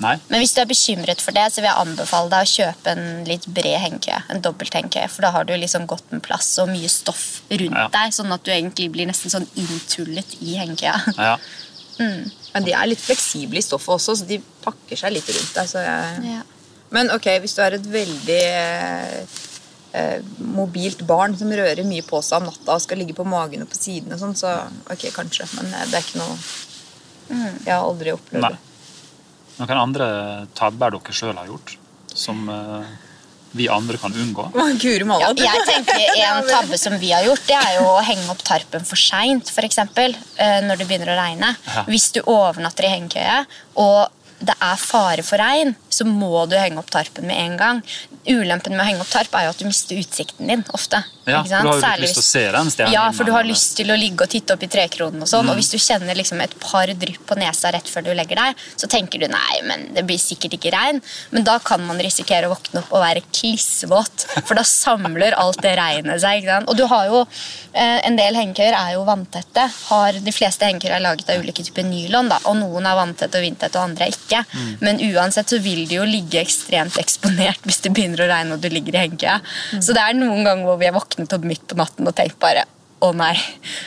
Nei? 0.00 0.14
Men 0.32 0.40
hvis 0.40 0.54
du 0.56 0.62
er 0.62 0.68
bekymret 0.70 1.20
for 1.20 1.36
det, 1.36 1.42
så 1.52 1.60
vil 1.60 1.68
jeg 1.68 1.76
anbefale 1.82 2.30
deg 2.32 2.46
å 2.46 2.48
kjøpe 2.48 2.92
en 2.94 3.02
litt 3.28 3.44
bred 3.52 3.76
hengekøye. 3.82 4.22
En 4.32 4.40
dobbelt 4.40 4.72
hengekøye, 4.72 5.10
for 5.12 5.26
da 5.26 5.30
har 5.34 5.44
du 5.44 5.52
liksom 5.60 5.84
godt 5.90 6.06
med 6.14 6.22
plass 6.24 6.54
og 6.62 6.70
mye 6.72 6.88
stoff 6.88 7.42
rundt 7.50 7.76
Ja. 7.76 7.88
deg, 7.92 8.14
sånn 8.16 8.32
at 8.32 8.42
du 8.42 8.50
egentlig 8.50 8.86
blir 8.94 9.04
nesten 9.10 9.28
sånn 9.34 9.44
inntullet 9.60 10.38
i 10.40 10.54
hengekøya. 10.56 10.96
Ja. 11.18 11.36
Men 12.54 12.64
de 12.64 12.72
er 12.72 12.88
litt 12.88 13.02
fleksible 13.04 13.60
i 13.60 13.62
stoffet 13.66 13.92
også, 13.98 14.16
så 14.22 14.24
de 14.26 14.40
pakker 14.64 14.96
seg 14.96 15.12
litt 15.12 15.28
rundt 15.28 15.52
deg. 15.58 15.68
Så 15.68 15.84
jeg... 15.84 16.24
Ja. 16.32 16.42
Men 16.96 17.12
ok, 17.14 17.28
hvis 17.44 17.52
du 17.54 17.60
er 17.62 17.76
et 17.76 17.84
veldig 17.92 18.40
eh, 19.92 20.22
mobilt 20.38 21.02
barn 21.08 21.36
som 21.38 21.52
rører 21.52 21.84
mye 21.86 22.04
på 22.06 22.22
seg 22.24 22.40
om 22.42 22.50
natta 22.50 22.76
og 22.76 22.84
skal 22.84 23.00
ligge 23.02 23.16
på 23.16 23.26
magen 23.28 23.64
og 23.64 23.70
på 23.72 23.78
siden, 23.78 24.12
og 24.14 24.22
sånn, 24.22 24.36
så 24.38 24.54
ok, 24.90 25.08
kanskje. 25.16 25.48
Men 25.58 25.72
eh, 25.74 25.86
det 25.90 26.00
er 26.00 26.08
ikke 26.08 26.22
noe 26.22 26.40
Jeg 27.30 27.70
har 27.70 27.84
aldri 27.86 28.10
opplevd 28.16 28.42
Nei. 28.42 28.50
det. 28.56 28.66
Noen 29.60 29.78
andre 29.84 30.08
tabber 30.56 30.96
dere 30.96 31.14
sjøl 31.14 31.36
har 31.36 31.46
gjort, 31.50 31.76
som 32.16 32.48
eh, 32.50 32.90
vi 33.58 33.66
andre 33.70 33.98
kan 33.98 34.14
unngå? 34.14 34.46
Ja, 35.22 35.32
jeg 35.34 35.66
tenker 35.68 36.00
En 36.16 36.46
tabbe 36.54 36.78
som 36.78 36.96
vi 37.02 37.10
har 37.14 37.26
gjort, 37.26 37.44
det 37.48 37.58
er 37.58 37.76
jo 37.80 37.88
å 37.90 37.98
henge 38.06 38.30
opp 38.32 38.42
tarpen 38.46 38.86
for 38.86 38.98
seint. 38.98 39.50
eh, 39.50 40.60
Når 40.66 40.80
det 40.80 40.88
begynner 40.88 41.12
å 41.14 41.18
regne. 41.18 41.52
Ja. 41.66 41.84
Hvis 41.90 42.10
du 42.14 42.22
overnatter 42.24 42.86
i 42.88 42.94
hengekøye 42.94 43.44
og 43.80 44.08
det 44.40 44.54
er 44.64 44.78
fare 44.80 45.20
for 45.20 45.36
regn, 45.36 45.74
så 45.92 46.06
må 46.08 46.46
du 46.48 46.54
henge 46.56 46.80
opp 46.80 46.88
tarpen 46.88 47.26
med 47.28 47.36
en 47.36 47.56
gang. 47.60 47.80
Ulempen 48.28 48.74
med 48.76 48.82
å 48.84 48.88
henge 48.88 49.04
opp 49.04 49.12
tarp 49.12 49.34
er 49.36 49.46
jo 49.46 49.54
at 49.54 49.62
du 49.62 49.68
mister 49.68 50.00
utsikten 50.00 50.50
din 50.50 50.64
ofte. 50.76 51.00
Ja, 51.30 51.42
for 51.42 51.62
du 51.64 51.70
har 51.70 51.96
jo 51.96 52.00
litt 52.00 52.00
lyst 52.04 52.14
til 52.18 52.22
å 52.22 52.28
se 52.28 52.44
den 52.56 52.70
stjernen. 52.74 52.92
Ja, 52.94 53.04
for 53.12 53.24
du 53.24 53.32
har 53.32 53.44
lyst 53.48 53.76
til 53.76 53.90
å 53.94 53.96
ligge 53.98 54.26
og 54.26 54.30
titte 54.30 54.54
opp 54.56 54.62
i 54.62 54.70
trekronen. 54.70 55.22
Og 55.22 55.28
sånn, 55.28 55.44
Mm. 55.46 55.50
og 55.50 55.56
hvis 55.56 55.70
du 55.70 55.78
kjenner 55.78 56.14
liksom 56.16 56.40
et 56.42 56.54
par 56.60 56.86
drypp 56.86 57.26
på 57.26 57.36
nesa 57.38 57.70
rett 57.72 57.88
før 57.88 58.04
du 58.04 58.10
legger 58.14 58.36
deg, 58.36 58.54
så 58.76 58.86
tenker 58.88 59.18
du 59.20 59.26
nei, 59.28 59.60
men 59.64 59.94
det 59.94 60.04
blir 60.06 60.18
sikkert 60.18 60.52
ikke 60.58 60.72
regn. 60.72 61.00
Men 61.30 61.44
da 61.44 61.58
kan 61.58 61.84
man 61.86 61.98
risikere 61.98 62.46
å 62.48 62.54
våkne 62.56 62.78
opp 62.82 62.92
og 62.92 63.02
være 63.02 63.22
klissvåt, 63.32 64.26
for 64.46 64.54
da 64.54 64.62
samler 64.62 65.34
alt 65.38 65.60
det 65.62 65.76
regnet 65.78 66.20
seg. 66.20 66.42
ikke 66.42 66.56
sant? 66.58 66.68
Og 66.68 66.76
du 66.76 66.86
har 66.86 67.06
jo, 67.06 67.26
eh, 67.74 68.00
En 68.06 68.16
del 68.16 68.34
hengekøyer 68.34 68.72
er 68.74 68.92
jo 68.94 69.04
vanntette. 69.04 69.68
Har, 69.88 70.12
de 70.12 70.32
fleste 70.32 70.62
hengekøyer 70.64 70.96
er 70.96 71.00
laget 71.04 71.28
av 71.28 71.38
ulike 71.42 71.62
typer 71.62 71.84
nylon, 71.84 72.28
da, 72.28 72.38
og 72.46 72.56
noen 72.56 72.86
er 72.86 72.96
vanntette 72.96 73.34
og 73.36 73.42
vindtette, 73.44 73.76
og 73.76 73.90
andre 73.90 74.06
er 74.06 74.10
ikke. 74.14 74.44
Mm. 74.54 74.78
Men 74.80 74.98
uansett 74.98 75.46
så 75.52 75.60
vil 75.62 75.86
de 75.86 75.96
jo 75.96 76.04
ligge 76.04 76.40
ekstremt 76.40 76.96
eksponert 76.98 77.60
hvis 77.66 77.80
det 77.82 77.92
begynner 77.92 78.24
å 78.24 78.28
regne 78.30 78.52
og 78.54 78.60
du 78.60 78.68
ligger 78.68 78.94
i 78.94 79.02
hengekøya. 79.08 79.40
Så 79.80 79.92
det 79.94 79.98
er 80.02 80.14
noen 80.14 80.44
ganger 80.44 80.64
hvor 80.64 80.78
vi 80.78 80.86
har 80.86 80.94
våknet 81.20 81.32
opp 81.32 81.44
midt 81.44 81.66
på 81.68 81.76
natten 81.76 82.08
og 82.08 82.14
tenkt 82.16 82.38
bare 82.40 82.64
å 83.00 83.14
nei, 83.16 83.32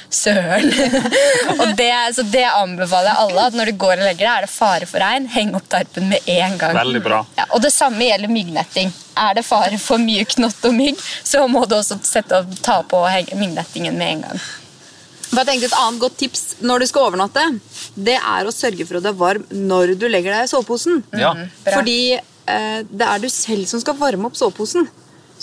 søren. 0.09 0.71
og 1.61 1.75
det, 1.77 1.91
så 2.15 2.23
det 2.25 2.47
anbefaler 2.49 3.11
jeg 3.11 3.21
alle. 3.21 3.43
at 3.45 3.53
Når 3.53 3.69
du 3.69 3.77
går 3.77 3.99
og 3.99 4.07
legger 4.07 4.25
deg, 4.25 4.31
er 4.31 4.47
det 4.47 4.49
fare 4.49 4.87
for 4.89 5.03
regn. 5.03 5.27
Heng 5.29 5.53
opp 5.53 5.67
tarpen 5.69 6.07
med 6.09 6.25
en 6.33 6.57
gang. 6.57 6.73
Veldig 6.73 7.01
bra. 7.05 7.19
Ja, 7.37 7.45
og 7.53 7.61
det 7.61 7.69
samme 7.75 8.07
gjelder 8.07 8.33
myggnetting. 8.33 8.89
Er 9.21 9.37
det 9.37 9.45
fare 9.45 9.77
for 9.77 10.01
mye 10.01 10.25
knott 10.25 10.65
og 10.65 10.73
mygg, 10.73 10.97
så 10.97 11.43
må 11.45 11.61
du 11.69 11.77
også 11.77 11.99
sette 12.01 12.41
og 12.41 12.57
ta 12.65 12.79
på 12.81 13.03
myggnettingen 13.37 13.93
med 14.01 14.15
en 14.15 14.25
gang. 14.25 14.41
Bare 15.33 15.45
tenkte 15.51 15.69
Et 15.69 15.77
annet 15.77 16.01
godt 16.01 16.17
tips 16.17 16.43
når 16.65 16.81
du 16.81 16.89
skal 16.89 17.07
overnatte, 17.11 17.45
det 17.93 18.17
er 18.17 18.49
å 18.49 18.53
sørge 18.53 18.85
for 18.89 18.97
at 18.97 19.05
du 19.05 19.11
er 19.13 19.21
varm 19.21 19.45
når 19.53 19.93
du 19.93 20.09
legger 20.09 20.33
deg 20.33 20.49
i 20.49 20.49
soveposen. 20.49 21.05
Ja. 21.21 21.35
Fordi 21.69 21.99
eh, 22.17 22.81
det 22.89 23.07
er 23.13 23.21
du 23.21 23.29
selv 23.29 23.69
som 23.69 23.81
skal 23.81 23.97
varme 24.01 24.29
opp 24.29 24.41
soveposen. 24.41 24.89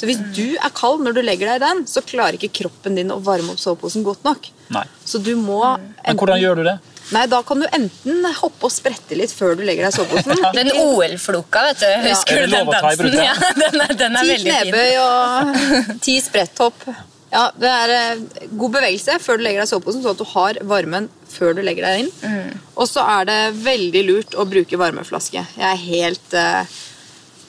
Så 0.00 0.08
hvis 0.08 0.20
du 0.32 0.54
er 0.56 0.72
kald 0.72 1.02
når 1.04 1.18
du 1.18 1.20
legger 1.20 1.50
deg 1.50 1.60
i 1.60 1.64
den, 1.66 1.82
så 1.90 2.00
klarer 2.00 2.38
ikke 2.38 2.54
kroppen 2.62 2.96
din 2.96 3.12
å 3.12 3.18
varme 3.20 3.52
opp 3.52 3.60
soveposen 3.60 4.06
godt 4.06 4.24
nok. 4.24 4.48
Nei. 4.72 4.86
Så 5.04 5.20
du 5.20 5.34
må 5.36 5.60
Men 5.60 6.16
hvordan 6.16 6.40
gjør 6.40 6.62
du 6.62 6.68
det? 6.70 6.78
Nei, 7.10 7.26
Da 7.26 7.42
kan 7.42 7.60
du 7.60 7.66
enten 7.74 8.24
hoppe 8.38 8.68
og 8.68 8.72
sprette 8.72 9.18
litt 9.18 9.32
før 9.34 9.56
du 9.58 9.64
legger 9.66 9.88
deg 9.88 9.92
i 9.92 9.98
soveposen. 9.98 10.40
Den 10.56 10.72
OL-floka, 10.78 11.66
vet 11.68 11.82
du. 11.82 11.88
Husker 12.06 12.40
ja. 12.40 12.46
du 12.46 12.56
den 12.56 12.72
dansen? 12.72 13.14
Ja, 13.28 13.36
den 13.58 13.80
er, 13.82 13.94
den 13.98 14.18
er 14.18 14.26
Ti 14.26 14.34
veldig 14.34 14.56
fin. 14.56 14.74
knebøy 14.74 14.92
og 15.04 16.00
ti 16.06 16.18
spretthopp. 16.22 16.84
Ja, 17.30 17.44
det 17.54 17.70
er 17.70 17.92
eh, 17.94 18.22
god 18.58 18.76
bevegelse 18.78 19.18
før 19.22 19.38
du 19.38 19.44
legger 19.46 19.62
deg 19.62 19.68
i 19.68 19.70
soveposen, 19.70 20.02
sånn 20.02 20.16
at 20.16 20.22
du 20.22 20.30
har 20.32 20.58
varmen 20.70 21.10
før 21.30 21.54
du 21.58 21.62
legger 21.66 21.86
deg 21.86 22.04
inn. 22.04 22.12
Mm. 22.24 22.62
Og 22.74 22.88
så 22.90 23.04
er 23.18 23.28
det 23.28 23.40
veldig 23.62 24.02
lurt 24.08 24.38
å 24.38 24.46
bruke 24.50 24.80
varmeflaske. 24.80 25.44
Jeg 25.58 25.66
er 25.68 25.84
helt 25.84 26.38
eh, 26.38 26.78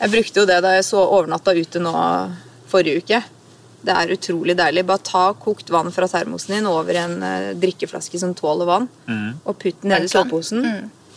Jeg 0.02 0.10
brukte 0.16 0.42
jo 0.42 0.48
det 0.50 0.58
da 0.66 0.74
jeg 0.78 0.88
så 0.88 1.02
overnatta 1.04 1.54
ute 1.54 1.82
nå 1.84 1.92
forrige 2.72 3.04
uke. 3.04 3.20
Det 3.82 3.94
er 3.98 4.14
utrolig 4.14 4.56
deilig. 4.58 4.84
Bare 4.90 5.02
ta 5.06 5.24
kokt 5.38 5.70
vann 5.74 5.92
fra 5.94 6.08
termosen 6.10 6.56
din 6.56 6.70
over 6.70 6.94
i 6.98 7.02
en 7.02 7.22
eh, 7.26 7.52
drikkeflaske 7.58 8.20
som 8.22 8.34
tåler 8.38 8.70
vann, 8.70 8.88
og 9.46 9.56
putt 9.62 9.82
den 9.82 9.94
ned 9.94 10.06
i 10.06 10.12
soveposen. 10.12 10.66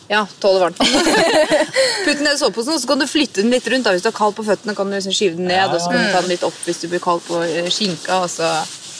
Ja, 0.08 0.26
tåler 0.40 0.66
varmt 0.66 0.80
vann. 0.80 0.88
Putt 2.04 2.18
den 2.18 2.26
ned 2.26 2.34
i 2.34 2.40
soveposen, 2.40 2.74
og 2.76 2.80
så 2.82 2.88
kan 2.90 3.00
du 3.00 3.06
flytte 3.08 3.40
den 3.40 3.52
litt 3.54 3.64
rundt. 3.72 3.86
Da. 3.86 3.94
Hvis 3.96 4.04
du 4.04 4.10
er 4.10 4.16
kald 4.16 4.34
på 4.36 4.44
føttene, 4.44 4.74
kan 4.76 4.90
du 4.90 4.96
liksom 4.98 5.14
skyve 5.16 5.38
den 5.38 5.48
ned, 5.48 5.62
Ja, 5.62 5.68
og 5.72 5.80
så 5.80 5.92
kan 5.92 6.02
du 6.04 6.10
ta 6.12 6.20
den 6.20 6.32
litt 6.34 6.44
opp 6.44 6.58
hvis 6.66 6.82
du 6.82 6.90
blir 6.92 7.00
kald 7.04 7.24
på 7.24 7.40
eh, 7.46 7.70
skinka. 7.72 8.18
Altså. 8.26 8.50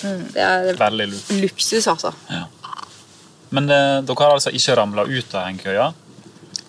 Mm. 0.05 0.23
Det 0.33 0.47
er 0.47 0.71
Veldig 0.81 1.09
lurt. 1.13 1.35
luksus, 1.43 1.89
altså. 1.93 2.15
Men 3.55 3.69
eh, 3.69 3.99
dere 4.09 4.25
har 4.25 4.39
altså 4.39 4.53
ikke 4.57 4.79
ramla 4.81 5.05
ut 5.09 5.37
av 5.37 5.45
hengekøya? 5.51 5.91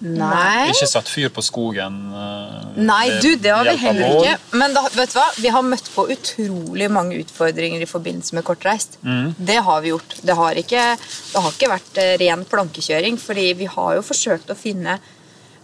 Nei. 0.05 0.69
Ikke 0.73 0.87
satt 0.91 1.07
fyr 1.09 1.29
på 1.33 1.41
skogen? 1.45 1.95
eh, 2.11 2.77
Nei, 2.83 3.05
du, 3.23 3.35
det 3.39 3.51
har 3.55 3.63
vi 3.69 3.75
heller 3.79 4.15
ikke. 4.19 4.33
Men 4.59 4.73
da, 4.75 4.83
vet 4.93 5.13
du 5.13 5.17
hva? 5.19 5.25
vi 5.39 5.51
har 5.55 5.63
møtt 5.63 5.87
på 5.95 6.05
utrolig 6.11 6.89
mange 6.91 7.19
utfordringer 7.23 7.81
i 7.81 7.87
forbindelse 7.89 8.35
med 8.35 8.43
kortreist. 8.47 8.97
Det 9.37 9.57
har 9.67 9.81
vi 9.85 9.93
gjort. 9.93 10.17
Det 10.21 10.35
har 10.35 10.59
ikke, 10.61 10.83
det 11.31 11.43
har 11.45 11.51
ikke 11.55 11.71
vært 11.71 12.01
eh, 12.03 12.15
ren 12.25 12.43
plankekjøring, 12.51 13.17
fordi 13.21 13.47
vi 13.61 13.69
har 13.71 13.95
jo 13.99 14.03
forsøkt 14.05 14.51
å 14.51 14.57
finne 14.59 14.97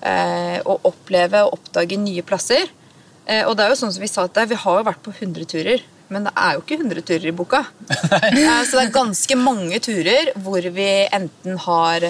eh, 0.01 0.59
og 0.65 0.85
oppleve 0.89 1.43
og 1.45 1.57
oppdage 1.59 1.99
nye 1.99 2.23
plasser. 2.25 2.69
Eh, 3.27 3.43
og 3.47 3.57
det 3.57 3.65
er 3.65 3.73
jo 3.75 3.79
sånn 3.83 3.93
som 3.93 4.01
vi 4.03 4.09
sa 4.11 4.25
til 4.27 4.39
deg, 4.41 4.53
vi 4.55 4.61
har 4.63 4.79
jo 4.79 4.87
vært 4.87 5.03
på 5.05 5.13
100 5.13 5.45
turer. 5.51 5.83
Men 6.11 6.25
det 6.27 6.33
er 6.35 6.57
jo 6.57 6.61
ikke 6.65 6.77
100 6.81 7.05
turer 7.07 7.27
i 7.29 7.33
boka. 7.35 7.61
Eh, 8.11 8.63
Så 8.67 8.77
det 8.77 8.83
er 8.87 8.93
ganske 8.95 9.37
mange 9.39 9.79
turer 9.83 10.31
hvor 10.43 10.65
vi 10.75 10.87
enten 11.15 11.57
har 11.65 12.03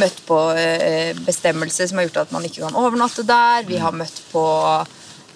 møtt 0.00 0.18
på 0.26 0.38
eh, 0.58 1.14
bestemmelser 1.26 1.86
som 1.90 2.00
har 2.00 2.08
gjort 2.08 2.22
at 2.24 2.34
man 2.34 2.44
ikke 2.48 2.64
kan 2.66 2.74
overnatte 2.78 3.22
der. 3.28 3.62
Vi 3.68 3.78
har 3.78 3.94
møtt 3.94 4.18
på 4.32 4.42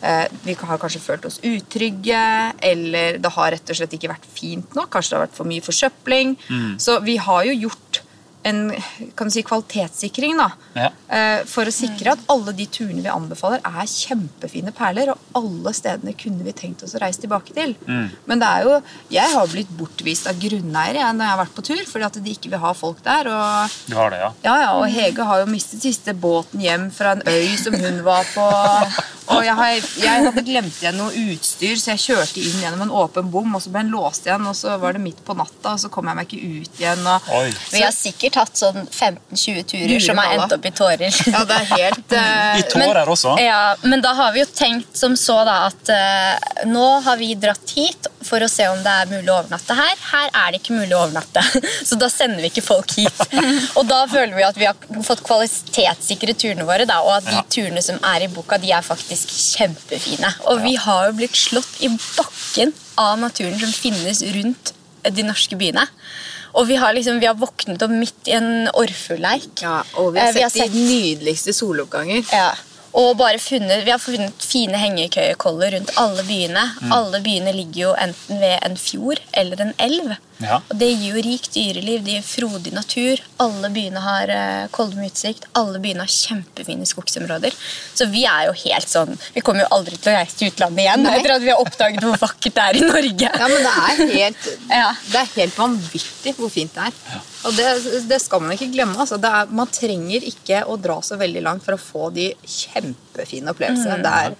eh, 0.02 0.26
Vi 0.44 0.56
har 0.58 0.80
kanskje 0.82 1.00
følt 1.04 1.28
oss 1.30 1.38
utrygge, 1.46 2.24
eller 2.72 3.18
det 3.22 3.32
har 3.36 3.54
rett 3.54 3.70
og 3.70 3.78
slett 3.78 3.94
ikke 3.98 4.10
vært 4.12 4.26
fint 4.34 4.74
nok. 4.78 4.90
Kanskje 4.96 5.14
det 5.14 5.18
har 5.20 5.26
vært 5.28 5.38
for 5.38 5.50
mye 5.50 5.64
forsøpling. 5.64 6.36
Så 6.82 6.98
vi 7.06 7.16
har 7.22 7.46
jo 7.48 7.56
gjort 7.68 8.02
en 8.47 8.70
kan 9.16 9.26
du 9.28 9.32
si, 9.34 9.43
kvalitetssikring 9.43 10.36
da, 10.39 10.51
Ja. 10.74 10.91
eh, 11.09 11.45
for 11.45 11.64
å 11.66 11.72
sikre 11.74 12.12
at 12.12 12.18
alle 12.30 12.53
de 12.53 12.66
turene 12.66 13.03
vi 13.03 13.09
anbefaler, 13.11 13.59
er 13.64 13.86
kjempefine 13.91 14.72
perler. 14.72 15.11
Og 15.11 15.18
alle 15.34 15.72
stedene 15.74 16.14
kunne 16.16 16.45
vi 16.47 16.53
tenkt 16.53 16.82
oss 16.86 16.95
å 16.95 17.01
reise 17.03 17.20
tilbake 17.20 17.53
til. 17.55 17.74
Men 17.86 18.39
det 18.39 18.47
er 18.49 18.62
jo, 18.64 18.82
jeg 19.11 19.34
har 19.34 19.47
blitt 19.53 19.68
bortvist 19.76 20.26
av 20.30 20.39
grunneiere 20.41 21.03
jeg, 21.03 21.14
når 21.18 21.24
jeg 21.26 21.34
har 21.34 21.43
vært 21.45 21.55
på 21.59 21.64
tur, 21.66 21.84
fordi 21.91 22.05
at 22.09 22.20
de 22.24 22.30
ikke 22.36 22.51
vil 22.55 22.59
ha 22.62 22.72
folk 22.78 23.03
der. 23.05 23.28
og 23.28 23.70
Du 23.89 23.97
har 23.97 24.11
det, 24.11 24.18
ja? 24.22 24.32
ja, 24.45 24.57
ja, 24.62 24.72
og 24.78 24.89
Hege 24.89 25.24
har 25.24 25.41
jo 25.45 25.51
mistet 25.51 25.82
siste 25.82 26.14
båten 26.14 26.61
hjem 26.61 26.91
fra 26.95 27.12
en 27.18 27.22
øy 27.26 27.57
som 27.59 27.74
hun 27.74 28.03
var 28.07 28.24
på. 28.34 28.49
Og 29.28 29.43
jeg, 29.45 29.53
har, 29.55 29.74
jeg 30.01 30.22
hadde 30.24 30.41
glemt 30.47 30.78
igjen 30.80 30.97
noe 30.97 31.12
utstyr, 31.12 31.74
så 31.76 31.91
jeg 31.93 32.01
kjørte 32.07 32.41
inn 32.41 32.62
gjennom 32.62 32.86
en 32.86 32.95
åpen 32.97 33.28
bom, 33.30 33.51
og 33.59 33.61
så 33.61 33.68
ble 33.74 33.82
den 33.84 33.93
låst 33.93 34.24
igjen, 34.24 34.47
og 34.49 34.57
så 34.57 34.78
var 34.80 34.97
det 34.97 35.03
midt 35.05 35.20
på 35.26 35.36
natta, 35.36 35.74
og 35.74 35.82
så 35.82 35.91
kom 35.93 36.09
jeg 36.09 36.16
meg 36.16 36.30
ikke 36.32 36.62
ut 36.62 36.80
igjen. 36.80 37.03
Og, 37.12 37.28
Oi. 37.36 37.51
Vi 37.74 37.82
har 37.84 37.93
sikkert 37.93 38.38
hatt 38.39 38.59
sånn 38.59 38.86
15-20 38.86 39.66
turer 39.70 39.91
Guri 39.93 40.01
som 40.05 40.18
har 40.20 40.34
endt 40.36 40.55
opp 40.57 40.66
i 40.68 40.72
tårer. 40.74 41.18
ja, 41.34 41.45
det 41.49 41.59
er 41.62 41.68
helt 41.74 42.14
Uh, 42.18 42.59
I 42.59 42.62
tårer 42.72 43.09
også? 43.12 43.34
Ja, 43.43 43.76
men 43.84 44.01
da 44.03 44.14
har 44.16 44.32
vi 44.34 44.41
jo 44.41 44.47
tenkt 44.57 44.97
som 44.99 45.12
så 45.18 45.36
da 45.47 45.59
at 45.68 45.91
uh, 45.93 46.64
nå 46.70 46.86
har 47.05 47.18
vi 47.20 47.32
dratt 47.39 47.74
hit 47.76 48.09
for 48.24 48.43
å 48.43 48.49
se 48.51 48.64
om 48.68 48.80
det 48.82 48.95
er 49.03 49.11
mulig 49.11 49.30
å 49.30 49.36
overnatte 49.43 49.76
her. 49.78 49.93
Her 50.11 50.30
er 50.32 50.53
det 50.55 50.61
ikke 50.62 50.76
mulig 50.78 50.97
å 50.97 51.03
overnatte, 51.05 51.45
så 51.89 51.99
da 52.01 52.09
sender 52.12 52.43
vi 52.43 52.51
ikke 52.51 52.64
folk 52.66 52.95
hit. 52.99 53.22
Og 53.78 53.84
da 53.89 54.01
føler 54.11 54.34
vi 54.36 54.47
at 54.47 54.59
vi 54.59 54.66
har 54.68 55.05
fått 55.07 55.22
kvalitetssikre 55.28 56.34
turene 56.39 56.66
våre, 56.68 56.89
da, 56.89 57.01
og 57.05 57.14
at 57.18 57.28
de 57.28 57.36
Ja. 57.39 57.45
turene 57.55 57.82
som 57.84 58.01
er 58.05 58.24
i 58.26 58.30
boka, 58.32 58.59
de 58.59 58.72
er 58.74 58.82
faktisk 58.84 59.30
kjempefine. 59.59 60.32
Og 60.51 60.64
vi 60.64 60.74
har 60.80 61.09
jo 61.09 61.18
blitt 61.20 61.36
slått 61.39 61.78
i 61.86 61.93
bakken 61.93 62.74
av 62.99 63.18
naturen 63.22 63.59
som 63.61 63.72
finnes 63.72 64.24
rundt 64.34 64.72
de 65.09 65.22
norske 65.24 65.57
byene. 65.57 65.84
Og 66.59 66.66
vi 66.66 66.76
har, 66.80 66.92
liksom, 66.96 67.20
vi 67.22 67.28
har 67.28 67.36
våknet 67.38 67.82
opp 67.86 67.92
midt 67.94 68.30
i 68.30 68.34
en 68.34 68.66
orrfugleik. 68.74 69.62
ja, 69.62 69.82
Og 70.00 70.12
vi 70.14 70.18
har 70.20 70.32
Eh, 70.32 70.34
vi 70.34 70.42
har 70.42 70.50
sett 70.50 70.72
de 70.72 70.82
nydeligste 70.88 71.54
soloppganger. 71.54 72.24
Ja. 72.32 72.50
Og 72.99 73.12
bare 73.18 73.38
funnet, 73.38 73.84
vi 73.86 73.92
har 73.94 74.01
funnet 74.03 74.42
fine 74.42 74.78
hengekøyekoller 74.80 75.76
rundt 75.76 75.92
alle 76.03 76.24
byene. 76.26 76.64
Alle 76.94 77.20
byene 77.22 77.53
ligger 77.55 77.84
jo 77.84 77.92
enten 78.01 78.40
ved 78.42 78.57
en 78.66 78.74
fjord 78.80 79.20
eller 79.38 79.62
en 79.68 79.74
elv. 79.84 80.16
Ja. 80.42 80.59
Og 80.70 80.74
Det 80.78 80.88
gir 80.92 81.14
jo 81.16 81.22
rikt 81.22 81.55
dyreliv, 81.55 82.03
det 82.07 82.16
gir 82.16 82.26
frodig 82.26 82.72
natur. 82.74 83.22
Alle 83.42 83.70
byene 83.74 84.03
har 84.03 84.30
uh, 84.34 84.66
kolde 84.74 84.99
med 84.99 85.12
utsikt. 85.12 85.46
Alle 85.59 85.78
byene 85.82 86.03
har 86.07 86.11
kjempefine 86.11 86.86
skogsområder. 86.90 87.55
Så 87.94 88.07
vi 88.11 88.24
er 88.26 88.49
jo 88.49 88.55
helt 88.64 88.90
sånn 88.90 89.14
Vi 89.34 89.42
kommer 89.46 89.64
jo 89.64 89.70
aldri 89.78 89.99
til 89.99 90.12
å 90.12 90.18
reise 90.18 90.38
til 90.38 90.53
utlandet 90.53 90.84
igjen 90.84 91.03
Nei. 91.07 91.16
etter 91.18 91.34
at 91.36 91.42
vi 91.46 91.51
har 91.55 91.62
oppdaget 91.62 92.07
hvor 92.07 92.18
vakkert 92.22 92.59
det 92.59 92.66
er 92.66 92.78
i 92.80 92.86
Norge. 92.86 93.30
Ja, 93.30 93.49
men 93.55 93.66
det 93.66 93.74
er 93.86 94.14
helt, 94.18 94.51
Ja. 94.82 94.90
det 95.12 95.22
er 95.24 95.34
helt 95.38 95.59
vanvittig 95.59 96.34
hvor 96.38 96.51
fint 96.55 96.74
det 96.74 96.90
er. 96.90 97.22
Og 97.47 97.55
det, 97.55 97.66
det 98.11 98.18
skal 98.22 98.43
man 98.43 98.55
ikke 98.55 98.70
glemme. 98.72 98.99
Altså. 98.99 99.18
Det 99.20 99.30
er, 99.30 99.53
man 99.55 99.70
trenger 99.70 100.24
ikke 100.26 100.64
å 100.66 100.78
dra 100.80 100.99
så 101.05 101.18
veldig 101.20 101.43
langt 101.45 101.66
for 101.66 101.76
å 101.76 101.80
få 101.80 102.09
de 102.14 102.30
kjempefine 102.43 103.55
opplevelsene. 103.55 104.01
Det 104.03 104.14
er, 104.24 104.39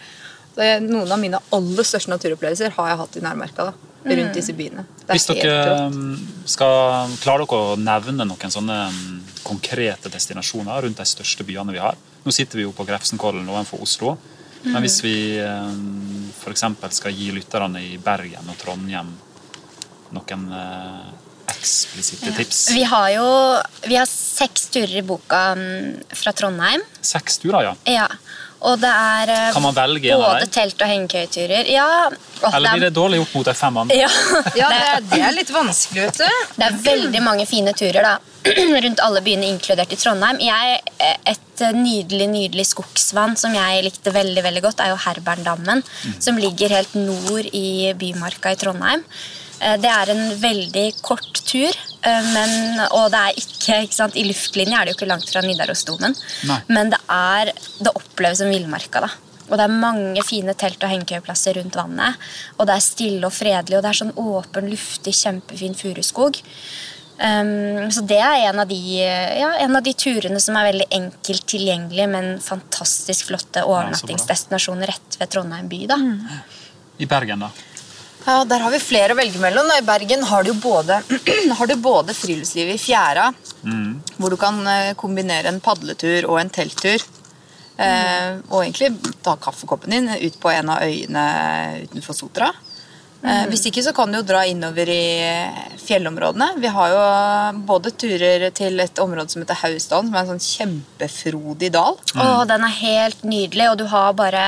det 0.59 0.71
Noen 0.89 1.13
av 1.15 1.21
mine 1.23 1.39
aller 1.55 1.87
største 1.87 2.11
naturopplevelser 2.11 2.75
har 2.75 2.91
jeg 2.91 3.01
hatt 3.03 3.21
i 3.21 3.23
nærmerka. 3.25 3.69
da, 3.71 3.93
Rundt 4.09 4.35
disse 4.35 4.55
byene. 4.57 4.85
Hvis 5.09 5.29
dere 5.31 5.87
um, 5.87 6.17
skal 6.49 7.15
klare 7.23 7.45
dere 7.45 7.61
å 7.75 7.79
nevne 7.79 8.27
noen 8.27 8.53
sånne 8.55 8.81
um, 8.91 9.21
konkrete 9.47 10.11
destinasjoner 10.13 10.87
rundt 10.87 10.99
de 10.99 11.07
største 11.09 11.47
byene 11.47 11.75
vi 11.75 11.83
har? 11.83 11.99
Nå 12.25 12.35
sitter 12.35 12.61
vi 12.61 12.67
jo 12.67 12.75
på 12.75 12.87
Grefsenkollen 12.89 13.47
ovenfor 13.49 13.83
Oslo. 13.85 14.17
Men 14.67 14.83
hvis 14.83 14.99
vi 15.05 15.15
f.eks. 15.39 16.65
skal 16.99 17.15
gi 17.15 17.31
lytterne 17.31 17.79
i 17.79 17.95
Bergen 18.03 18.51
og 18.51 18.59
Trondheim 18.59 19.13
noen 20.17 20.47
uh, 20.51 21.28
eksplisitte 21.55 22.33
tips 22.37 22.63
Vi 22.77 22.83
har 22.89 23.09
jo 23.17 23.29
vi 23.89 23.97
har 23.99 24.07
seks 24.11 24.69
turer 24.75 24.99
i 25.01 25.03
boka 25.07 25.41
mm, 25.59 26.13
fra 26.15 26.33
Trondheim. 26.37 26.83
Seks 27.03 27.41
turer, 27.43 27.71
ja. 27.71 27.75
Ja, 27.89 28.07
og 28.69 28.79
det 28.83 28.91
er 28.91 29.31
eh, 29.35 29.49
Kan 29.55 29.63
man 29.65 29.75
velge 29.77 30.15
både 30.19 30.45
dem? 30.45 30.51
telt- 30.55 30.83
og 30.83 30.91
hengekøyeturer. 30.91 31.69
Ja, 31.71 31.87
Eller 32.53 32.75
blir 32.77 32.87
det 32.89 32.95
dårlig 32.97 33.21
gjort 33.23 33.35
mot 33.39 33.49
de 33.51 33.55
fem 33.59 33.77
andre? 33.83 33.97
ja, 33.99 34.09
Ja, 34.59 34.69
det, 34.71 34.79
det 34.83 34.91
er, 34.93 35.07
det 35.15 35.21
er 35.29 35.37
litt 35.37 35.53
vanskelig, 35.55 36.09
vet 36.09 36.21
du. 36.23 36.43
det 36.59 36.69
er 36.69 36.79
veldig 36.87 37.23
mange 37.27 37.47
fine 37.51 37.75
turer 37.79 38.07
da, 38.07 38.15
rundt 38.85 39.03
alle 39.05 39.23
byene, 39.27 39.49
inkludert 39.55 39.95
i 39.95 39.99
Trondheim. 40.01 40.39
Jeg, 40.43 40.79
eh, 40.99 41.17
et 41.35 41.65
eh, 41.67 41.75
nydelig 41.75 42.29
nydelig 42.35 42.69
skogsvann 42.75 43.35
som 43.41 43.55
jeg 43.59 43.83
likte 43.89 44.15
veldig 44.15 44.45
veldig 44.47 44.65
godt, 44.69 44.85
er 44.85 44.93
jo 44.95 45.01
Herberndammen, 45.07 45.83
som 46.23 46.39
ligger 46.39 46.77
helt 46.79 46.95
nord 46.99 47.51
i 47.55 47.95
Bymarka 47.99 48.55
i 48.55 48.61
Trondheim. 48.61 49.03
Eh, 49.61 49.77
Det 49.81 49.91
er 49.91 50.11
en 50.15 50.25
veldig 50.41 50.87
kort 51.03 51.41
tur, 51.45 51.73
eh, 52.03 52.23
men, 52.35 52.81
og 52.93 53.11
det 53.11 53.21
er 53.23 53.39
ikke, 53.43 53.79
ikke 53.87 53.95
sant, 53.95 54.17
i 54.17 54.25
luftlinje 54.29 54.77
er 54.79 54.85
det 54.87 54.95
jo 54.95 54.99
ikke 55.01 55.09
langt 55.11 55.31
fra 55.31 55.41
Nidarosdomen, 55.43 56.15
men 56.69 56.91
det, 56.91 57.01
er, 57.11 57.53
det 57.81 57.95
oppleves 57.95 58.39
som 58.39 58.51
villmarka. 58.53 59.01
da. 59.01 59.09
Og 59.49 59.57
det 59.57 59.65
er 59.65 59.73
mange 59.81 60.23
fine 60.29 60.53
telt- 60.55 60.83
og 60.85 60.91
hengekøyeplasser 60.93 61.57
rundt 61.57 61.75
vannet. 61.75 62.15
Og 62.59 62.67
det 62.69 62.75
er 62.77 62.85
stille 62.85 63.25
og 63.25 63.33
fredelig, 63.33 63.79
og 63.79 63.83
det 63.83 63.89
er 63.95 63.99
sånn 64.05 64.13
åpen, 64.21 64.69
luftig, 64.69 65.15
kjempefin 65.17 65.75
furuskog. 65.75 66.37
Um, 67.19 67.89
så 67.91 68.05
det 68.07 68.19
er 68.23 68.45
en 68.51 68.61
av, 68.61 68.69
de, 68.69 68.77
ja, 69.01 69.49
en 69.65 69.75
av 69.75 69.83
de 69.83 69.95
turene 69.99 70.39
som 70.39 70.55
er 70.61 70.69
veldig 70.69 70.87
enkelt 70.95 71.47
tilgjengelig, 71.51 72.05
men 72.13 72.29
fantastisk 72.45 73.27
flotte 73.33 73.65
overnattingsdestinasjoner 73.67 74.87
rett 74.93 75.17
ved 75.19 75.33
Trondheim 75.33 75.67
by. 75.73 75.81
da. 75.91 75.97
I 76.99 77.07
Bergen, 77.11 77.41
da? 77.41 77.51
Ja, 78.29 78.45
Der 78.45 78.61
har 78.61 78.71
vi 78.71 78.79
flere 78.79 79.15
å 79.15 79.17
velge 79.17 79.41
mellom. 79.41 79.71
I 79.73 79.85
Bergen 79.87 80.21
har 80.29 80.45
du 80.45 80.51
både, 80.61 80.99
har 81.59 81.69
du 81.71 81.75
både 81.81 82.13
friluftslivet 82.13 82.75
i 82.77 82.83
fjæra, 82.83 83.31
hvor 84.19 84.35
du 84.35 84.37
kan 84.37 84.59
eh, 84.69 84.91
kombinere 85.01 85.49
en 85.49 85.63
padletur 85.65 86.27
og 86.29 86.37
en 86.43 86.51
telttur. 86.53 87.01
Eh, 87.81 88.37
og 88.51 88.67
egentlig 88.67 88.91
ta 89.25 89.33
kaffekoppen 89.41 89.95
din 89.97 90.11
ut 90.13 90.37
på 90.43 90.53
en 90.53 90.75
av 90.75 90.85
øyene 90.85 91.25
utenfor 91.87 92.19
Sotra. 92.21 92.51
Eh, 93.19 93.45
hvis 93.51 93.65
ikke 93.67 93.83
så 93.83 93.91
kan 93.97 94.13
du 94.13 94.21
jo 94.21 94.27
dra 94.27 94.45
innover 94.47 94.91
i 94.93 95.03
fjellområdene. 95.83 96.53
Vi 96.63 96.71
har 96.71 96.93
jo 96.93 97.63
både 97.67 97.91
turer 97.99 98.45
til 98.55 98.79
et 98.83 99.01
område 99.03 99.33
som 99.33 99.43
heter 99.43 99.59
Hausdalen, 99.59 100.11
som 100.11 100.15
er 100.15 100.23
en 100.23 100.31
sånn 100.35 100.45
kjempefrodig 100.45 101.73
dal. 101.75 101.99
Å, 102.15 102.29
den 102.49 102.67
er 102.69 102.77
helt 102.79 103.25
nydelig, 103.27 103.67
og 103.73 103.81
du 103.81 103.87
har 103.91 104.13
bare 104.19 104.45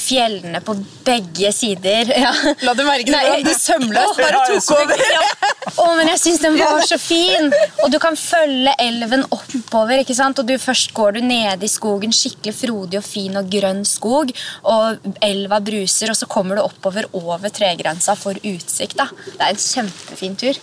fjellene 0.00 0.62
på 0.64 0.76
begge 1.06 1.52
sider. 1.54 2.12
Ja. 2.24 2.30
La 2.64 2.72
du 2.78 2.80
merke 2.86 3.12
Nei, 3.12 3.20
hvordan 3.26 3.44
det 3.44 3.54
sømløst 3.60 4.20
bare 4.22 4.44
tok 4.48 4.70
over? 4.78 5.00
Ja. 5.12 5.50
Å, 5.74 5.86
men 5.98 6.08
jeg 6.12 6.20
syns 6.22 6.40
den 6.44 6.56
var 6.56 6.84
så 6.86 6.96
fin! 7.00 7.50
Og 7.84 7.90
du 7.92 7.98
kan 8.00 8.16
følge 8.16 8.72
elven 8.80 9.26
oppover. 9.34 10.00
ikke 10.00 10.16
sant? 10.16 10.40
Og 10.40 10.48
du, 10.48 10.54
Først 10.64 10.94
går 10.96 11.18
du 11.18 11.20
nede 11.26 11.66
i 11.66 11.68
skogen, 11.68 12.14
skikkelig 12.14 12.54
frodig 12.56 13.00
og 13.00 13.04
fin 13.04 13.36
og 13.36 13.50
grønn 13.52 13.82
skog, 13.88 14.32
og 14.70 15.04
elva 15.24 15.58
bruser, 15.64 16.14
og 16.14 16.16
så 16.16 16.28
kommer 16.30 16.56
du 16.56 16.64
oppover 16.64 17.10
over 17.12 17.52
tregrensa 17.52 18.13
hytta 18.14 18.20
får 18.22 18.38
utsikt. 18.44 18.96
da. 18.96 19.06
Det 19.24 19.40
er 19.40 19.50
en 19.50 19.56
kjempefin 19.56 20.36
tur. 20.36 20.54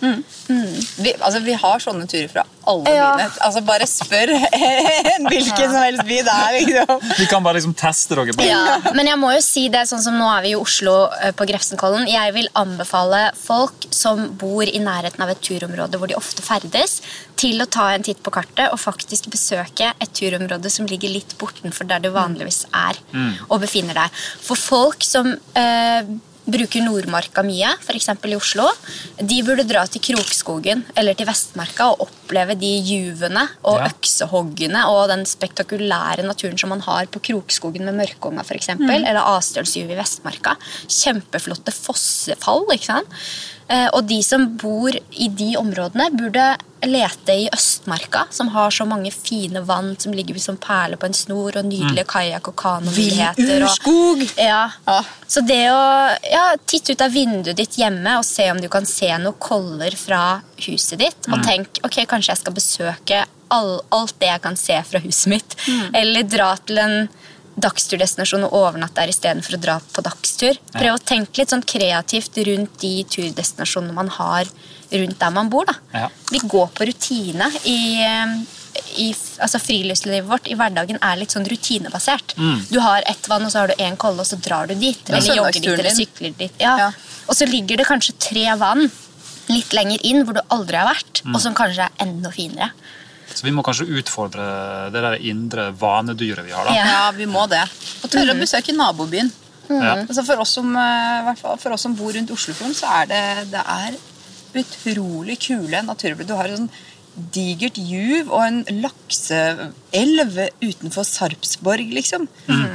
Vi, 1.01 1.13
altså, 1.19 1.39
vi 1.43 1.53
har 1.53 1.79
sånne 1.79 2.07
turer 2.07 2.29
fra 2.31 2.43
alle 2.67 2.89
Ja. 2.93 3.15
byene. 3.17 3.31
Altså, 3.41 3.61
bare 3.65 3.87
spør 3.87 4.29
en 4.31 5.27
hvilken 5.31 5.71
som 5.71 5.81
helst 5.81 6.05
by 6.07 6.21
det 6.21 6.35
er. 6.35 6.57
Liksom. 6.65 7.01
Vi 7.19 7.25
kan 7.27 7.43
bare 7.43 7.55
liksom 7.59 7.73
teste 7.75 8.15
dere 8.15 8.33
på 8.33 8.45
Ja, 8.45 8.79
men 8.97 9.07
jeg 9.07 9.17
må 9.19 9.31
jo 9.35 9.41
si 9.41 9.67
det, 9.69 9.85
sånn 9.89 10.01
som 10.03 10.17
nå 10.17 10.27
er 10.37 10.41
vi 10.45 10.53
i 10.53 10.55
Oslo 10.59 11.09
eh, 11.21 11.31
på 11.33 11.45
Grefsenkollen. 11.49 12.07
Jeg 12.07 12.33
vil 12.33 12.49
anbefale 12.55 13.31
folk 13.37 13.87
som 13.91 14.27
bor 14.37 14.63
i 14.63 14.79
nærheten 14.81 15.21
av 15.23 15.29
et 15.33 15.41
turområde 15.41 15.97
hvor 15.99 16.07
de 16.11 16.15
ofte 16.19 16.41
ferdes, 16.45 17.01
til 17.41 17.61
å 17.63 17.65
ta 17.71 17.89
en 17.95 18.03
titt 18.05 18.21
på 18.23 18.31
kartet 18.33 18.69
og 18.71 18.77
faktisk 18.79 19.29
besøke 19.33 19.91
et 19.99 20.11
turområde 20.13 20.69
som 20.69 20.85
ligger 20.85 21.09
litt 21.09 21.33
bortenfor 21.41 21.87
der 21.89 21.99
du 22.03 22.11
vanligvis 22.13 22.65
er 22.75 22.99
og 23.49 23.61
befinner 23.63 23.97
deg. 23.97 24.19
For 24.45 24.59
folk 24.59 25.01
som 25.05 25.31
eh, 25.57 26.05
bruker 26.47 26.81
Nordmarka 26.83 27.43
mye, 27.45 27.69
f.eks. 27.85 28.07
i 28.25 28.35
Oslo, 28.35 28.65
de 29.21 29.37
burde 29.45 29.65
dra 29.69 29.83
til 29.91 30.01
Krokskogen 30.01 30.83
eller 30.97 31.13
til 31.17 31.27
Vestmarka 31.29 31.91
og 31.93 32.07
oppleve 32.07 32.55
de 32.59 32.71
juvene 32.81 33.43
og 33.63 33.77
Ja. 33.79 33.89
øksehoggene 33.91 34.81
og 34.89 35.07
den 35.09 35.25
spektakulære 35.25 36.23
naturen 36.25 36.57
som 36.57 36.69
man 36.73 36.81
har 36.81 37.05
på 37.05 37.21
Krokskogen 37.21 37.85
med 37.85 37.95
Mørkonga 37.99 38.41
f.eks., 38.43 38.61
eksempel 38.71 39.05
eller 39.05 39.21
Astølsjuv 39.37 39.89
i 39.91 39.97
Vestmarka. 39.99 40.55
Kjempeflotte 40.87 41.71
fossefall. 41.71 42.65
ikke 42.73 42.85
sant? 42.85 43.07
Eh, 43.71 43.87
Og 43.93 44.03
de 44.09 44.17
som 44.23 44.49
bor 44.59 44.91
i 44.91 45.27
de 45.29 45.53
områdene, 45.59 46.09
burde 46.17 46.57
lete 46.83 47.33
i 47.37 47.49
Østmarka, 47.53 48.23
som 48.33 48.47
har 48.55 48.71
så 48.73 48.87
mange 48.89 49.11
fine 49.13 49.61
vann 49.63 49.93
som 50.01 50.11
ligger 50.17 50.39
som 50.41 50.57
perler 50.57 50.97
på 50.97 51.05
en 51.05 51.13
snor, 51.13 51.55
og 51.59 51.65
nydelige 51.69 52.07
kajakk- 52.09 52.49
og 52.49 52.55
kanomuligheter. 52.57 53.61
og-! 53.63 53.69
Ja. 54.37 54.63
Ja. 54.87 54.97
Så 55.27 55.43
det 55.45 55.61
å 55.71 56.17
ja, 56.31 56.55
titte 56.65 56.91
ut 56.97 57.01
av 57.05 57.13
vinduet 57.13 57.55
ditt 57.55 57.77
hjemme 57.77 58.17
og 58.17 58.25
se 58.25 58.49
om 58.51 58.59
du 58.59 58.67
kan 58.67 58.85
se 58.89 59.07
noen 59.17 59.37
koller 59.39 59.95
fra 59.95 60.41
huset 60.65 60.99
ditt, 60.99 61.29
og 61.31 61.43
tenk 61.45 61.79
ok, 61.85 62.01
kanskje 62.09 62.33
jeg 62.33 62.41
skal 62.41 62.53
besøke 62.57 63.21
all, 63.51 63.81
alt 63.91 64.15
det 64.19 64.27
jeg 64.33 64.41
kan 64.41 64.55
se 64.57 64.81
fra 64.83 64.99
huset 64.99 65.27
mitt, 65.27 65.55
eller 65.93 66.23
dra 66.23 66.55
til 66.65 66.77
en 66.81 67.09
dagsturdestinasjon 67.59 68.45
og 68.47 68.53
overnatte 68.55 69.01
der 69.01 69.11
istedenfor 69.11 69.57
å 69.57 69.61
dra 69.61 69.77
på 69.93 70.03
dagstur. 70.05 70.57
Prøv 70.73 70.95
å 70.95 71.01
tenke 71.03 71.41
litt 71.41 71.51
sånn 71.51 71.65
kreativt 71.67 72.37
rundt 72.47 72.77
de 72.83 72.93
turdestinasjonene 73.11 73.95
man 73.97 74.11
har 74.19 74.47
rundt 74.91 75.19
der 75.19 75.33
man 75.35 75.49
bor. 75.51 75.67
da. 75.67 75.75
Ja. 75.93 76.07
Vi 76.31 76.41
går 76.47 76.71
på 76.75 76.87
rutine 76.87 77.47
i, 77.67 77.77
i 79.03 79.09
altså 79.39 79.59
Friluftslivet 79.61 80.27
vårt 80.27 80.47
i 80.51 80.57
hverdagen 80.59 80.99
er 81.01 81.19
litt 81.19 81.35
sånn 81.35 81.47
rutinebasert. 81.47 82.35
Du 82.71 82.79
har 82.83 83.03
ett 83.07 83.27
vann, 83.31 83.45
og 83.45 83.53
så 83.53 83.63
har 83.63 83.71
du 83.71 83.83
én 83.83 83.97
kolle, 83.99 84.23
og 84.23 84.27
så 84.27 84.39
drar 84.39 84.67
du 84.71 84.75
dit. 84.75 84.99
Ja, 85.07 85.19
eller 85.19 85.41
jogger 85.41 85.59
dit, 85.59 85.71
eller 85.77 85.95
sykler 85.95 86.35
dit. 86.37 86.59
Ja. 86.63 86.77
Ja. 86.87 86.91
Og 87.27 87.37
så 87.37 87.47
ligger 87.47 87.79
det 87.79 87.87
kanskje 87.87 88.17
tre 88.19 88.47
vann 88.59 88.87
litt 89.51 89.73
lenger 89.75 90.03
inn 90.07 90.23
hvor 90.23 90.37
du 90.37 90.41
aldri 90.53 90.79
har 90.79 90.87
vært, 90.87 91.23
og 91.31 91.39
som 91.43 91.55
kanskje 91.57 91.87
er 91.87 92.03
enda 92.05 92.31
finere. 92.31 92.71
Så 93.37 93.47
vi 93.47 93.53
må 93.55 93.63
kanskje 93.65 93.87
utfordre 93.99 94.45
det 94.93 95.03
der 95.05 95.17
indre 95.31 95.69
vanedyret 95.77 96.45
vi 96.45 96.53
har. 96.55 96.67
da. 96.67 96.75
Ja. 96.75 97.01
Vi 97.15 97.27
må 97.29 97.45
det. 97.51 97.63
Og 98.03 98.11
tørre 98.11 98.35
å 98.35 98.39
besøke 98.39 98.75
nabobyen. 98.75 99.31
Ja. 99.71 99.95
Altså 100.03 100.23
for, 100.27 100.41
oss 100.43 100.55
som, 100.57 100.71
eh, 100.75 101.17
i 101.21 101.25
hvert 101.29 101.39
fall 101.39 101.59
for 101.61 101.75
oss 101.75 101.85
som 101.87 101.95
bor 101.95 102.11
rundt 102.15 102.31
Oslofjorden, 102.33 102.75
så 102.75 102.89
er 103.01 103.11
det, 103.11 103.25
det 103.53 103.61
er 103.61 103.99
utrolig 104.61 105.37
kule 105.39 105.83
naturbilder. 105.87 106.27
Du 106.27 106.35
har 106.35 106.49
et 106.49 106.59
sånn 106.59 106.71
digert 107.35 107.77
juv 107.79 108.29
og 108.31 108.41
en 108.45 108.59
lakseelv 108.81 110.37
utenfor 110.63 111.07
Sarpsborg, 111.07 111.91
liksom. 111.95 112.27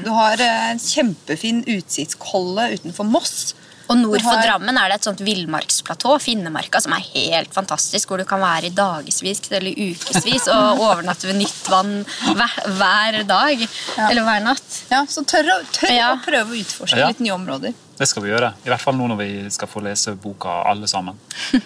Du 0.05 0.11
har 0.13 0.41
eh, 0.41 0.73
en 0.73 0.83
kjempefin 0.83 1.63
utsiktskolle 1.77 2.71
utenfor 2.77 3.09
Moss. 3.09 3.55
Og 3.87 3.99
nord 4.01 4.23
for 4.25 4.41
Drammen 4.43 4.79
er 4.81 4.91
det 4.91 4.97
et 4.99 5.07
sånt 5.07 5.21
villmarksplatå, 5.23 6.17
Finnemarka, 6.23 6.81
som 6.83 6.95
er 6.97 7.05
helt 7.13 7.53
fantastisk, 7.55 8.11
hvor 8.11 8.19
du 8.19 8.25
kan 8.29 8.41
være 8.43 8.67
i 8.71 8.75
dagevis 8.75 9.43
eller 9.55 9.71
ukevis 9.79 10.49
og 10.51 10.83
overnatte 10.83 11.29
ved 11.31 11.39
nytt 11.39 11.71
vann 11.71 11.93
hver, 12.35 12.57
hver 12.81 13.19
dag. 13.29 13.63
Eller 14.09 14.27
hver 14.27 14.43
natt. 14.49 14.81
Ja, 14.91 15.05
Så 15.09 15.23
tør, 15.25 15.53
tør 15.73 15.93
Ja. 15.95 16.13
å 16.17 16.23
prøve 16.25 16.51
å 16.51 16.61
utforske 16.61 16.99
Ja. 16.99 17.09
litt 17.09 17.21
nye 17.21 17.35
områder. 17.39 17.75
Det 17.97 18.09
skal 18.09 18.23
vi 18.23 18.31
gjøre. 18.31 18.53
I 18.67 18.69
hvert 18.69 18.81
fall 18.83 18.95
nå 18.99 19.07
når 19.09 19.17
vi 19.23 19.51
skal 19.51 19.69
få 19.69 19.81
lese 19.83 20.15
boka 20.17 20.63
alle 20.67 20.87
sammen. 20.87 21.17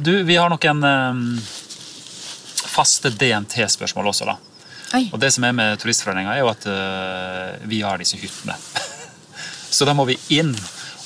Du, 0.00 0.22
vi 0.24 0.36
har 0.36 0.48
noen 0.48 0.84
um, 0.84 1.42
faste 2.66 3.10
DNT-spørsmål 3.12 4.06
også, 4.08 4.24
da. 4.24 4.36
Oi. 4.96 5.10
Og 5.12 5.20
det 5.20 5.32
som 5.34 5.44
er 5.44 5.52
med 5.52 5.78
Turistforeninga, 5.82 6.32
er 6.32 6.40
jo 6.44 6.48
at 6.48 6.64
uh, 6.70 7.66
vi 7.68 7.82
har 7.84 7.98
disse 8.00 8.16
hyttene. 8.16 8.56
Så 9.76 9.84
da 9.84 9.92
må 9.92 10.06
vi 10.08 10.16
inn. 10.38 10.54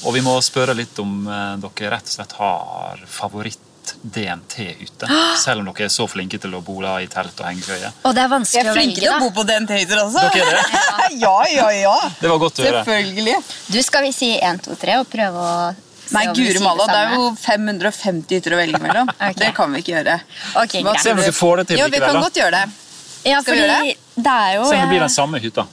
Og 0.05 0.15
vi 0.17 0.23
må 0.25 0.37
spørre 0.45 0.77
litt 0.77 0.97
om 1.03 1.27
eh, 1.29 1.57
dere 1.61 1.91
rett 1.97 2.09
og 2.09 2.15
slett 2.15 2.39
har 2.39 3.03
favoritt 3.11 3.67
DNT 4.03 4.77
ute. 4.81 5.09
Selv 5.45 5.61
om 5.61 5.69
dere 5.71 5.89
er 5.89 5.93
så 5.93 6.07
flinke 6.09 6.41
til 6.41 6.55
å 6.57 6.63
bo 6.65 6.79
da 6.83 6.97
i 7.03 7.09
telt 7.11 7.37
og 7.41 7.49
hengekøye. 7.49 7.93
Og 8.05 8.17
det 8.17 8.23
er 8.23 8.29
Jeg 8.29 8.33
vanskelig 8.35 8.63
er 8.63 8.71
å 8.71 8.77
flink 8.77 8.95
flinke 8.95 9.05
til 9.05 9.13
å 9.13 9.21
bo 9.27 9.31
på 9.37 9.47
DNT-hytter 9.51 10.03
også. 10.05 10.25
Dere 10.35 10.49
er 10.49 10.59
det? 10.59 10.81
ja, 11.25 11.37
ja, 11.53 11.69
ja. 11.77 11.95
Det 12.21 12.33
var 12.33 12.43
godt 12.43 12.61
å 12.61 12.67
høre. 12.67 12.83
Selvfølgelig. 12.83 13.39
Du 13.75 13.81
skal 13.87 14.07
vi 14.09 14.13
si 14.17 14.33
1, 14.39 14.63
2, 14.69 14.77
3 14.85 14.99
og 15.03 15.09
prøve 15.11 15.47
å 15.47 15.55
se 16.11 16.17
Nei, 16.17 16.25
guri 16.35 16.55
sier 16.57 16.65
malla, 16.65 16.87
det 16.91 17.01
er 17.01 17.13
jo 17.15 17.27
550 17.39 18.39
hytter 18.41 18.57
å 18.57 18.61
velge 18.61 18.81
mellom. 18.83 19.11
okay. 19.17 19.37
Det 19.45 19.51
kan 19.57 19.75
vi 19.75 19.83
ikke 19.85 19.95
gjøre. 19.99 20.17
Ok, 20.63 20.79
greit. 20.81 21.03
Se 21.05 21.15
om 21.15 21.21
dere 21.23 21.37
får 21.37 21.61
det 21.61 21.67
til 21.71 21.83
Ja, 21.83 21.91
vi 21.93 22.03
kan 22.03 22.19
godt 22.19 22.41
gjøre 22.41 22.63
det. 22.63 22.79
Ja, 23.29 23.43
Skal 23.45 23.53
vi 23.53 23.61
gjøre 23.61 23.83
det? 23.85 23.99
det 24.17 24.33
er 24.33 24.57
jo 24.57 24.65
Se 24.65 24.79
om 24.79 24.81
det 24.81 24.91
blir 24.95 25.05
den 25.05 25.13
samme 25.13 25.41
hytta. 25.43 25.67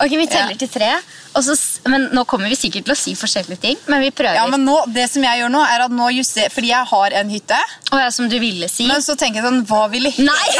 Ok, 0.00 0.10
Vi 0.10 0.26
teller 0.30 0.52
Ja. 0.54 0.56
til 0.56 0.68
tre. 0.68 0.90
Og 1.34 1.42
så, 1.44 1.54
men 1.90 2.08
Nå 2.14 2.24
kommer 2.26 2.48
vi 2.48 2.54
sikkert 2.56 2.84
til 2.86 2.94
å 2.94 2.96
si 2.96 3.14
forskjellige 3.14 3.60
ting, 3.60 3.76
men 3.88 4.00
vi 4.00 4.10
prøver. 4.10 4.34
Ja, 4.38 4.46
men 4.46 4.64
nå, 4.64 4.76
det 4.94 5.08
som 5.10 5.22
jeg 5.22 5.40
gjør 5.42 5.50
nå, 5.50 5.62
er 5.66 5.84
at 5.84 5.90
nå 5.90 6.08
juster, 6.14 6.48
fordi 6.54 6.68
jeg 6.70 6.86
har 6.86 7.10
en 7.20 7.28
hytte, 7.30 7.58
Og 7.92 7.98
jeg, 8.00 8.12
som 8.12 8.28
du 8.28 8.38
ville 8.38 8.68
si. 8.68 8.86
men 8.86 9.00
så 9.02 9.16
tenker 9.16 9.42
jeg 9.42 9.44
sånn, 9.50 9.64
hva 9.66 9.88
ville 9.90 10.12
Nei! 10.18 10.48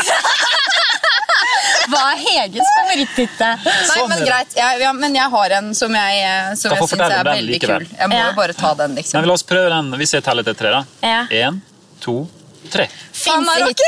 Hva 1.88 2.00
er 2.12 2.18
Heges 2.20 2.66
favoritthytte? 2.76 3.48
Nei, 3.64 3.84
Sånn 3.88 4.08
men 4.10 4.20
greit. 4.26 4.52
Jeg, 4.56 4.80
ja, 4.82 4.90
men 4.92 5.14
jeg 5.16 5.30
har 5.32 5.54
en 5.56 5.70
som 5.74 5.94
jeg, 5.96 6.18
eh, 6.20 6.50
som 6.60 6.74
jeg 6.74 6.82
syns 6.90 7.00
er 7.06 7.24
veldig 7.24 7.54
likevel. 7.54 7.86
kul. 7.86 7.96
Jeg 7.98 8.08
må 8.12 8.18
Ja. 8.18 8.26
jo 8.28 8.34
bare 8.36 8.52
ta 8.58 8.74
den, 8.74 8.94
liksom. 8.98 9.20
Men 9.20 9.28
la 9.30 9.32
oss 9.38 9.42
prøve 9.42 9.70
den 9.72 9.90
hvis 9.98 10.12
jeg 10.12 10.22
teller 10.24 10.42
til 10.44 10.54
tre. 10.54 10.70
da. 10.70 10.84
Ja. 11.02 11.22
Én, 11.30 11.60
to, 12.00 12.28
tre. 12.72 12.88
Finsehytte. 13.18 13.86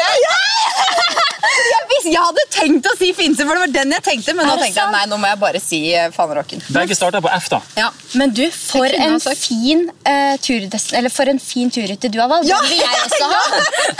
Jeg, 1.51 1.85
visste, 1.91 2.11
jeg 2.13 2.21
hadde 2.23 2.43
tenkt 2.53 2.87
å 2.91 2.93
si 2.99 3.09
Finse, 3.17 3.45
for 3.47 3.57
det 3.57 3.63
var 3.65 3.73
den 3.75 3.95
jeg 3.95 4.05
tenkte, 4.07 4.35
men 4.37 4.47
nå 4.49 4.55
tenkte 4.61 4.81
jeg 4.83 4.93
nei, 4.93 5.03
nå 5.11 5.17
må 5.21 5.29
jeg 5.31 5.39
bare 5.41 5.61
si 5.63 5.81
eh, 5.97 6.09
Fanerokken. 6.15 6.63
Begge 6.75 6.97
starter 6.99 7.23
på 7.25 7.31
F, 7.33 7.49
da. 7.53 7.61
Ja. 7.79 7.89
Men 8.21 8.33
du, 8.37 8.43
for 8.55 8.87
en 8.87 9.17
fin 9.39 9.87
uh, 10.07 10.37
tur, 10.43 10.67
eller 10.99 11.13
for 11.15 11.31
en 11.33 11.41
fin 11.43 11.71
turhytte 11.73 12.11
du 12.13 12.19
har 12.21 12.31
valgt. 12.31 12.49
Ja! 12.51 12.59
Den 12.61 12.71
vil 12.71 12.83
jeg 12.83 13.03
også 13.07 13.31
ha. 13.31 13.43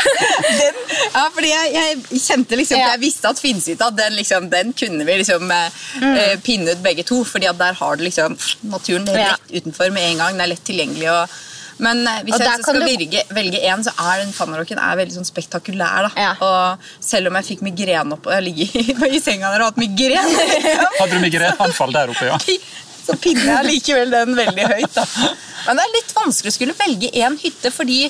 den, 0.61 0.81
ja, 1.17 1.25
fordi 1.37 1.53
jeg, 1.53 1.73
jeg 1.77 2.23
kjente 2.27 2.61
liksom, 2.61 2.81
Ja. 2.81 2.93
jeg 2.95 3.03
visste 3.05 3.31
at 3.35 3.43
finsehytta, 3.43 3.91
den, 3.99 4.17
liksom, 4.21 4.49
den 4.53 4.73
kunne 4.77 5.07
vi 5.09 5.21
liksom 5.23 5.51
eh, 5.51 5.79
Mm. 6.01 6.15
uh, 6.17 6.35
pinne 6.45 6.73
ut 6.75 6.83
begge 6.85 7.03
to. 7.07 7.23
fordi 7.27 7.47
at 7.51 7.59
der 7.59 7.75
har 7.77 7.97
du 7.97 8.05
liksom 8.05 8.37
naturen 8.71 9.07
Ja. 9.11 9.33
rett 9.35 9.51
utenfor 9.63 9.91
med 9.93 10.03
en 10.11 10.19
gang. 10.23 10.33
Den 10.37 10.41
er 10.45 10.53
lett 10.55 10.65
tilgjengelig. 10.65 11.09
Og, 11.13 11.39
men 11.81 12.03
eh, 12.07 12.21
hvis 12.27 12.37
Og 12.37 12.45
jeg 12.45 12.63
skal 12.63 12.79
du- 12.79 12.85
velge, 12.87 13.23
velge 13.37 13.61
en, 13.73 13.85
så 13.87 13.93
er 14.05 14.21
den 14.25 14.33
Fanerokken 14.37 14.79
er 14.81 14.99
veldig 15.01 15.17
sånn 15.19 15.29
spektakulær. 15.29 16.09
da. 16.09 16.11
Ja. 16.21 16.33
Og 16.45 16.91
selv 17.05 17.31
om 17.33 17.39
jeg 17.41 17.49
fikk 17.55 17.65
migrene 17.67 18.17
opp 18.19 18.29
jeg 18.31 18.47
ligger 18.51 19.09
i, 19.17 19.21
senga 19.23 19.51
der 19.51 19.65
og 19.65 19.71
har 19.71 19.73
hatt 19.73 19.81
migrene, 19.81 20.45
Hadde 21.01 21.17
du 21.17 21.25
migreneanfall 21.25 21.93
der 21.97 22.13
oppe, 22.15 22.29
ja? 22.31 22.39
så 23.07 23.17
pinner 23.19 23.49
jeg 23.57 23.71
likevel 23.73 24.13
den 24.13 24.37
veldig 24.39 24.67
høyt. 24.75 24.93
da. 24.95 25.07
Men 25.67 25.77
det 25.81 25.85
er 25.89 25.95
litt 25.97 26.13
vanskelig 26.17 26.53
å 26.53 26.57
skulle 26.57 26.77
velge 26.79 27.09
én 27.17 27.37
hytte, 27.41 27.73
fordi 27.75 28.03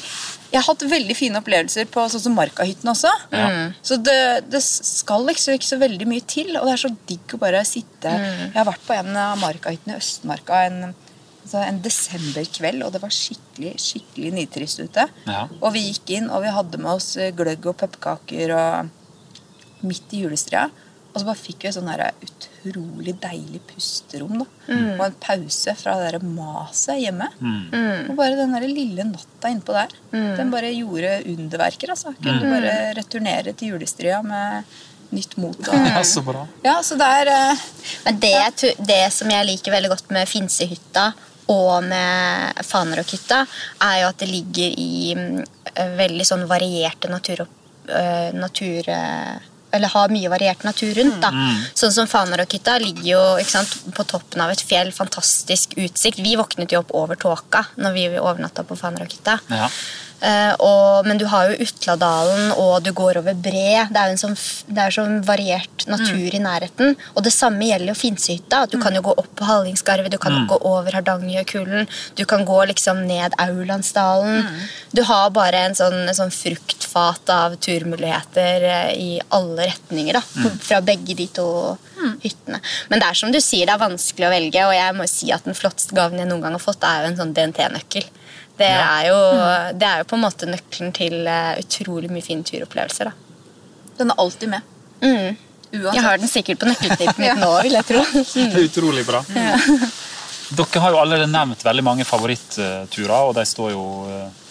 jeg 0.51 0.59
har 0.59 0.67
hatt 0.67 0.83
veldig 0.91 1.15
fine 1.15 1.39
opplevelser 1.39 1.87
på 1.95 2.05
sånn 2.11 2.23
som 2.25 2.35
Markahytten 2.35 2.91
også. 2.91 3.11
Ja. 3.31 3.47
Så 3.87 4.01
det, 4.03 4.17
det 4.51 4.59
skal 4.67 5.23
liksom 5.29 5.55
ikke 5.55 5.69
så 5.69 5.79
veldig 5.79 6.09
mye 6.11 6.25
til, 6.27 6.51
og 6.59 6.67
det 6.67 6.73
er 6.75 6.83
så 6.83 6.91
digg 7.07 7.37
å 7.37 7.39
bare 7.39 7.61
sitte 7.69 8.11
Jeg 8.19 8.51
har 8.57 8.67
vært 8.67 8.83
på 8.89 8.97
en 8.99 9.15
av 9.15 9.39
Markahyttene 9.39 9.95
i 9.95 10.01
Østmarka 10.03 10.65
en, 10.67 10.91
altså 11.51 11.65
en 11.67 11.81
desemberkveld, 11.83 12.85
og 12.87 12.95
det 12.95 13.03
var 13.03 13.15
skikkelig 13.15 13.75
skikkelig 13.83 14.31
nitrist 14.37 14.83
ute. 14.85 15.09
Ja. 15.27 15.49
Og 15.59 15.75
vi 15.75 15.89
gikk 15.89 16.15
inn, 16.15 16.31
og 16.31 16.45
vi 16.45 16.55
hadde 16.55 16.79
med 16.79 16.93
oss 16.95 17.17
eh, 17.19 17.35
gløgg 17.35 17.67
og 17.67 17.81
pepperkaker 17.81 18.55
og 18.55 19.87
midt 19.87 20.15
i 20.15 20.23
julestria. 20.23 20.69
Og 21.11 21.19
så 21.19 21.27
bare 21.27 21.41
fikk 21.41 21.65
vi 21.65 21.71
et 21.73 21.75
sånn 21.75 21.89
utrolig 21.91 23.17
deilig 23.19 23.59
pusterom. 23.67 24.45
da. 24.45 24.47
Og 24.95 25.01
en 25.09 25.17
pause 25.19 25.75
fra 25.75 25.97
det 25.99 26.13
der 26.13 26.23
maset 26.23 27.01
hjemme. 27.03 27.27
Og 27.41 28.13
bare 28.15 28.39
den 28.39 28.55
der 28.55 28.69
lille 28.71 29.09
natta 29.09 29.51
innpå 29.51 29.75
der, 29.75 29.97
den 30.39 30.53
bare 30.55 30.71
gjorde 30.71 31.17
underverker. 31.33 31.97
altså. 31.97 32.15
Kunne 32.21 32.45
mm. 32.45 32.55
bare 32.55 32.77
returnere 33.01 33.57
til 33.59 33.75
julestria 33.75 34.21
med 34.23 34.71
nytt 35.11 35.35
mot. 35.43 35.59
Og... 35.59 35.89
Ja, 35.91 36.05
så 36.07 36.23
bra. 36.23 36.45
Ja, 36.63 36.77
så 36.87 36.95
det 37.01 37.11
er 37.25 37.31
Uh, 37.31 37.67
Men 38.05 38.21
det, 38.23 38.31
ja. 38.31 38.71
det 38.79 39.03
som 39.13 39.31
jeg 39.31 39.47
liker 39.49 39.75
veldig 39.75 39.91
godt 39.91 40.15
med 40.15 40.29
Finsehytta 40.31 41.11
og 41.51 41.87
med 41.87 42.65
Faner 42.67 43.03
og 43.03 43.09
Kutta, 43.11 43.45
er 43.87 44.03
jo 44.03 44.11
at 44.11 44.23
det 44.23 44.31
ligger 44.31 44.77
i 44.79 45.15
mm, 45.19 45.39
veldig 45.99 46.27
sånn 46.27 46.47
varierte 46.51 47.11
natur, 47.11 47.47
natur 48.37 48.91
eller 49.73 49.89
har 49.89 50.13
mye 50.13 50.31
variert 50.31 50.63
natur 50.67 50.95
rundt. 50.95 51.21
da. 51.23 51.31
Sånn 51.79 51.93
som 51.95 52.09
Fanaråkhytta 52.11 52.77
ligger 52.83 53.07
jo 53.13 53.23
sant, 53.47 53.77
på 53.95 54.07
toppen 54.09 54.43
av 54.43 54.53
et 54.53 54.63
fjell, 54.67 54.93
fantastisk 54.95 55.77
utsikt. 55.79 56.23
Vi 56.25 56.37
våknet 56.39 56.75
jo 56.75 56.83
opp 56.83 56.95
over 56.97 57.19
tåka 57.21 57.65
når 57.79 57.97
vi 57.97 58.07
overnatta 58.19 58.67
på 58.67 58.79
Fanaråkhytta. 58.79 59.39
Ja. 59.51 59.71
Eh, 60.23 60.55
og, 60.61 61.07
men 61.09 61.17
du 61.17 61.25
har 61.33 61.49
jo 61.49 61.65
Utladalen, 61.65 62.51
og 62.61 62.83
du 62.85 62.91
går 62.93 63.17
over 63.23 63.35
bre. 63.35 63.87
Det 63.89 63.97
er 63.97 64.11
jo 64.11 64.17
en 64.17 64.21
sånn, 64.21 64.37
sånn 64.93 65.15
variert 65.25 65.87
natur 65.89 66.35
i 66.37 66.41
nærheten. 66.45 66.95
Og 67.17 67.25
det 67.25 67.33
samme 67.33 67.65
gjelder 67.65 67.95
jo 67.95 67.99
Finsehytta. 68.03 68.63
at 68.67 68.71
Du 68.71 68.79
kan 68.83 68.95
jo 68.95 69.01
gå 69.07 69.15
opp 69.17 69.31
på 69.41 69.49
Hallingskarvet, 69.49 70.11
du 70.13 70.19
kan 70.19 70.47
gå 70.51 70.59
over 70.69 70.93
Hardangerkulen, 70.99 71.89
du 72.17 72.25
kan 72.29 72.45
gå 72.45 72.59
liksom 72.69 73.07
ned 73.09 73.33
Aurlandsdalen. 73.41 74.45
Du 74.93 75.03
har 75.09 75.31
bare 75.31 75.65
en 75.71 75.75
sånn, 75.75 76.09
en 76.09 76.15
sånn 76.15 76.31
fruktfat 76.35 77.31
av 77.33 77.57
turmuligheter 77.57 78.63
eh, 78.63 78.93
i 79.01 79.21
alle 79.31 79.71
retninger 79.73 80.13
da, 80.19 80.21
på- 80.21 80.57
fra 80.61 80.81
begge 80.85 81.15
de 81.17 81.27
to 81.29 81.79
hyttene. 82.23 82.61
Men 82.89 83.01
det 83.01 83.09
er 83.09 83.15
som 83.15 83.33
du 83.33 83.41
sier, 83.41 83.67
det 83.67 83.75
er 83.75 83.83
vanskelig 83.89 84.27
å 84.29 84.33
velge, 84.33 84.63
og 84.67 84.73
jeg 84.77 84.95
må 84.97 85.07
si 85.09 85.31
at 85.33 85.45
den 85.45 85.55
flotteste 85.57 85.95
gaven 85.97 86.19
jeg 86.19 86.29
noen 86.29 86.41
gang 86.45 86.53
har 86.57 86.63
fått, 86.63 86.83
er 86.85 87.05
jo 87.05 87.11
en 87.13 87.17
sånn 87.21 87.35
DNT-nøkkel. 87.37 88.05
Det, 88.61 88.69
er 88.69 89.07
jo, 89.09 89.19
det 89.81 89.87
er 89.89 90.03
jo 90.03 90.09
på 90.11 90.19
en 90.19 90.25
måte 90.27 90.49
nøkkelen 90.51 90.91
til 90.97 91.23
eh, 91.25 91.55
utrolig 91.63 92.11
mye 92.13 92.25
fine 92.25 92.45
turopplevelser. 92.45 93.09
da. 93.09 93.95
Den 94.01 94.13
er 94.13 94.21
alltid 94.21 94.53
med. 94.53 94.75
Mm. 95.01 95.39
Uansett. 95.71 95.95
Jeg 95.95 96.03
har 96.03 96.19
den 96.19 96.29
sikkert 96.29 96.61
på 96.61 96.69
nøkkelknippet 96.69 97.23
mitt 97.23 97.41
nå, 97.45 97.51
vil 97.65 97.79
jeg 97.79 97.89
tro. 97.89 98.05
Det 98.35 98.47
er 98.51 98.67
utrolig 98.67 99.07
bra. 99.09 99.23
Dere 100.51 100.83
har 100.83 100.93
jo 100.93 100.99
allerede 100.99 101.31
nevnt 101.31 101.65
veldig 101.65 101.85
mange 101.87 102.05
favoritturer, 102.05 103.19
og 103.31 103.37
de 103.39 103.45
står 103.47 103.73
jo 103.73 103.85
eh, 104.11 104.49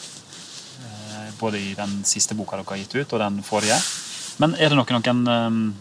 både 1.39 1.59
i 1.59 1.73
den 1.75 1.99
siste 2.07 2.37
boka 2.39 2.59
dere 2.59 2.69
har 2.71 2.79
gitt 2.81 2.95
ut, 2.95 3.13
og 3.13 3.23
den 3.23 3.41
forrige. 3.45 3.77
Men 4.39 4.55
er 4.55 4.71
det 4.71 4.79
noen, 4.79 5.03
noen 5.03 5.73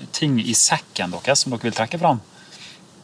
eh, 0.00 0.08
ting 0.16 0.40
i 0.40 0.54
sekken 0.56 1.12
deres 1.14 1.44
som 1.44 1.52
dere 1.52 1.68
vil 1.68 1.76
trekke 1.76 2.00
fram? 2.00 2.22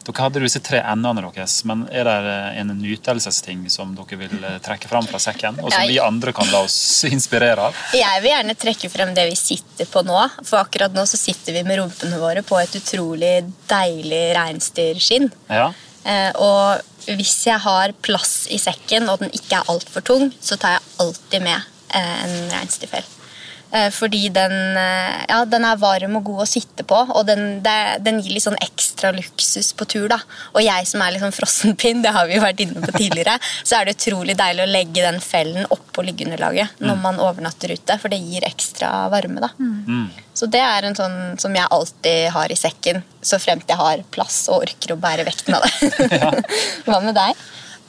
Dere 0.03 0.25
hadde 0.25 0.41
jo 0.41 0.49
disse 0.49 0.63
tre 0.65 0.81
endene 0.83 1.23
deres, 1.23 1.61
men 1.69 1.85
er 1.95 2.09
det 2.09 2.39
en 2.63 2.73
nytelsesting 2.81 3.65
som 3.71 3.93
dere 3.95 4.19
vil 4.19 4.47
eh, 4.49 4.59
trekke 4.65 4.91
fram 4.91 5.07
fra 5.07 5.21
sekken, 5.23 5.61
og 5.63 5.71
som 5.71 5.87
vi 5.87 6.01
andre 6.03 6.35
kan 6.35 6.51
la 6.51 6.65
oss 6.67 6.77
inspirere 7.15 7.69
av? 7.69 7.79
Jeg 7.95 8.25
vil 8.25 8.33
gjerne 8.33 8.59
trekke 8.59 8.91
frem 8.93 9.15
det 9.15 9.29
vi 9.31 9.39
sitter 9.39 9.87
på 9.91 10.03
nå. 10.07 10.19
For 10.43 10.63
akkurat 10.65 10.95
nå 10.97 11.07
så 11.07 11.21
sitter 11.21 11.55
vi 11.55 11.65
med 11.69 11.79
rumpene 11.79 12.19
våre 12.19 12.43
på 12.47 12.59
et 12.59 12.75
utrolig 12.81 13.35
deilig 13.71 14.25
reinsdyrskinn. 14.39 15.31
Ja. 15.53 15.71
Eh, 16.03 16.31
og 16.43 16.83
hvis 17.07 17.37
jeg 17.47 17.63
har 17.63 17.95
plass 18.03 18.49
i 18.51 18.59
sekken, 18.63 19.09
og 19.11 19.23
den 19.23 19.33
ikke 19.35 19.61
er 19.61 19.71
altfor 19.71 20.05
tung, 20.07 20.31
så 20.43 20.59
tar 20.59 20.79
jeg 20.79 20.89
alltid 21.07 21.47
med 21.47 21.59
eh, 21.95 22.17
en 22.27 22.39
reinsdyrfell. 22.57 23.07
Eh, 23.73 23.89
fordi 23.91 24.29
den, 24.29 24.77
eh, 24.77 25.25
ja, 25.29 25.45
den 25.49 25.65
er 25.65 25.79
varm 25.81 26.19
og 26.19 26.27
god 26.27 26.43
å 26.45 26.49
sitte 26.49 26.85
på, 26.85 26.99
og 27.09 27.25
den, 27.27 27.63
det, 27.65 28.05
den 28.05 28.19
gir 28.21 28.35
litt 28.37 28.45
sånn 28.45 28.59
ekstra 28.61 29.15
luksus 29.17 29.73
på 29.73 29.87
tur. 29.89 30.09
da. 30.13 30.19
Og 30.53 30.61
jeg 30.61 30.89
som 30.91 31.01
er 31.01 31.15
litt 31.15 31.25
sånn 31.25 31.33
frossenpinn, 31.33 32.03
det 32.05 32.13
har 32.13 32.29
vi 32.29 32.37
jo 32.37 32.43
vært 32.45 32.61
inne 32.61 32.83
på 32.85 32.93
tidligere, 32.99 33.39
så 33.65 33.79
er 33.79 33.89
det 33.89 33.97
utrolig 33.97 34.37
deilig 34.37 34.67
å 34.67 34.73
legge 34.73 35.07
den 35.07 35.23
fellen 35.25 35.65
oppå 35.73 36.05
liggeunderlaget 36.05 36.83
når 36.85 37.01
man 37.01 37.23
overnatter 37.23 37.73
ute, 37.73 37.97
for 38.03 38.13
det 38.13 38.21
gir 38.21 38.45
ekstra 38.45 39.09
varme. 39.13 39.41
da. 39.41 39.53
Så 40.37 40.49
det 40.53 40.61
er 40.65 40.85
en 40.89 40.97
sånn 40.97 41.17
som 41.41 41.57
jeg 41.57 41.73
alltid 41.73 42.29
har 42.37 42.53
i 42.53 42.59
sekken, 42.59 43.03
så 43.25 43.41
fremt 43.41 43.69
jeg 43.69 43.81
har 43.81 44.05
plass 44.13 44.45
og 44.53 44.67
orker 44.67 44.93
å 44.93 45.01
bære 45.01 45.25
vekten 45.29 45.57
av 45.57 45.65
det. 45.65 46.21
Hva 46.89 47.01
med 47.05 47.17
deg? 47.17 47.41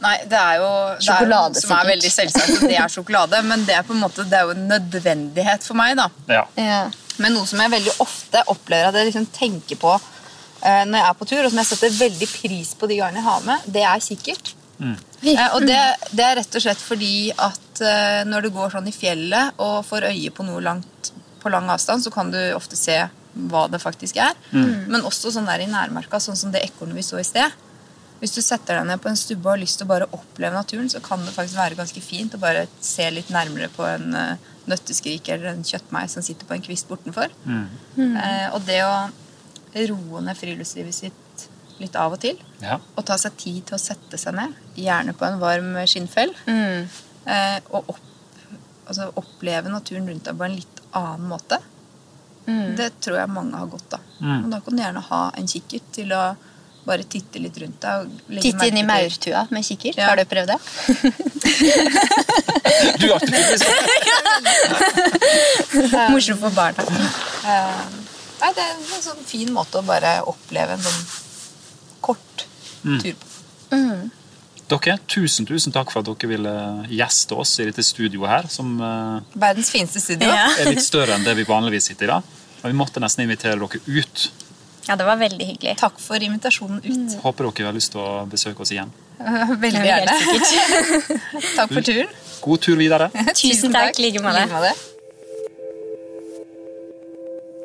Nei, 0.04 0.18
det 0.30 0.40
er 0.40 0.58
jo 0.60 0.70
det 1.00 1.14
er, 1.16 1.62
som 1.62 1.76
er 1.78 1.88
veldig 1.94 2.12
selvsagt. 2.12 2.58
at 2.58 2.66
Det 2.68 2.80
er 2.80 2.92
sjokolade, 2.92 3.40
men 3.48 3.64
det 3.68 3.78
er 3.78 3.86
på 3.88 3.96
en 3.96 4.02
måte 4.04 4.26
det 4.28 4.40
er 4.40 4.50
jo 4.50 4.56
en 4.58 4.68
nødvendighet 4.72 5.64
for 5.64 5.80
meg. 5.80 5.96
da. 6.00 6.10
ja. 6.32 6.44
Ja. 6.60 6.84
Men 7.22 7.36
noe 7.38 7.46
som 7.46 7.62
jeg 7.62 7.70
veldig 7.70 7.94
ofte 8.02 8.42
opplever 8.50 8.90
at 8.90 8.96
jeg 8.98 9.12
liksom 9.12 9.28
tenker 9.36 9.78
på 9.78 9.92
eh, 9.94 10.84
når 10.90 10.98
jeg 10.98 11.08
er 11.08 11.18
på 11.20 11.28
tur, 11.30 11.44
og 11.46 11.52
som 11.54 11.62
jeg 11.62 11.70
setter 11.70 11.98
veldig 12.00 12.30
pris 12.32 12.72
på 12.80 12.90
de 12.90 12.98
gangene 13.00 13.22
jeg 13.22 13.28
har 13.28 13.44
med, 13.48 13.68
det 13.76 13.84
er 13.86 14.06
kikkert. 14.08 14.54
Eh, 14.82 15.44
og 15.54 15.62
det, 15.70 15.80
det 16.12 16.24
er 16.26 16.40
rett 16.42 16.58
og 16.58 16.64
slett 16.66 16.82
fordi 16.82 17.16
at 17.32 17.84
eh, 17.86 18.24
når 18.28 18.48
du 18.48 18.54
går 18.56 18.74
sånn 18.74 18.90
i 18.90 18.96
fjellet 18.96 19.62
og 19.62 19.84
får 19.88 20.10
øye 20.10 20.34
på 20.36 20.46
noe 20.48 20.64
langt 20.66 21.14
på 21.44 21.52
lang 21.54 21.70
avstand, 21.72 22.02
så 22.04 22.12
kan 22.12 22.32
du 22.34 22.40
ofte 22.58 22.76
se 22.80 22.98
hva 23.52 23.68
det 23.72 23.80
faktisk 23.82 24.18
er. 24.22 24.34
Men 24.54 25.06
også 25.06 25.32
sånn 25.34 25.48
der 25.50 25.64
i 25.64 25.70
nærmarka, 25.70 26.20
sånn 26.22 26.38
som 26.40 26.52
det 26.54 26.62
ekornet 26.68 26.98
vi 26.98 27.06
så 27.06 27.20
i 27.22 27.26
sted. 27.28 27.52
Hvis 28.24 28.38
du 28.38 28.40
setter 28.40 28.78
deg 28.80 28.88
ned 28.88 29.02
på 29.04 29.10
en 29.12 29.18
stubbe 29.20 29.50
og 29.50 29.58
har 29.58 29.60
lyst 29.66 29.82
til 29.82 29.88
å 29.88 29.92
bare 29.92 30.08
oppleve 30.16 30.56
naturen, 30.56 30.88
så 30.90 31.02
kan 31.04 31.20
det 31.26 31.34
faktisk 31.36 31.58
være 31.60 31.76
ganske 31.76 32.04
fint 32.04 32.38
å 32.38 32.40
bare 32.40 32.62
se 32.80 33.10
litt 33.12 33.28
nærmere 33.36 33.68
på 33.74 33.84
en 33.84 34.16
uh, 34.16 34.52
nøtteskrik 34.72 35.28
eller 35.34 35.50
en 35.52 35.66
kjøttmei 35.68 36.06
som 36.08 36.24
sitter 36.24 36.48
på 36.48 36.56
en 36.56 36.64
kvist 36.64 36.88
bortenfor. 36.88 37.34
Eh, 38.16 38.46
og 38.56 38.64
det 38.68 38.80
å 38.88 38.94
roe 39.90 40.22
ned 40.24 40.38
friluftslivet 40.40 40.96
sitt 40.96 41.44
litt 41.82 41.98
av 42.00 42.14
og 42.16 42.22
til, 42.24 42.38
ja. 42.62 42.78
og 42.96 43.04
ta 43.10 43.18
seg 43.20 43.36
tid 43.42 43.60
til 43.68 43.76
å 43.76 43.82
sette 43.82 44.20
seg 44.22 44.38
ned, 44.38 44.54
gjerne 44.80 45.16
på 45.18 45.26
en 45.28 45.40
varm 45.42 45.74
skinnfell, 45.90 46.32
Mm. 46.48 46.88
eh, 47.26 47.60
og 47.74 47.90
opp, 47.96 48.00
altså 48.88 49.10
oppleve 49.20 49.74
naturen 49.74 50.08
rundt 50.08 50.30
deg 50.30 50.38
på 50.38 50.46
en 50.48 50.56
litt 50.56 50.82
annen 50.96 51.28
måte, 51.28 51.60
det 52.78 52.90
tror 53.00 53.18
jeg 53.22 53.32
mange 53.32 53.56
har 53.56 53.68
godt 53.72 53.94
av. 53.96 54.08
Mm. 54.20 54.40
Og 54.46 54.50
da 54.52 54.58
kan 54.64 54.76
du 54.76 54.82
gjerne 54.84 55.04
ha 55.10 55.22
en 55.40 55.48
kikkert 55.48 55.92
til 55.96 56.12
å 56.12 56.24
bare 56.86 57.04
titte 57.08 57.40
litt 57.40 57.58
rundt 57.62 57.80
deg. 57.84 58.08
Og 58.08 58.32
legge 58.34 58.42
Titte 58.50 58.68
inn 58.70 58.78
i 58.82 58.84
maurtua 58.88 59.46
med 59.54 59.64
kikkert. 59.68 59.98
Ja. 59.98 60.10
Har 60.12 60.18
du 60.20 60.26
prøvd 60.26 60.48
det? 60.54 60.60
Du 63.00 63.06
har 63.12 63.20
ikke 63.22 63.30
tydeligvis 63.30 63.64
Morsomt 66.12 66.42
for 66.42 66.54
barna. 66.56 66.84
Eh, 67.44 67.84
nei, 68.42 68.50
det 68.56 68.64
er 68.66 68.74
en 68.74 69.04
sånn 69.04 69.24
fin 69.28 69.52
måte 69.56 69.80
å 69.80 69.86
bare 69.88 70.16
oppleve 70.30 70.78
en 70.78 70.84
sånn 70.84 71.04
kort 72.04 72.48
Mm. 72.84 72.98
tur 73.00 73.14
på. 73.16 73.28
Dere, 74.74 74.98
tusen, 75.08 75.46
tusen 75.48 75.72
takk 75.72 75.88
for 75.94 76.02
at 76.02 76.08
dere 76.10 76.28
ville 76.34 76.54
gjeste 76.92 77.32
oss 77.40 77.54
i 77.64 77.68
dette 77.70 77.84
studioet 77.86 78.28
her, 78.28 78.48
som 78.52 78.74
eh, 78.84 79.22
Verdens 79.40 79.70
fineste 79.72 80.02
studio. 80.04 80.28
Ja. 80.28 80.50
er 80.60 80.68
litt 80.74 80.84
større 80.84 81.16
enn 81.16 81.24
det 81.24 81.36
vi 81.40 81.46
vanligvis 81.48 81.88
sitter 81.92 82.10
i. 82.10 82.12
da. 82.12 82.18
Og 82.64 82.66
vi 82.72 82.76
måtte 82.76 83.00
nesten 83.04 83.24
invitere 83.24 83.56
dere 83.56 83.80
ut. 83.88 84.26
Ja, 84.88 84.96
det 85.00 85.06
var 85.08 85.20
veldig 85.20 85.46
hyggelig. 85.48 85.78
Takk 85.80 86.00
for 86.02 86.24
invitasjonen 86.24 86.82
ut. 86.84 87.18
Håper 87.24 87.48
dere 87.50 87.70
har 87.70 87.76
lyst 87.76 87.94
til 87.94 88.02
å 88.04 88.26
besøke 88.30 88.66
oss 88.66 88.74
igjen. 88.76 88.92
Veldig 89.64 89.84
gjerne. 89.88 90.16
Takk 91.58 91.70
for 91.72 91.86
turen. 91.86 92.10
God 92.44 92.64
tur 92.66 92.76
videre. 92.76 93.08
Tusen 93.40 93.72
takk, 93.72 94.00
like 94.04 94.20
med 94.20 94.36
det. 94.36 94.48
Like. 94.52 94.74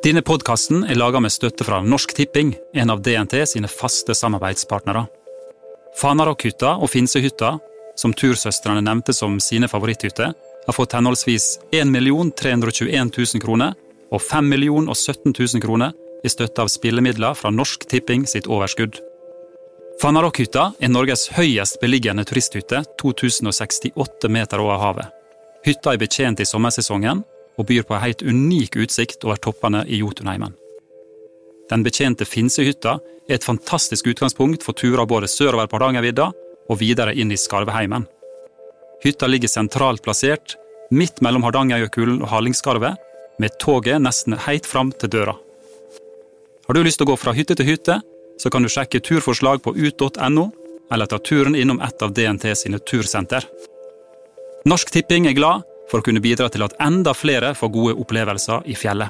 Denne 0.05 0.23
podkasten 0.23 0.85
er 0.87 0.95
laga 0.95 1.19
med 1.19 1.33
støtte 1.35 1.65
fra 1.67 1.81
Norsk 1.83 2.13
Tipping, 2.15 2.53
en 2.71 2.93
av 2.93 3.01
DNT 3.03 3.41
sine 3.51 3.67
faste 3.67 4.15
samarbeidspartnere. 4.15 5.03
Fanarokhytta 5.99 6.77
og 6.79 6.87
Finsehytta, 6.93 7.57
som 7.99 8.15
tursøstrene 8.15 8.79
nevnte 8.85 9.11
som 9.11 9.35
sine 9.43 9.67
favoritthytter, 9.67 10.31
har 10.69 10.77
fått 10.77 10.95
henholdsvis 10.95 11.57
1 11.75 11.91
321 12.39 13.11
000 13.11 13.43
kroner 13.43 13.75
og 14.13 14.21
5 14.23 14.53
017 14.55 15.33
000 15.35 15.65
kroner 15.65 15.91
i 16.23 16.31
støtte 16.31 16.63
av 16.63 16.71
spillemidler 16.71 17.37
fra 17.37 17.51
Norsk 17.53 17.85
Tipping 17.89 18.25
sitt 18.27 18.47
overskudd. 18.47 18.99
Fanarokkhytta 19.99 20.65
er 20.79 20.91
Norges 20.91 21.27
høyest 21.35 21.81
beliggende 21.81 22.23
turisthytte, 22.27 22.85
2068 23.01 24.31
meter 24.31 24.63
over 24.63 24.79
havet. 24.79 25.09
Hytta 25.65 25.93
er 25.93 25.99
betjent 25.99 26.39
i 26.39 26.47
sommersesongen 26.47 27.25
og 27.59 27.67
byr 27.67 27.83
på 27.83 27.95
en 27.97 28.03
helt 28.05 28.23
unik 28.23 28.77
utsikt 28.79 29.25
over 29.27 29.39
toppene 29.43 29.83
i 29.87 29.99
Jotunheimen. 29.99 30.55
Den 31.69 31.83
betjente 31.83 32.25
Finsehytta 32.25 32.95
er 33.27 33.35
et 33.35 33.45
fantastisk 33.45 34.07
utgangspunkt 34.09 34.63
for 34.65 34.73
turer 34.73 35.05
både 35.05 35.27
sørover 35.27 35.67
på 35.67 35.77
Hardangervidda 35.77 36.29
og 36.69 36.79
videre 36.79 37.13
inn 37.13 37.35
i 37.35 37.37
Skarvheimen. 37.37 38.07
Hytta 39.03 39.27
ligger 39.27 39.51
sentralt 39.51 40.03
plassert, 40.03 40.55
midt 40.91 41.21
mellom 41.21 41.43
Hardangerjøkulen 41.45 42.23
og 42.23 42.31
Hallingskarvet, 42.31 42.97
med 43.39 43.59
toget 43.61 44.01
nesten 44.03 44.35
helt 44.47 44.65
fram 44.67 44.91
til 44.91 45.11
døra. 45.13 45.35
Har 46.69 46.77
du 46.77 46.83
lyst 46.85 46.99
til 47.01 47.07
å 47.07 47.09
gå 47.09 47.15
fra 47.17 47.31
hytte 47.33 47.55
til 47.57 47.65
hytte, 47.65 47.95
så 48.37 48.49
kan 48.53 48.61
du 48.61 48.69
sjekke 48.69 48.99
turforslag 49.01 49.63
på 49.65 49.71
ut.no, 49.73 50.43
eller 50.93 51.09
ta 51.09 51.17
turen 51.17 51.55
innom 51.57 51.79
et 51.81 52.03
av 52.05 52.13
DNT 52.13 52.45
sine 52.53 52.77
tursenter. 52.85 53.47
Norsk 54.69 54.91
Tipping 54.93 55.25
er 55.25 55.33
glad 55.33 55.65
for 55.89 55.97
å 55.97 56.05
kunne 56.05 56.21
bidra 56.21 56.45
til 56.53 56.61
at 56.61 56.75
enda 56.85 57.15
flere 57.17 57.55
får 57.57 57.73
gode 57.73 57.95
opplevelser 58.03 58.69
i 58.69 58.77
fjellet. 58.77 59.09